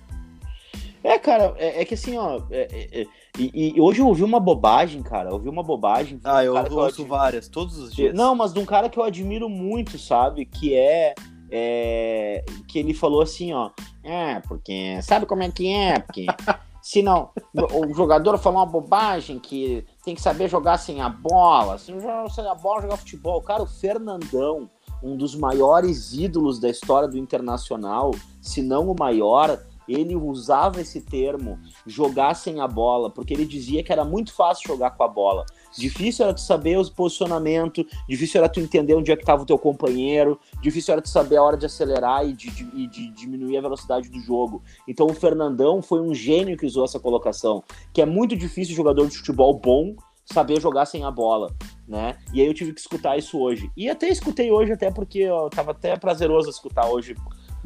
É, 1.03 1.17
cara, 1.17 1.53
é, 1.57 1.81
é 1.81 1.85
que 1.85 1.93
assim, 1.93 2.17
ó. 2.17 2.41
É, 2.49 2.67
é, 2.71 3.01
é 3.01 3.07
e, 3.39 3.75
e, 3.75 3.81
hoje 3.81 4.01
eu 4.01 4.07
ouvi 4.07 4.23
uma 4.23 4.39
bobagem, 4.39 5.03
cara. 5.03 5.29
Eu 5.29 5.33
ouvi 5.33 5.47
uma 5.47 5.61
bobagem. 5.61 6.19
Ah, 6.23 6.43
eu 6.43 6.55
ouço 6.55 7.03
eu 7.03 7.05
várias, 7.05 7.47
todos 7.47 7.77
os 7.77 7.93
dias. 7.93 8.15
Não, 8.15 8.33
mas 8.35 8.51
de 8.51 8.59
um 8.59 8.65
cara 8.65 8.89
que 8.89 8.97
eu 8.97 9.03
admiro 9.03 9.47
muito, 9.47 9.97
sabe? 9.99 10.43
Que 10.45 10.73
é, 10.73 11.13
é. 11.49 12.43
que 12.67 12.79
ele 12.79 12.93
falou 12.93 13.21
assim, 13.21 13.53
ó. 13.53 13.71
É, 14.03 14.39
porque. 14.41 15.01
Sabe 15.01 15.25
como 15.25 15.43
é 15.43 15.51
que 15.51 15.67
é? 15.71 15.99
Porque. 15.99 16.25
se 16.81 17.01
não. 17.01 17.31
O 17.53 17.93
jogador 17.93 18.37
falou 18.37 18.59
uma 18.59 18.65
bobagem 18.65 19.39
que 19.39 19.85
tem 20.03 20.15
que 20.15 20.21
saber 20.21 20.49
jogar 20.49 20.77
sem 20.77 21.01
a 21.01 21.09
bola. 21.09 21.77
Se 21.77 21.91
não 21.91 21.99
jogar 21.99 22.29
sem 22.29 22.47
a 22.47 22.55
bola, 22.55 22.81
jogar 22.81 22.97
futebol. 22.97 23.41
Cara, 23.41 23.63
o 23.63 23.67
Fernandão 23.67 24.69
um 25.01 25.15
dos 25.15 25.35
maiores 25.35 26.13
ídolos 26.13 26.59
da 26.59 26.69
história 26.69 27.07
do 27.07 27.17
Internacional, 27.17 28.11
se 28.41 28.61
não 28.61 28.89
o 28.89 28.95
maior, 28.97 29.61
ele 29.87 30.15
usava 30.15 30.81
esse 30.81 31.01
termo, 31.01 31.59
jogar 31.85 32.33
sem 32.35 32.59
a 32.59 32.67
bola, 32.67 33.09
porque 33.09 33.33
ele 33.33 33.45
dizia 33.45 33.83
que 33.83 33.91
era 33.91 34.03
muito 34.03 34.33
fácil 34.33 34.67
jogar 34.67 34.91
com 34.91 35.03
a 35.03 35.07
bola. 35.07 35.45
Difícil 35.77 36.25
era 36.25 36.33
tu 36.33 36.41
saber 36.41 36.77
os 36.77 36.89
posicionamento, 36.89 37.85
difícil 38.07 38.39
era 38.39 38.49
tu 38.49 38.59
entender 38.59 38.95
onde 38.95 39.11
é 39.11 39.15
que 39.15 39.23
estava 39.23 39.43
o 39.43 39.45
teu 39.45 39.57
companheiro, 39.57 40.39
difícil 40.61 40.93
era 40.93 41.01
tu 41.01 41.09
saber 41.09 41.37
a 41.37 41.43
hora 41.43 41.57
de 41.57 41.65
acelerar 41.65 42.27
e 42.27 42.33
de, 42.33 42.49
de, 42.49 42.87
de, 42.87 43.11
diminuir 43.11 43.57
a 43.57 43.61
velocidade 43.61 44.09
do 44.09 44.19
jogo. 44.19 44.63
Então 44.87 45.07
o 45.07 45.13
Fernandão 45.13 45.81
foi 45.81 46.01
um 46.01 46.13
gênio 46.13 46.57
que 46.57 46.65
usou 46.65 46.85
essa 46.85 46.99
colocação, 46.99 47.63
que 47.93 48.01
é 48.01 48.05
muito 48.05 48.35
difícil 48.35 48.75
jogador 48.75 49.07
de 49.07 49.17
futebol 49.17 49.53
bom 49.53 49.95
saber 50.25 50.59
jogar 50.59 50.85
sem 50.85 51.05
a 51.05 51.11
bola, 51.11 51.55
né? 51.87 52.17
E 52.33 52.41
aí 52.41 52.47
eu 52.47 52.53
tive 52.53 52.73
que 52.73 52.81
escutar 52.81 53.17
isso 53.17 53.39
hoje. 53.39 53.71
E 53.77 53.89
até 53.89 54.09
escutei 54.09 54.51
hoje, 54.51 54.73
até 54.73 54.91
porque 54.91 55.27
ó, 55.29 55.47
tava 55.47 55.71
até 55.71 55.95
prazeroso 55.95 56.49
escutar 56.49 56.89
hoje 56.89 57.15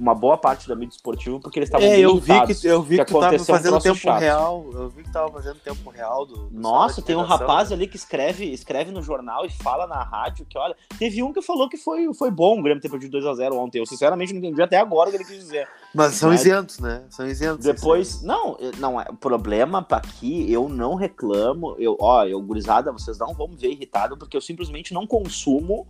uma 0.01 0.15
boa 0.15 0.35
parte 0.35 0.67
da 0.67 0.75
mídia 0.75 0.95
esportiva, 0.95 1.39
porque 1.39 1.59
eles 1.59 1.69
estavam 1.69 1.87
é, 1.87 1.99
eu 1.99 2.17
vi 2.17 2.33
que 2.47 2.67
eu 2.67 2.81
vi 2.81 2.97
que, 2.97 3.05
que 3.05 3.13
tu 3.13 3.19
tava 3.19 3.37
fazendo 3.37 3.77
um 3.77 3.79
tempo 3.79 3.99
chato. 3.99 4.19
real. 4.19 4.67
Eu 4.73 4.89
vi 4.89 5.03
que 5.03 5.11
tava 5.11 5.31
fazendo 5.31 5.59
tempo 5.59 5.87
real 5.91 6.25
do. 6.25 6.47
do 6.47 6.59
Nossa, 6.59 7.03
tem 7.03 7.15
um 7.15 7.21
rapaz 7.21 7.71
ali 7.71 7.85
que 7.85 7.97
escreve, 7.97 8.51
escreve 8.51 8.91
no 8.91 9.03
jornal 9.03 9.45
e 9.45 9.49
fala 9.51 9.85
na 9.85 10.03
rádio 10.03 10.43
que, 10.49 10.57
olha, 10.57 10.75
teve 10.97 11.21
um 11.21 11.31
que 11.31 11.39
falou 11.43 11.69
que 11.69 11.77
foi, 11.77 12.11
foi 12.15 12.31
bom 12.31 12.59
o 12.59 12.63
Grêmio 12.63 12.81
ter 12.81 12.89
perdido 12.89 13.15
2x0 13.15 13.53
ontem. 13.53 13.77
Eu 13.77 13.85
sinceramente 13.85 14.33
não 14.33 14.39
entendi 14.39 14.59
até 14.59 14.77
agora 14.77 15.09
o 15.09 15.11
que 15.11 15.17
ele 15.17 15.25
quis 15.25 15.37
dizer. 15.37 15.67
Mas 15.93 16.15
são 16.15 16.29
Mas, 16.29 16.41
isentos, 16.41 16.79
né? 16.79 17.03
São 17.11 17.27
isentos. 17.27 17.63
Depois, 17.63 18.23
não, 18.23 18.57
não, 18.79 18.99
é 18.99 19.05
problema 19.19 19.85
aqui, 19.91 20.51
eu 20.51 20.67
não 20.67 20.95
reclamo. 20.95 21.75
Eu, 21.77 21.95
ó, 21.99 22.25
eu, 22.25 22.41
gurizada, 22.41 22.91
vocês 22.91 23.19
não 23.19 23.35
vão 23.35 23.49
me 23.49 23.55
ver 23.55 23.69
irritado, 23.69 24.17
porque 24.17 24.35
eu 24.35 24.41
simplesmente 24.41 24.95
não 24.95 25.05
consumo 25.05 25.85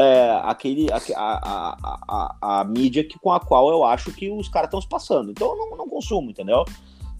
é, 0.00 0.40
aquele, 0.44 0.88
a, 0.92 0.98
a, 1.16 1.76
a, 2.08 2.60
a, 2.60 2.64
mídia 2.64 3.04
que, 3.04 3.18
com 3.18 3.30
a 3.30 3.38
qual 3.38 3.70
eu 3.70 3.84
acho 3.84 4.12
que 4.12 4.30
os 4.30 4.48
caras 4.48 4.68
estão 4.68 4.80
se 4.80 4.88
passando. 4.88 5.30
Então 5.30 5.50
eu 5.50 5.56
não, 5.56 5.76
não 5.76 5.88
consumo, 5.88 6.30
entendeu? 6.30 6.64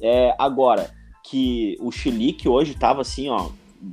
É, 0.01 0.35
agora, 0.39 0.91
que 1.23 1.77
o 1.81 1.93
Chilique 1.93 2.49
hoje 2.49 2.75
tava 2.75 3.03
assim, 3.03 3.29
ó. 3.29 3.51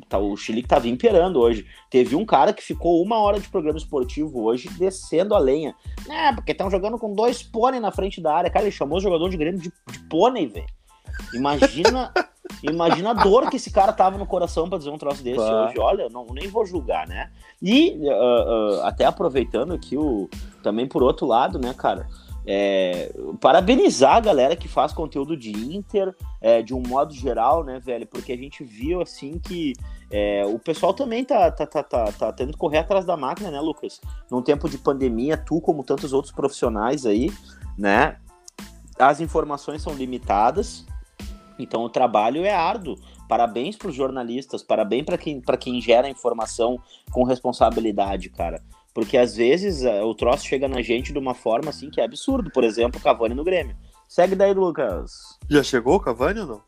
Tá, 0.10 0.18
o 0.18 0.36
Chilique 0.36 0.68
tava 0.68 0.88
imperando 0.88 1.40
hoje. 1.40 1.66
Teve 1.90 2.16
um 2.16 2.26
cara 2.26 2.52
que 2.52 2.62
ficou 2.62 3.02
uma 3.02 3.20
hora 3.20 3.40
de 3.40 3.48
programa 3.48 3.78
esportivo 3.78 4.44
hoje 4.44 4.70
descendo 4.78 5.34
a 5.34 5.40
lenha. 5.40 5.76
É, 6.10 6.34
porque 6.34 6.52
estão 6.52 6.70
jogando 6.70 6.98
com 6.98 7.14
dois 7.14 7.42
pônei 7.42 7.80
na 7.80 7.92
frente 7.92 8.20
da 8.20 8.36
área. 8.36 8.50
Cara, 8.50 8.66
ele 8.66 8.72
chamou 8.72 8.98
o 8.98 9.02
jogador 9.02 9.30
de 9.30 9.38
Grêmio 9.38 9.62
de, 9.62 9.72
de 9.92 10.00
pônei, 10.10 10.48
velho. 10.48 10.68
Imagina, 11.34 12.12
imagina 12.64 13.12
a 13.12 13.14
dor 13.14 13.50
que 13.50 13.58
esse 13.58 13.72
cara 13.72 13.94
tava 13.94 14.18
no 14.18 14.26
coração 14.26 14.70
para 14.70 14.78
dizer 14.78 14.90
um 14.90 14.98
troço 14.98 15.24
desse 15.24 15.40
hoje. 15.40 15.80
Olha, 15.80 16.10
não, 16.10 16.26
nem 16.32 16.48
vou 16.48 16.66
julgar, 16.66 17.08
né? 17.08 17.32
E 17.62 17.98
uh, 18.02 18.80
uh, 18.80 18.84
até 18.84 19.06
aproveitando 19.06 19.74
aqui 19.74 19.98
o 19.98 20.30
também 20.64 20.88
por 20.88 21.04
outro 21.04 21.26
lado, 21.26 21.60
né, 21.60 21.74
cara? 21.74 22.08
É, 22.50 23.14
parabenizar 23.42 24.16
a 24.16 24.20
galera 24.22 24.56
que 24.56 24.70
faz 24.70 24.94
conteúdo 24.94 25.36
de 25.36 25.52
Inter, 25.52 26.16
é, 26.40 26.62
de 26.62 26.74
um 26.74 26.82
modo 26.82 27.14
geral, 27.14 27.62
né, 27.62 27.78
velho? 27.78 28.08
Porque 28.08 28.32
a 28.32 28.38
gente 28.38 28.64
viu 28.64 29.02
assim 29.02 29.38
que 29.38 29.74
é, 30.10 30.46
o 30.46 30.58
pessoal 30.58 30.94
também 30.94 31.26
tá, 31.26 31.52
tá, 31.52 31.66
tá, 31.66 31.84
tá, 31.84 32.06
tá 32.06 32.32
tendo 32.32 32.54
que 32.54 32.58
correr 32.58 32.78
atrás 32.78 33.04
da 33.04 33.18
máquina, 33.18 33.52
né, 33.52 33.60
Lucas? 33.60 34.00
Num 34.32 34.42
tempo 34.42 34.70
de 34.70 34.78
pandemia, 34.78 35.36
tu, 35.36 35.60
como 35.60 35.84
tantos 35.84 36.14
outros 36.14 36.34
profissionais 36.34 37.06
aí, 37.06 37.30
né? 37.78 38.16
As 38.98 39.20
informações 39.20 39.82
são 39.82 39.94
limitadas, 39.94 40.87
então 41.60 41.84
o 41.84 41.90
trabalho 41.90 42.44
é 42.44 42.54
árduo. 42.54 42.96
Parabéns 43.28 43.76
para 43.76 43.90
os 43.90 43.96
jornalistas, 43.96 44.64
parabéns 44.64 45.06
para 45.06 45.18
quem, 45.18 45.42
quem 45.60 45.82
gera 45.82 46.10
informação 46.10 46.80
com 47.12 47.24
responsabilidade, 47.24 48.30
cara. 48.30 48.62
Porque 48.94 49.18
às 49.18 49.36
vezes 49.36 49.84
é, 49.84 50.02
o 50.04 50.16
troço 50.16 50.48
chega 50.48 50.68
na 50.68 50.82
gente 50.82 51.14
de 51.14 51.20
uma 51.20 51.36
forma 51.36 51.70
assim 51.70 51.90
que 51.90 52.02
é 52.02 52.04
absurdo. 52.04 52.50
Por 52.50 52.64
exemplo, 52.64 53.00
Cavani 53.00 53.36
no 53.36 53.44
Grêmio. 53.44 53.76
Segue 54.08 54.36
daí, 54.36 54.54
Lucas. 54.54 55.38
Já 55.50 55.62
chegou 55.62 55.96
o 55.96 56.00
Cavani 56.00 56.40
ou 56.40 56.48
não? 56.48 56.62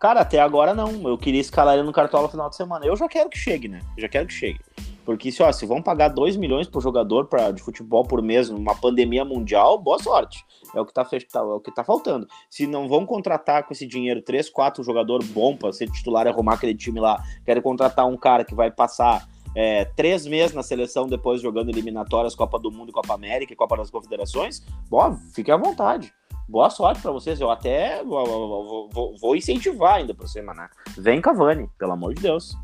Cara, 0.00 0.20
até 0.20 0.40
agora 0.40 0.72
não. 0.72 1.08
Eu 1.08 1.18
queria 1.18 1.40
escalar 1.40 1.74
ele 1.74 1.82
no 1.82 1.92
Cartola 1.92 2.22
no 2.22 2.30
final 2.30 2.48
de 2.48 2.56
semana. 2.56 2.86
Eu 2.86 2.96
já 2.96 3.08
quero 3.08 3.28
que 3.28 3.36
chegue, 3.36 3.68
né? 3.68 3.80
Eu 3.96 4.02
já 4.02 4.08
quero 4.08 4.26
que 4.26 4.32
chegue. 4.32 4.60
Porque 5.08 5.32
se, 5.32 5.42
ó, 5.42 5.50
se 5.50 5.64
vão 5.64 5.80
pagar 5.80 6.08
2 6.08 6.36
milhões 6.36 6.68
por 6.68 6.82
jogador 6.82 7.28
pra, 7.28 7.50
de 7.50 7.62
futebol 7.62 8.04
por 8.04 8.20
mês 8.20 8.50
numa 8.50 8.74
pandemia 8.74 9.24
mundial, 9.24 9.78
boa 9.78 9.98
sorte. 9.98 10.44
É 10.74 10.80
o 10.82 10.84
que 10.84 10.92
tá, 10.92 11.02
tá, 11.02 11.18
é 11.38 11.40
o 11.40 11.60
que 11.60 11.74
tá 11.74 11.82
faltando. 11.82 12.28
Se 12.50 12.66
não 12.66 12.86
vão 12.86 13.06
contratar 13.06 13.64
com 13.64 13.72
esse 13.72 13.86
dinheiro 13.86 14.20
3, 14.20 14.50
4 14.50 14.84
jogador 14.84 15.24
bom 15.24 15.56
pra 15.56 15.72
ser 15.72 15.90
titular 15.90 16.26
e 16.26 16.28
arrumar 16.28 16.56
aquele 16.56 16.74
time 16.74 17.00
lá, 17.00 17.24
querem 17.42 17.62
contratar 17.62 18.06
um 18.06 18.18
cara 18.18 18.44
que 18.44 18.54
vai 18.54 18.70
passar 18.70 19.26
é, 19.54 19.86
três 19.86 20.26
meses 20.26 20.54
na 20.54 20.62
seleção 20.62 21.08
depois 21.08 21.40
jogando 21.40 21.70
eliminatórias, 21.70 22.34
Copa 22.34 22.58
do 22.58 22.70
Mundo, 22.70 22.92
Copa 22.92 23.14
América 23.14 23.54
e 23.54 23.56
Copa 23.56 23.78
das 23.78 23.90
Confederações, 23.90 24.62
bom, 24.90 25.16
fique 25.34 25.50
à 25.50 25.56
vontade. 25.56 26.12
Boa 26.46 26.68
sorte 26.68 27.00
para 27.00 27.12
vocês. 27.12 27.40
Eu 27.40 27.50
até 27.50 28.04
vou, 28.04 28.90
vou, 28.92 29.16
vou 29.18 29.34
incentivar 29.34 29.94
ainda 29.94 30.12
por 30.12 30.28
cima, 30.28 30.52
né? 30.52 30.68
Vem 30.98 31.22
Cavani, 31.22 31.66
pelo 31.78 31.92
amor 31.92 32.12
de 32.12 32.20
Deus. 32.20 32.54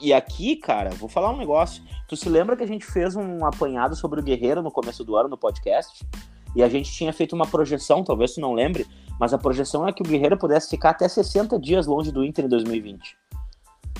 E 0.00 0.12
aqui, 0.12 0.56
cara, 0.56 0.90
vou 0.90 1.08
falar 1.08 1.30
um 1.30 1.36
negócio. 1.36 1.82
Tu 2.06 2.16
se 2.16 2.28
lembra 2.28 2.56
que 2.56 2.62
a 2.62 2.66
gente 2.66 2.84
fez 2.84 3.16
um 3.16 3.44
apanhado 3.46 3.96
sobre 3.96 4.20
o 4.20 4.22
Guerreiro 4.22 4.62
no 4.62 4.70
começo 4.70 5.04
do 5.04 5.16
ano 5.16 5.28
no 5.28 5.38
podcast? 5.38 6.06
E 6.54 6.62
a 6.62 6.68
gente 6.68 6.92
tinha 6.92 7.12
feito 7.12 7.34
uma 7.34 7.46
projeção, 7.46 8.04
talvez 8.04 8.34
tu 8.34 8.40
não 8.40 8.52
lembre, 8.52 8.86
mas 9.18 9.32
a 9.32 9.38
projeção 9.38 9.88
é 9.88 9.92
que 9.92 10.02
o 10.02 10.06
Guerreiro 10.06 10.36
pudesse 10.36 10.68
ficar 10.68 10.90
até 10.90 11.08
60 11.08 11.58
dias 11.58 11.86
longe 11.86 12.12
do 12.12 12.22
Inter 12.22 12.44
em 12.44 12.48
2020. 12.48 13.16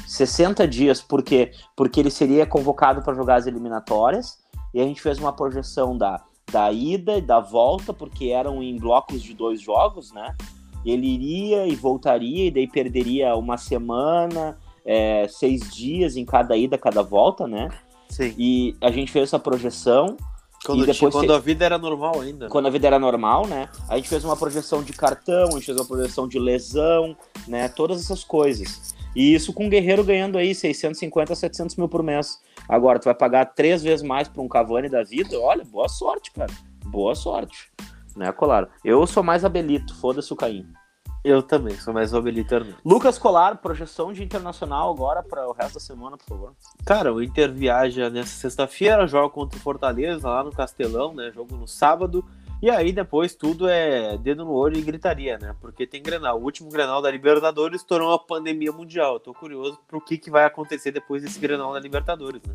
60 0.07 0.69
dias, 0.69 1.01
por 1.01 1.23
quê? 1.23 1.53
Porque 1.75 1.99
ele 1.99 2.11
seria 2.11 2.45
convocado 2.45 3.03
para 3.03 3.15
jogar 3.15 3.37
as 3.37 3.47
eliminatórias, 3.47 4.39
e 4.75 4.81
a 4.81 4.85
gente 4.85 5.01
fez 5.01 5.19
uma 5.19 5.33
projeção 5.33 5.97
da, 5.97 6.23
da 6.51 6.71
ida 6.71 7.17
e 7.17 7.23
da 7.23 7.41
volta, 7.41 7.95
porque 7.95 8.27
eram 8.27 8.63
em 8.63 8.77
blocos 8.77 9.23
de 9.23 9.33
dois 9.33 9.61
jogos, 9.61 10.13
né? 10.13 10.35
Ele 10.85 11.07
iria 11.07 11.67
e 11.67 11.75
voltaria, 11.75 12.47
e 12.47 12.51
daí 12.51 12.67
perderia 12.67 13.35
uma 13.37 13.57
semana, 13.57 14.59
é, 14.85 15.27
seis 15.29 15.73
dias 15.73 16.17
em 16.17 16.25
cada 16.25 16.57
ida, 16.57 16.77
cada 16.77 17.03
volta, 17.03 17.47
né? 17.47 17.69
Sim. 18.09 18.35
E 18.37 18.77
a 18.81 18.91
gente 18.91 19.11
fez 19.11 19.29
essa 19.29 19.39
projeção. 19.39 20.17
Quando, 20.65 20.87
depois, 20.87 21.13
quando 21.13 21.33
a 21.33 21.41
vida 21.41 21.65
era 21.65 21.77
normal 21.77 22.21
ainda. 22.21 22.49
Quando 22.49 22.67
a 22.67 22.71
vida 22.71 22.87
era 22.87 22.99
normal, 22.99 23.47
né? 23.49 23.69
A 23.89 23.97
gente 23.97 24.09
fez 24.09 24.25
uma 24.25 24.37
projeção 24.37 24.83
de 24.83 24.93
cartão, 24.93 25.49
a 25.49 25.53
gente 25.53 25.67
fez 25.67 25.77
uma 25.77 25.87
projeção 25.87 26.29
de 26.29 26.39
lesão, 26.39 27.17
né? 27.49 27.69
Todas 27.69 28.01
essas 28.01 28.23
coisas. 28.23 28.95
E 29.15 29.35
isso 29.35 29.53
com 29.53 29.67
o 29.67 29.69
Guerreiro 29.69 30.05
ganhando 30.05 30.39
aí 30.39 30.55
650, 30.55 31.35
700 31.35 31.77
mil 31.77 31.89
por 31.89 32.03
mês. 32.03 32.41
Agora, 32.69 32.99
tu 32.99 33.05
vai 33.05 33.15
pagar 33.15 33.47
três 33.47 33.83
vezes 33.83 34.05
mais 34.05 34.29
para 34.29 34.41
um 34.41 34.49
Cavani 34.49 34.89
da 34.89 35.03
vida? 35.03 35.39
Olha, 35.39 35.65
boa 35.65 35.89
sorte, 35.89 36.31
cara. 36.33 36.53
Boa 36.87 37.15
sorte. 37.15 37.71
Né, 38.17 38.31
Colar? 38.33 38.69
Eu 38.85 39.07
sou 39.07 39.23
mais 39.23 39.45
abelito, 39.45 39.95
foda-se 39.97 40.33
o 40.33 40.37
Caim. 40.37 40.67
Eu 41.25 41.41
também, 41.41 41.77
sou 41.77 41.95
mais 41.95 42.13
Obelito 42.13 42.55
Lucas 42.85 43.17
Colar, 43.17 43.57
projeção 43.59 44.13
de 44.13 44.25
internacional 44.25 44.91
agora 44.91 45.23
para 45.23 45.49
o 45.49 45.53
resto 45.53 45.75
da 45.75 45.81
semana, 45.81 46.17
por 46.17 46.27
favor. 46.27 46.53
Cara, 46.85 47.15
o 47.15 47.23
Inter 47.23 47.53
viaja 47.53 48.11
nessa 48.11 48.35
sexta-feira, 48.35 49.07
joga 49.07 49.33
contra 49.33 49.57
o 49.57 49.63
Fortaleza 49.63 50.29
lá 50.29 50.43
no 50.43 50.51
Castelão, 50.51 51.15
né? 51.15 51.31
Jogo 51.33 51.57
no 51.57 51.69
sábado. 51.69 52.25
E 52.61 52.69
aí 52.69 52.93
depois 52.93 53.37
tudo 53.37 53.69
é 53.69 54.17
dedo 54.19 54.45
no 54.45 54.53
olho 54.53 54.77
e 54.77 54.83
gritaria, 54.83 55.39
né? 55.39 55.55
Porque 55.61 55.87
tem 55.87 56.03
Grenal. 56.03 56.41
O 56.41 56.45
último 56.45 56.69
Grenal 56.71 57.01
da 57.01 57.11
Libertadores 57.11 57.83
estourou 57.83 58.09
uma 58.09 58.19
pandemia 58.19 58.73
mundial. 58.73 59.15
Eu 59.15 59.21
tô 59.21 59.33
curioso 59.33 59.79
pro 59.87 60.01
que, 60.01 60.19
que 60.19 60.31
vai 60.31 60.45
acontecer 60.45 60.91
depois 60.91 61.23
desse 61.23 61.39
Grenal 61.39 61.73
da 61.73 61.79
Libertadores, 61.79 62.43
né? 62.43 62.55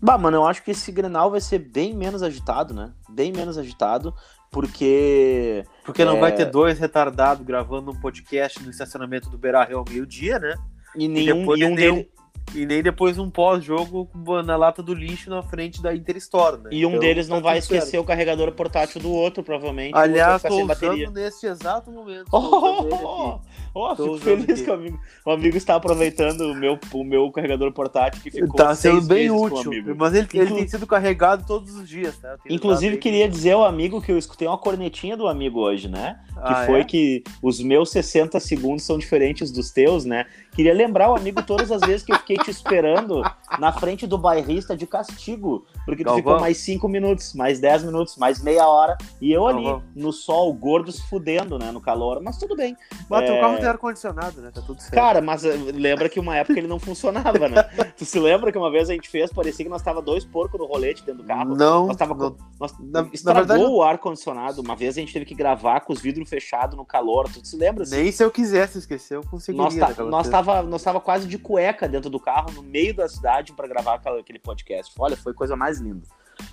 Bah, 0.00 0.16
mano, 0.16 0.38
eu 0.38 0.46
acho 0.46 0.62
que 0.62 0.70
esse 0.70 0.92
Grenal 0.92 1.30
vai 1.30 1.40
ser 1.40 1.58
bem 1.58 1.94
menos 1.94 2.22
agitado, 2.22 2.72
né? 2.72 2.92
Bem 3.08 3.32
menos 3.32 3.58
agitado 3.58 4.14
porque. 4.50 5.64
Porque 5.84 6.04
não 6.04 6.16
é... 6.16 6.20
vai 6.20 6.34
ter 6.34 6.46
dois 6.46 6.78
retardados 6.78 7.44
gravando 7.44 7.90
um 7.90 8.00
podcast 8.00 8.62
no 8.62 8.70
estacionamento 8.70 9.28
do 9.30 9.38
Beira 9.38 9.64
Rio 9.64 9.78
ao 9.78 9.84
meio-dia, 9.88 10.38
né? 10.38 10.54
E 10.96 11.08
nenhum, 11.08 11.54
e, 11.54 11.60
e 11.60 11.64
um, 11.64 11.74
dele, 11.74 12.10
E 12.54 12.66
nem 12.66 12.82
depois 12.82 13.18
um 13.18 13.30
pós-jogo 13.30 14.10
na 14.44 14.56
lata 14.56 14.82
do 14.82 14.94
lixo 14.94 15.28
na 15.28 15.42
frente 15.42 15.82
da 15.82 15.94
Inter 15.94 16.16
Store, 16.16 16.56
né? 16.56 16.70
E 16.72 16.84
um 16.84 16.90
Então, 16.90 17.00
deles 17.00 17.28
tá 17.28 17.34
não 17.34 17.42
vai 17.42 17.60
tudo 17.60 17.68
certo. 17.68 17.78
esquecer 17.78 17.98
o 17.98 18.04
carregador 18.04 18.52
portátil 18.52 19.00
do 19.00 19.12
outro, 19.12 19.42
provavelmente. 19.42 19.94
Aliás, 19.94 20.40
sem 20.42 20.64
usando 20.64 21.10
neste 21.12 21.46
exato 21.46 21.90
momento. 21.90 22.26
Oh, 22.32 23.40
usando 23.78 24.10
oh, 24.10 24.18
fico 24.18 24.18
feliz 24.24 24.50
aqui. 24.50 24.64
que 24.64 24.70
o 24.70 24.74
amigo, 24.74 25.00
o 25.26 25.30
amigo 25.30 25.56
está 25.56 25.74
aproveitando 25.76 26.40
o 26.42 26.54
meu, 26.54 26.78
o 26.92 27.04
meu 27.04 27.30
carregador 27.30 27.72
portátil 27.72 28.22
que 28.22 28.30
ficou 28.30 28.54
Tá 28.54 28.74
sendo 28.74 29.02
bem 29.02 29.30
o 29.30 29.40
útil, 29.42 29.72
mas 29.96 30.14
ele, 30.14 30.28
ele 30.34 30.44
Inclu- 30.44 30.56
tem 30.58 30.68
sido 30.68 30.86
carregado 30.86 31.46
todos 31.46 31.74
os 31.74 31.88
dias, 31.88 32.16
tá? 32.18 32.36
Tenho 32.38 32.54
Inclusive, 32.56 32.96
queria 32.98 33.28
dizer 33.28 33.52
ao 33.52 33.64
amigo 33.64 34.00
que 34.02 34.10
eu 34.12 34.18
escutei 34.18 34.46
uma 34.48 34.58
cornetinha 34.58 35.16
do 35.16 35.26
amigo 35.28 35.60
hoje, 35.60 35.88
né? 35.88 36.20
Que 36.32 36.52
Ah, 36.52 36.66
foi 36.66 36.80
é? 36.80 36.84
que 36.84 37.22
os 37.42 37.60
meus 37.60 37.90
60 37.90 38.38
segundos 38.40 38.84
são 38.84 38.96
diferentes 38.98 39.50
dos 39.50 39.70
teus, 39.70 40.04
né? 40.04 40.26
Queria 40.54 40.74
lembrar 40.74 41.10
o 41.10 41.14
amigo 41.16 41.40
todas 41.42 41.70
as 41.70 41.80
vezes 41.82 42.02
que 42.04 42.12
eu 42.12 42.16
fiquei 42.18 42.36
te 42.36 42.50
esperando 42.50 43.22
na 43.60 43.72
frente 43.72 44.06
do 44.06 44.18
bairrista 44.18 44.76
de 44.76 44.86
castigo, 44.86 45.64
porque 45.84 46.02
tu 46.02 46.06
Galvão. 46.06 46.16
ficou 46.22 46.40
mais 46.40 46.56
5 46.58 46.88
minutos, 46.88 47.32
mais 47.34 47.60
10 47.60 47.84
minutos, 47.84 48.16
mais 48.16 48.42
meia 48.42 48.66
hora, 48.66 48.96
e 49.20 49.30
eu 49.32 49.46
ali 49.46 49.62
Galvão. 49.62 49.82
no 49.94 50.12
sol, 50.12 50.52
gordo 50.52 50.90
se 50.90 51.02
fudendo, 51.08 51.58
né? 51.58 51.70
No 51.70 51.80
calor, 51.80 52.20
mas 52.22 52.38
tudo 52.38 52.56
bem. 52.56 52.76
Teu 53.08 53.16
É. 53.18 53.40
carro 53.40 53.58
tem 53.68 53.72
ar-condicionado, 53.74 54.40
né? 54.40 54.50
Tá 54.54 54.60
tudo 54.60 54.80
certo. 54.80 54.94
Cara, 54.94 55.20
mas 55.20 55.44
eh, 55.44 55.52
lembra 55.72 56.08
que 56.08 56.18
uma 56.20 56.36
época 56.36 56.58
ele 56.58 56.66
não 56.68 56.78
funcionava, 56.78 57.48
né? 57.48 57.62
tu 57.96 58.04
se 58.04 58.18
lembra 58.18 58.50
que 58.52 58.58
uma 58.58 58.70
vez 58.70 58.88
a 58.90 58.92
gente 58.92 59.08
fez, 59.08 59.32
parecia 59.32 59.64
que 59.64 59.70
nós 59.70 59.82
tava 59.82 60.00
dois 60.02 60.24
porcos 60.24 60.58
no 60.58 60.66
rolete 60.66 61.04
dentro 61.04 61.22
do 61.22 61.26
carro. 61.26 61.54
não, 61.54 61.86
Nós 61.86 61.96
tava 61.96 62.14
não, 62.14 62.36
nós- 62.60 62.72
Na- 62.78 63.02
na 63.02 63.08
estragou 63.12 63.46
verdade- 63.46 63.64
o 63.64 63.82
ar-condicionado. 63.82 64.60
Uma 64.60 64.74
vez 64.76 64.96
a 64.96 65.00
gente 65.00 65.12
teve 65.12 65.24
que 65.24 65.34
gravar 65.34 65.80
com 65.80 65.92
os 65.92 66.00
vidros 66.00 66.28
fechados 66.28 66.76
no 66.76 66.84
calor. 66.84 67.28
Tu 67.32 67.46
se 67.46 67.56
lembra? 67.56 67.82
assim? 67.84 67.96
nem 67.96 68.12
se 68.12 68.22
eu 68.24 68.30
quisesse 68.30 68.78
esquecer, 68.78 69.16
eu 69.16 69.22
conseguiria. 69.24 69.64
Nós, 69.80 69.96
tá, 69.96 70.04
nós, 70.04 70.28
tava, 70.28 70.62
nós 70.62 70.82
tava 70.82 71.00
quase 71.00 71.26
de 71.26 71.38
cueca 71.38 71.88
dentro 71.88 72.10
do 72.10 72.18
carro, 72.20 72.50
no 72.52 72.62
meio 72.62 72.94
da 72.94 73.08
cidade, 73.08 73.52
pra 73.52 73.66
gravar 73.66 73.94
aquele 73.94 74.38
podcast. 74.38 74.92
Olha, 74.98 75.16
foi 75.16 75.32
coisa 75.34 75.56
mais 75.56 75.78
linda. 75.78 76.02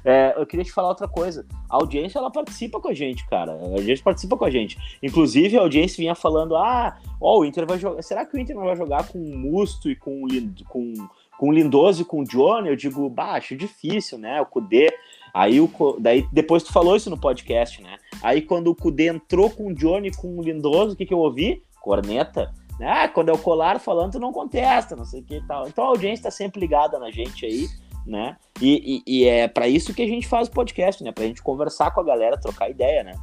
É, 0.05 0.35
eu 0.37 0.45
queria 0.45 0.63
te 0.63 0.71
falar 0.71 0.89
outra 0.89 1.07
coisa. 1.07 1.47
A 1.67 1.77
audiência, 1.77 2.19
ela 2.19 2.29
participa 2.29 2.79
com 2.79 2.87
a 2.87 2.93
gente, 2.93 3.27
cara. 3.27 3.57
A 3.75 3.81
gente 3.81 4.03
participa 4.03 4.37
com 4.37 4.45
a 4.45 4.51
gente. 4.51 4.77
Inclusive, 5.01 5.57
a 5.57 5.61
audiência 5.61 5.97
vinha 5.97 6.13
falando, 6.13 6.55
ah, 6.55 6.95
ó, 7.19 7.39
o 7.39 7.45
Inter 7.45 7.65
vai 7.65 7.79
jogar... 7.79 8.03
Será 8.03 8.23
que 8.23 8.37
o 8.37 8.39
Inter 8.39 8.55
não 8.55 8.65
vai 8.65 8.75
jogar 8.75 9.07
com 9.07 9.17
o 9.17 9.35
Musto 9.35 9.89
e 9.89 9.95
com 9.95 10.27
com, 10.69 10.93
com 11.39 11.49
o 11.49 11.51
Lindoso 11.51 12.03
e 12.03 12.05
com 12.05 12.21
o 12.21 12.23
Johnny? 12.23 12.69
Eu 12.69 12.75
digo, 12.75 13.11
acho 13.17 13.55
difícil, 13.55 14.17
né? 14.19 14.39
O 14.39 14.45
Kudê... 14.45 14.93
Aí, 15.33 15.59
o, 15.59 15.69
daí 15.99 16.25
depois 16.31 16.63
tu 16.63 16.71
falou 16.71 16.95
isso 16.95 17.09
no 17.09 17.19
podcast, 17.19 17.83
né? 17.83 17.97
Aí 18.23 18.41
quando 18.41 18.67
o 18.67 18.75
Kudê 18.75 19.09
entrou 19.09 19.49
com 19.49 19.67
o 19.67 19.73
Johnny 19.73 20.09
com 20.15 20.37
o 20.37 20.41
Lindoso, 20.41 20.93
o 20.93 20.95
que, 20.95 21.05
que 21.05 21.13
eu 21.13 21.19
ouvi? 21.19 21.61
Corneta. 21.81 22.53
Ah, 22.81 23.07
quando 23.07 23.29
é 23.29 23.33
o 23.33 23.37
Colar 23.37 23.79
falando, 23.79 24.13
tu 24.13 24.19
não 24.19 24.33
contesta, 24.33 24.95
não 24.95 25.05
sei 25.05 25.21
o 25.21 25.23
que 25.23 25.35
e 25.35 25.47
tal. 25.47 25.67
Então 25.67 25.85
a 25.85 25.87
audiência 25.87 26.23
tá 26.23 26.31
sempre 26.31 26.59
ligada 26.59 26.99
na 26.99 27.09
gente 27.09 27.45
aí, 27.45 27.67
né? 28.05 28.37
E, 28.61 29.01
e- 29.07 29.19
e 29.21 29.27
é 29.27 29.47
pra 29.47 29.67
isso 29.67 29.93
que 29.93 30.01
a 30.01 30.07
gente 30.07 30.27
faz 30.27 30.47
o 30.47 30.51
podcast, 30.51 31.03
né? 31.03 31.11
Pra 31.11 31.25
gente 31.25 31.41
conversar 31.41 31.91
com 31.91 32.01
a 32.01 32.03
galera, 32.03 32.39
trocar 32.39 32.69
ideia, 32.69 33.03
né? 33.03 33.13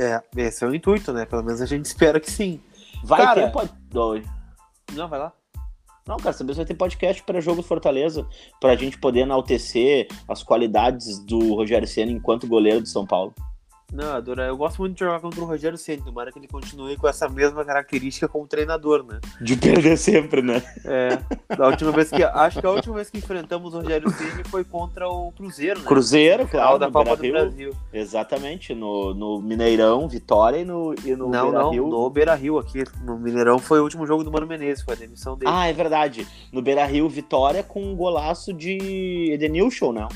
É, 0.00 0.20
esse 0.36 0.64
é 0.64 0.66
o 0.66 0.74
intuito, 0.74 1.12
né? 1.12 1.24
Pelo 1.24 1.42
menos 1.44 1.60
a 1.62 1.66
gente 1.66 1.84
espera 1.86 2.18
que 2.18 2.30
sim. 2.30 2.60
Vai 3.04 3.20
Cara- 3.22 3.44
ter 3.46 3.52
pod... 3.52 3.70
Oi. 3.94 4.22
Não, 4.92 5.08
vai 5.08 5.18
lá. 5.18 5.32
Não, 6.06 6.16
cara, 6.18 6.32
saber 6.34 6.52
se 6.52 6.58
vai 6.58 6.66
ter 6.66 6.74
podcast 6.74 7.22
para 7.22 7.40
jogo 7.40 7.62
Fortaleza, 7.62 8.26
pra 8.60 8.76
gente 8.76 8.98
poder 8.98 9.20
enaltecer 9.20 10.06
as 10.28 10.42
qualidades 10.42 11.18
do 11.24 11.54
Rogério 11.54 11.88
Senna 11.88 12.12
enquanto 12.12 12.46
goleiro 12.46 12.80
do 12.82 12.88
São 12.88 13.06
Paulo. 13.06 13.34
Não, 13.94 14.12
Adora, 14.12 14.46
eu 14.48 14.56
gosto 14.56 14.78
muito 14.80 14.94
de 14.94 15.00
jogar 15.04 15.20
contra 15.20 15.40
o 15.40 15.44
Rogério 15.44 15.78
Ceni, 15.78 16.02
tomara 16.02 16.32
que 16.32 16.38
ele 16.40 16.48
continue 16.48 16.96
com 16.96 17.06
essa 17.06 17.28
mesma 17.28 17.64
característica 17.64 18.26
como 18.26 18.44
treinador, 18.44 19.04
né? 19.04 19.20
De 19.40 19.56
perder 19.56 19.96
sempre, 19.96 20.42
né? 20.42 20.60
É, 20.84 21.16
da 21.56 21.68
última 21.68 21.92
vez 21.92 22.10
que 22.10 22.20
acho 22.24 22.60
que 22.60 22.66
a 22.66 22.70
última 22.72 22.96
vez 22.96 23.08
que 23.08 23.18
enfrentamos 23.18 23.72
o 23.72 23.78
Rogério 23.78 24.10
Ceni 24.10 24.42
foi 24.50 24.64
contra 24.64 25.08
o 25.08 25.30
Cruzeiro, 25.30 25.78
né? 25.78 25.86
Cruzeiro, 25.86 26.48
claro, 26.48 26.76
da 26.76 26.90
Copa 26.90 27.14
do 27.14 27.20
Beira-Rio. 27.22 27.48
Brasil. 27.50 27.76
Exatamente, 27.92 28.74
no, 28.74 29.14
no 29.14 29.40
Mineirão, 29.40 30.08
Vitória 30.08 30.58
e 30.58 30.64
no, 30.64 30.92
e 31.04 31.14
no 31.14 31.28
não, 31.30 31.52
não, 31.52 31.70
Beira-Rio. 31.70 31.86
no 31.86 32.10
Beira-Rio 32.10 32.58
aqui, 32.58 32.82
no 33.04 33.16
Mineirão 33.16 33.60
foi 33.60 33.78
o 33.78 33.84
último 33.84 34.04
jogo 34.08 34.24
do 34.24 34.32
Mano 34.32 34.46
Menezes, 34.48 34.82
foi 34.84 34.94
a 34.94 34.98
demissão 34.98 35.36
dele. 35.36 35.52
Ah, 35.54 35.68
é 35.68 35.72
verdade. 35.72 36.26
No 36.52 36.60
Beira 36.60 36.84
Rio, 36.84 37.08
Vitória 37.08 37.62
com 37.62 37.80
um 37.80 37.94
golaço 37.94 38.52
de 38.52 39.30
Edenilson, 39.32 39.92
né? 39.92 40.08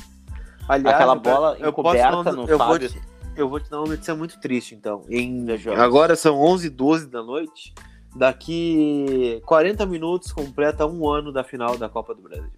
Aliás, 0.69 0.97
aquela 0.97 1.15
eu 1.15 1.21
bola 1.21 1.57
eu 1.61 1.73
posso 1.73 1.97
encoberta 1.97 2.25
dar 2.25 2.33
um- 2.33 2.37
no 2.37 2.43
eu 2.51 2.59
vou, 2.59 2.67
Fábio. 2.67 2.89
te, 2.91 3.01
eu 3.41 3.49
vou 3.49 3.61
te 3.61 3.71
dar 3.71 3.79
uma 3.81 3.89
notícia 3.89 4.15
muito 4.15 4.41
triste, 4.41 4.75
então. 4.75 5.03
Em, 5.09 5.39
Invejoso. 5.39 5.81
agora 5.81 6.17
são 6.17 6.37
11h12 6.39 7.07
da 7.09 7.23
noite. 7.23 7.73
Daqui 8.17 9.41
40 9.45 9.85
minutos 9.87 10.33
completa 10.33 10.87
um 10.87 11.09
ano 11.09 11.33
da 11.33 11.45
final 11.45 11.77
da 11.77 11.89
Copa 11.89 12.15
do 12.15 12.23
Brasil. 12.23 12.51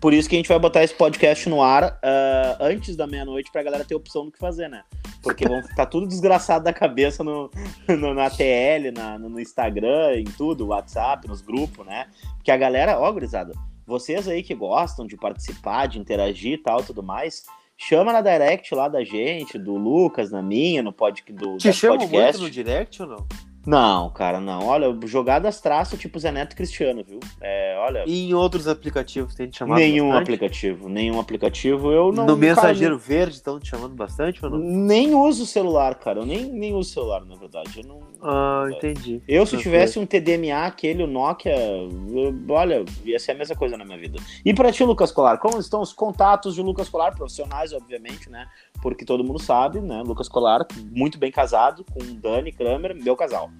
Por 0.00 0.12
isso 0.12 0.28
que 0.28 0.34
a 0.34 0.38
gente 0.38 0.48
vai 0.48 0.58
botar 0.58 0.82
esse 0.82 0.94
podcast 0.94 1.48
no 1.48 1.62
ar 1.62 1.98
ah, 2.02 2.58
antes 2.60 2.94
da 2.96 3.06
meia-noite 3.06 3.50
pra 3.50 3.62
galera 3.62 3.84
ter 3.84 3.94
opção 3.94 4.24
do 4.26 4.32
que 4.32 4.38
fazer, 4.38 4.68
né? 4.68 4.82
Porque 5.22 5.46
vão 5.46 5.62
tá 5.76 5.86
tudo 5.86 6.06
desgraçado 6.06 6.64
da 6.64 6.72
cabeça 6.72 7.22
no, 7.22 7.50
no- 7.88 8.12
na 8.12 8.28
TL, 8.28 8.90
na, 8.94 9.18
no, 9.18 9.28
no 9.28 9.40
Instagram, 9.40 10.16
em 10.16 10.24
tudo, 10.24 10.66
WhatsApp, 10.68 11.26
nos 11.28 11.40
grupos, 11.40 11.86
né? 11.86 12.08
Porque 12.36 12.50
a 12.50 12.56
galera, 12.56 12.98
ó, 12.98 13.10
gurizada, 13.12 13.52
vocês 13.86 14.26
aí 14.28 14.42
que 14.42 14.54
gostam 14.54 15.06
de 15.06 15.16
participar, 15.16 15.86
de 15.86 15.98
interagir 15.98 16.54
e 16.54 16.58
tal, 16.58 16.82
tudo 16.82 17.02
mais, 17.02 17.44
chama 17.82 18.12
na 18.12 18.20
direct 18.20 18.74
lá 18.74 18.88
da 18.88 19.02
gente, 19.02 19.58
do 19.58 19.74
Lucas, 19.76 20.30
na 20.30 20.40
minha, 20.40 20.82
no 20.82 20.92
pod, 20.92 21.22
do 21.32 21.56
Te 21.56 21.68
podcast. 21.68 21.90
muito 21.90 22.38
no 22.40 22.50
direct 22.50 23.02
ou 23.02 23.08
não? 23.08 23.26
Não, 23.64 24.10
cara, 24.10 24.40
não. 24.40 24.66
Olha, 24.66 24.86
jogadas 25.06 25.60
traço 25.60 25.96
tipo 25.96 26.18
Zé 26.18 26.32
Neto 26.32 26.56
Cristiano, 26.56 27.04
viu? 27.06 27.20
É, 27.40 27.76
olha, 27.78 28.04
E 28.08 28.28
em 28.30 28.34
outros 28.34 28.66
aplicativos 28.66 29.34
tem 29.36 29.48
te 29.48 29.58
chamado 29.58 29.78
nenhum 29.78 30.08
bastante? 30.08 30.22
aplicativo, 30.22 30.88
nenhum 30.88 31.20
aplicativo. 31.20 31.92
Eu 31.92 32.06
não. 32.12 32.22
no 32.26 32.26
cara, 32.26 32.36
Mensageiro 32.36 32.98
Verde 32.98 33.36
estão 33.36 33.60
te 33.60 33.68
chamando 33.70 33.94
bastante 33.94 34.42
não? 34.42 34.58
Nem 34.58 35.14
uso 35.14 35.44
o 35.44 35.46
celular, 35.46 35.94
cara. 35.94 36.20
Eu 36.20 36.26
nem, 36.26 36.44
nem 36.52 36.74
uso 36.74 36.90
celular, 36.90 37.24
na 37.24 37.36
verdade. 37.36 37.80
Eu, 37.82 37.88
não... 37.88 38.00
Ah, 38.20 38.66
entendi. 38.70 39.22
eu 39.28 39.46
se 39.46 39.54
Ok. 39.54 39.62
tivesse 39.62 39.98
um 39.98 40.06
TDMA, 40.06 40.64
aquele, 40.66 41.04
o 41.04 41.06
Nokia, 41.06 41.54
eu- 41.56 42.34
olha, 42.48 42.84
ia 43.04 43.18
ser 43.20 43.32
a 43.32 43.34
mesma 43.36 43.54
coisa 43.54 43.76
na 43.76 43.84
minha 43.84 43.98
vida. 43.98 44.18
E 44.44 44.52
pra 44.52 44.72
ti, 44.72 44.82
Lucas 44.84 45.12
Colar, 45.12 45.38
como 45.38 45.58
estão 45.60 45.80
os 45.80 45.92
contatos 45.92 46.56
de 46.56 46.62
Lucas 46.62 46.88
Colar, 46.88 47.14
profissionais, 47.14 47.72
obviamente, 47.72 48.28
né? 48.28 48.48
Porque 48.82 49.04
todo 49.04 49.22
mundo 49.22 49.38
sabe, 49.38 49.80
né? 49.80 50.02
Lucas 50.04 50.28
Colar, 50.28 50.66
muito 50.90 51.16
bem 51.16 51.30
casado 51.30 51.84
com 51.92 52.00
Dani 52.16 52.50
Kramer, 52.50 52.94
meu 52.96 53.14
casal. 53.16 53.51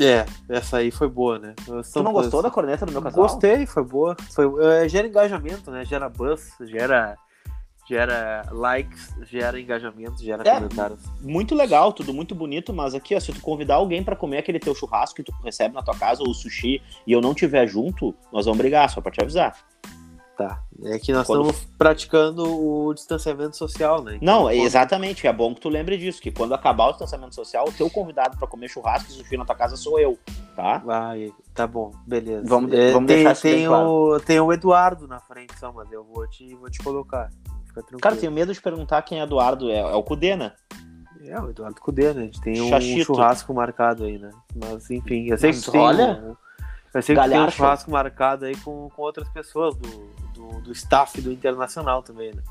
É, 0.00 0.24
essa 0.48 0.78
aí 0.78 0.90
foi 0.90 1.08
boa, 1.08 1.38
né? 1.38 1.54
Tu 1.92 2.02
não 2.02 2.12
gostou 2.12 2.42
da 2.42 2.50
corneta 2.50 2.86
do 2.86 2.92
meu 2.92 3.02
casal? 3.02 3.22
Gostei, 3.22 3.66
foi 3.66 3.82
boa. 3.84 4.16
Foi, 4.32 4.46
é, 4.64 4.88
gera 4.88 5.06
engajamento, 5.08 5.70
né? 5.70 5.84
Gera 5.84 6.08
buzz, 6.08 6.52
gera, 6.60 7.16
gera 7.88 8.46
likes, 8.52 9.12
gera 9.24 9.58
engajamento, 9.60 10.22
gera 10.22 10.48
É. 10.48 10.54
comentários. 10.54 11.00
muito 11.20 11.54
legal, 11.54 11.92
tudo 11.92 12.12
muito 12.14 12.34
bonito, 12.34 12.72
mas 12.72 12.94
aqui, 12.94 13.14
ó, 13.16 13.20
se 13.20 13.32
tu 13.32 13.40
convidar 13.40 13.76
alguém 13.76 14.04
pra 14.04 14.14
comer 14.14 14.38
aquele 14.38 14.60
teu 14.60 14.74
churrasco 14.74 15.16
que 15.16 15.22
tu 15.24 15.32
recebe 15.42 15.74
na 15.74 15.82
tua 15.82 15.94
casa, 15.96 16.22
ou 16.22 16.32
sushi, 16.32 16.80
e 17.06 17.12
eu 17.12 17.20
não 17.20 17.34
tiver 17.34 17.66
junto, 17.66 18.14
nós 18.32 18.44
vamos 18.44 18.58
brigar, 18.58 18.88
só 18.90 19.00
pra 19.00 19.10
te 19.10 19.20
avisar. 19.20 19.56
Tá. 20.38 20.62
É 20.84 21.00
que 21.00 21.12
nós 21.12 21.26
Quando- 21.26 21.50
estamos 21.50 21.68
praticando 21.76 22.44
o 22.44 22.94
distanciamento 22.94 23.56
social, 23.56 24.00
né? 24.04 24.20
Não, 24.22 24.48
Então, 24.48 24.64
exatamente, 24.64 25.26
é 25.26 25.32
bom 25.32 25.52
que 25.52 25.60
tu 25.60 25.68
lembre 25.68 25.98
disso, 25.98 26.22
que 26.22 26.30
quando 26.30 26.54
acabar 26.54 26.86
o 26.86 26.90
distanciamento 26.90 27.34
social, 27.34 27.64
o 27.68 27.72
teu 27.72 27.90
convidado 27.90 28.38
pra 28.38 28.46
comer 28.46 28.68
churrasco 28.68 29.10
e 29.10 29.14
sushi 29.14 29.36
na 29.36 29.44
tua 29.44 29.56
casa 29.56 29.74
sou 29.76 29.98
eu, 29.98 30.16
tá? 30.54 30.78
Vai, 30.78 31.32
tá 31.52 31.66
bom, 31.66 31.90
beleza. 32.06 32.44
Vamos- 32.46 32.72
É, 32.72 32.92
vamos 32.92 33.08
tem, 33.08 33.16
deixar 33.16 33.32
isso 33.32 33.42
tem 33.42 33.68
o, 33.68 34.20
tem 34.20 34.38
o 34.38 34.52
Eduardo 34.52 35.08
na 35.08 35.18
frente 35.18 35.58
só, 35.58 35.72
mas 35.72 35.90
eu 35.90 36.04
vou 36.04 36.24
te, 36.28 36.54
vou 36.54 36.70
te 36.70 36.78
colocar. 36.84 37.30
Fica 37.66 37.80
tranquilo. 37.82 38.00
Cara, 38.00 38.14
tenho 38.14 38.30
medo 38.30 38.52
de 38.54 38.62
perguntar 38.62 39.02
quem 39.02 39.18
é 39.18 39.24
Eduardo, 39.24 39.68
é, 39.72 39.78
é 39.80 39.94
o 39.96 40.04
Cudê, 40.04 40.36
né? 40.36 40.52
É, 41.26 41.40
o 41.40 41.50
Eduardo 41.50 41.80
Cudê, 41.80 42.12
né? 42.14 42.22
A 42.22 42.24
gente 42.26 42.40
tem 42.42 42.60
um 42.62 42.68
Chachito. 42.68 43.06
churrasco 43.06 43.52
marcado 43.52 44.04
aí, 44.04 44.18
né? 44.20 44.30
Mas 44.54 44.88
enfim, 44.88 45.26
eu 45.26 45.36
sei 45.36 45.50
Mas 45.50 45.64
que 45.64 45.72
tem 45.72 45.80
olha, 45.80 46.12
um- 46.22 46.36
eu 46.94 47.02
sei 47.02 47.16
que 47.16 47.28
tem 47.28 47.40
um 47.40 47.50
churrasco 47.50 47.90
marcado 47.90 48.44
aí 48.44 48.56
com, 48.58 48.88
com 48.94 49.02
outras 49.02 49.28
pessoas 49.30 49.74
do, 49.74 49.88
do, 50.48 50.60
do 50.60 50.72
staff 50.72 51.20
do 51.20 51.30
Internacional 51.30 52.02
também, 52.02 52.34
né? 52.34 52.42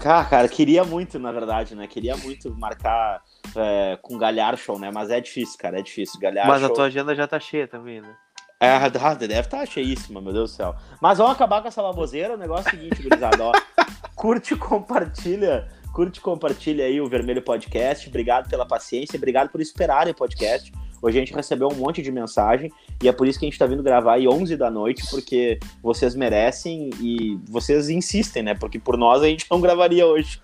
Cara, 0.00 0.24
cara, 0.24 0.48
queria 0.48 0.84
muito, 0.84 1.18
na 1.18 1.30
verdade, 1.30 1.74
né? 1.74 1.86
Queria 1.86 2.16
muito 2.16 2.52
marcar 2.54 3.22
é, 3.54 3.98
com 4.02 4.18
Galhardo, 4.18 4.78
né? 4.78 4.90
Mas 4.92 5.10
é 5.10 5.20
difícil, 5.20 5.56
cara, 5.58 5.78
é 5.78 5.82
difícil. 5.82 6.18
Galhardo. 6.20 6.50
Mas 6.50 6.64
a 6.64 6.68
tua 6.68 6.86
agenda 6.86 7.14
já 7.14 7.26
tá 7.26 7.38
cheia 7.38 7.68
também, 7.68 8.00
né? 8.00 8.14
É, 8.58 8.70
ah, 8.70 9.14
deve 9.14 9.40
estar 9.40 9.66
cheíssima, 9.66 10.20
meu 10.20 10.32
Deus 10.32 10.50
do 10.50 10.56
céu. 10.56 10.74
Mas 11.00 11.18
vamos 11.18 11.34
acabar 11.34 11.60
com 11.60 11.68
essa 11.68 11.82
baboseira. 11.82 12.34
O 12.34 12.38
negócio 12.38 12.68
é 12.68 12.72
o 12.72 12.78
seguinte, 12.78 13.02
gurizada, 13.02 13.44
ó. 13.44 13.52
Curte 14.16 14.54
e 14.54 14.56
compartilha. 14.56 15.68
Curte 15.92 16.18
e 16.18 16.22
compartilha 16.22 16.84
aí 16.84 17.00
o 17.00 17.08
Vermelho 17.08 17.42
Podcast. 17.42 18.08
Obrigado 18.08 18.48
pela 18.48 18.66
paciência, 18.66 19.16
obrigado 19.16 19.50
por 19.50 19.60
esperarem 19.60 20.12
o 20.12 20.16
podcast. 20.16 20.72
Hoje 21.02 21.18
a 21.18 21.20
gente 21.20 21.34
recebeu 21.34 21.68
um 21.68 21.74
monte 21.74 22.02
de 22.02 22.10
mensagem 22.10 22.72
e 23.02 23.08
é 23.08 23.12
por 23.12 23.26
isso 23.26 23.38
que 23.38 23.44
a 23.44 23.48
gente 23.48 23.58
tá 23.58 23.66
vindo 23.66 23.82
gravar 23.82 24.14
aí 24.14 24.26
11 24.26 24.56
da 24.56 24.70
noite, 24.70 25.04
porque 25.10 25.58
vocês 25.82 26.14
merecem 26.14 26.90
e 27.00 27.38
vocês 27.48 27.88
insistem, 27.88 28.42
né? 28.42 28.54
Porque 28.54 28.78
por 28.78 28.96
nós 28.96 29.22
a 29.22 29.26
gente 29.26 29.46
não 29.50 29.60
gravaria 29.60 30.06
hoje. 30.06 30.40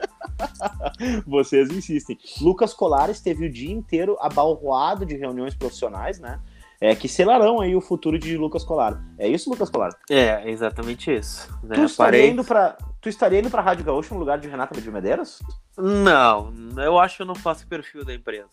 vocês 1.27 1.71
insistem. 1.71 2.19
Lucas 2.41 2.75
Colares 2.75 3.21
teve 3.21 3.47
o 3.47 3.51
dia 3.51 3.73
inteiro 3.73 4.17
abalroado 4.21 5.07
de 5.07 5.17
reuniões 5.17 5.55
profissionais, 5.55 6.21
né? 6.21 6.41
é, 6.83 6.97
que 6.97 7.07
selarão 7.07 7.61
aí 7.61 7.77
o 7.77 7.81
futuro 7.81 8.19
de 8.19 8.37
Lucas 8.37 8.65
Colar. 8.65 9.01
É 9.17 9.29
isso, 9.29 9.49
Lucas 9.49 9.71
Colar? 9.71 9.97
É, 10.11 10.51
exatamente 10.51 11.15
isso. 11.15 11.49
Né? 11.63 11.77
Tu, 11.77 11.85
estaria 11.85 12.19
Parei... 12.19 12.31
indo 12.31 12.43
pra, 12.43 12.77
tu 13.01 13.09
estaria 13.09 13.39
indo 13.39 13.49
pra 13.49 13.63
Rádio 13.63 13.85
Gaúcho 13.85 14.13
no 14.15 14.19
lugar 14.19 14.37
de 14.37 14.49
Renata 14.49 14.81
de 14.81 14.91
Medeiros? 14.91 15.41
Não, 15.79 16.53
eu 16.77 16.99
acho 16.99 17.19
que 17.19 17.23
eu 17.23 17.27
não 17.27 17.37
faço 17.37 17.69
perfil 17.69 18.05
da 18.05 18.13
empresa. 18.13 18.49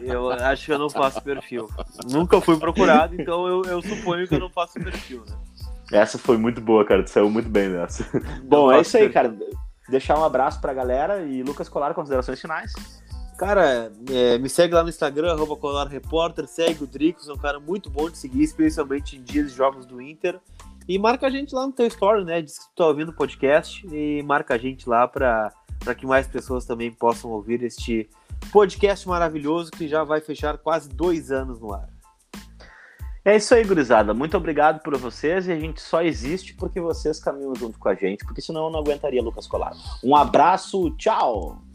Eu 0.00 0.30
acho 0.30 0.66
que 0.66 0.72
eu 0.72 0.78
não 0.78 0.90
faço 0.90 1.20
perfil. 1.22 1.68
Nunca 2.10 2.40
fui 2.40 2.58
procurado, 2.58 3.20
então 3.20 3.46
eu, 3.46 3.62
eu 3.64 3.82
suponho 3.82 4.26
que 4.26 4.34
eu 4.34 4.40
não 4.40 4.50
faço 4.50 4.74
perfil, 4.74 5.24
né? 5.28 5.36
Essa 5.92 6.18
foi 6.18 6.36
muito 6.36 6.60
boa, 6.60 6.84
cara. 6.84 7.02
Tu 7.02 7.10
saiu 7.10 7.30
muito 7.30 7.48
bem 7.48 7.70
dessa. 7.70 8.06
Bom, 8.44 8.70
é 8.70 8.80
isso 8.80 8.96
aí, 8.96 9.08
cara. 9.08 9.34
Deixar 9.88 10.18
um 10.18 10.24
abraço 10.24 10.60
pra 10.60 10.74
galera 10.74 11.22
e 11.22 11.42
Lucas 11.42 11.68
Colar, 11.68 11.94
considerações 11.94 12.40
finais. 12.40 12.72
Cara, 13.38 13.90
é, 14.10 14.36
me 14.36 14.48
segue 14.48 14.74
lá 14.74 14.82
no 14.82 14.88
Instagram, 14.88 15.32
arroba 15.32 15.56
Colar 15.56 15.86
Repórter, 15.86 16.46
segue 16.46 16.82
o 16.82 16.86
Dricos, 16.86 17.28
é 17.28 17.32
um 17.32 17.38
cara 17.38 17.60
muito 17.60 17.88
bom 17.88 18.10
de 18.10 18.18
seguir, 18.18 18.42
especialmente 18.42 19.16
em 19.16 19.22
dias 19.22 19.52
de 19.52 19.56
jogos 19.56 19.86
do 19.86 20.02
Inter. 20.02 20.40
E 20.88 20.98
marca 20.98 21.26
a 21.26 21.30
gente 21.30 21.54
lá 21.54 21.66
no 21.66 21.72
teu 21.72 21.86
story, 21.86 22.24
né? 22.24 22.42
Diz 22.42 22.58
que 22.58 22.64
tu 22.66 22.74
tá 22.74 22.86
ouvindo 22.86 23.10
o 23.10 23.14
podcast 23.14 23.86
e 23.92 24.22
marca 24.24 24.54
a 24.54 24.58
gente 24.58 24.88
lá 24.88 25.06
para 25.88 25.94
que 25.94 26.06
mais 26.06 26.26
pessoas 26.26 26.66
também 26.66 26.92
possam 26.92 27.30
ouvir 27.30 27.62
este 27.62 28.10
podcast 28.52 29.08
maravilhoso 29.08 29.70
que 29.70 29.88
já 29.88 30.04
vai 30.04 30.20
fechar 30.20 30.58
quase 30.58 30.86
dois 30.86 31.32
anos 31.32 31.58
no 31.58 31.72
ar. 31.72 31.88
É 33.24 33.36
isso 33.36 33.54
aí, 33.54 33.64
gurizada. 33.64 34.12
Muito 34.12 34.36
obrigado 34.36 34.82
por 34.82 34.94
vocês 34.98 35.48
e 35.48 35.52
a 35.52 35.58
gente 35.58 35.80
só 35.80 36.02
existe 36.02 36.52
porque 36.52 36.78
vocês 36.78 37.18
caminham 37.18 37.54
junto 37.54 37.78
com 37.78 37.88
a 37.88 37.94
gente, 37.94 38.22
porque 38.22 38.42
senão 38.42 38.66
eu 38.66 38.70
não 38.70 38.80
aguentaria 38.80 39.22
Lucas 39.22 39.46
Colar. 39.46 39.72
Um 40.04 40.14
abraço, 40.14 40.90
tchau! 40.98 41.67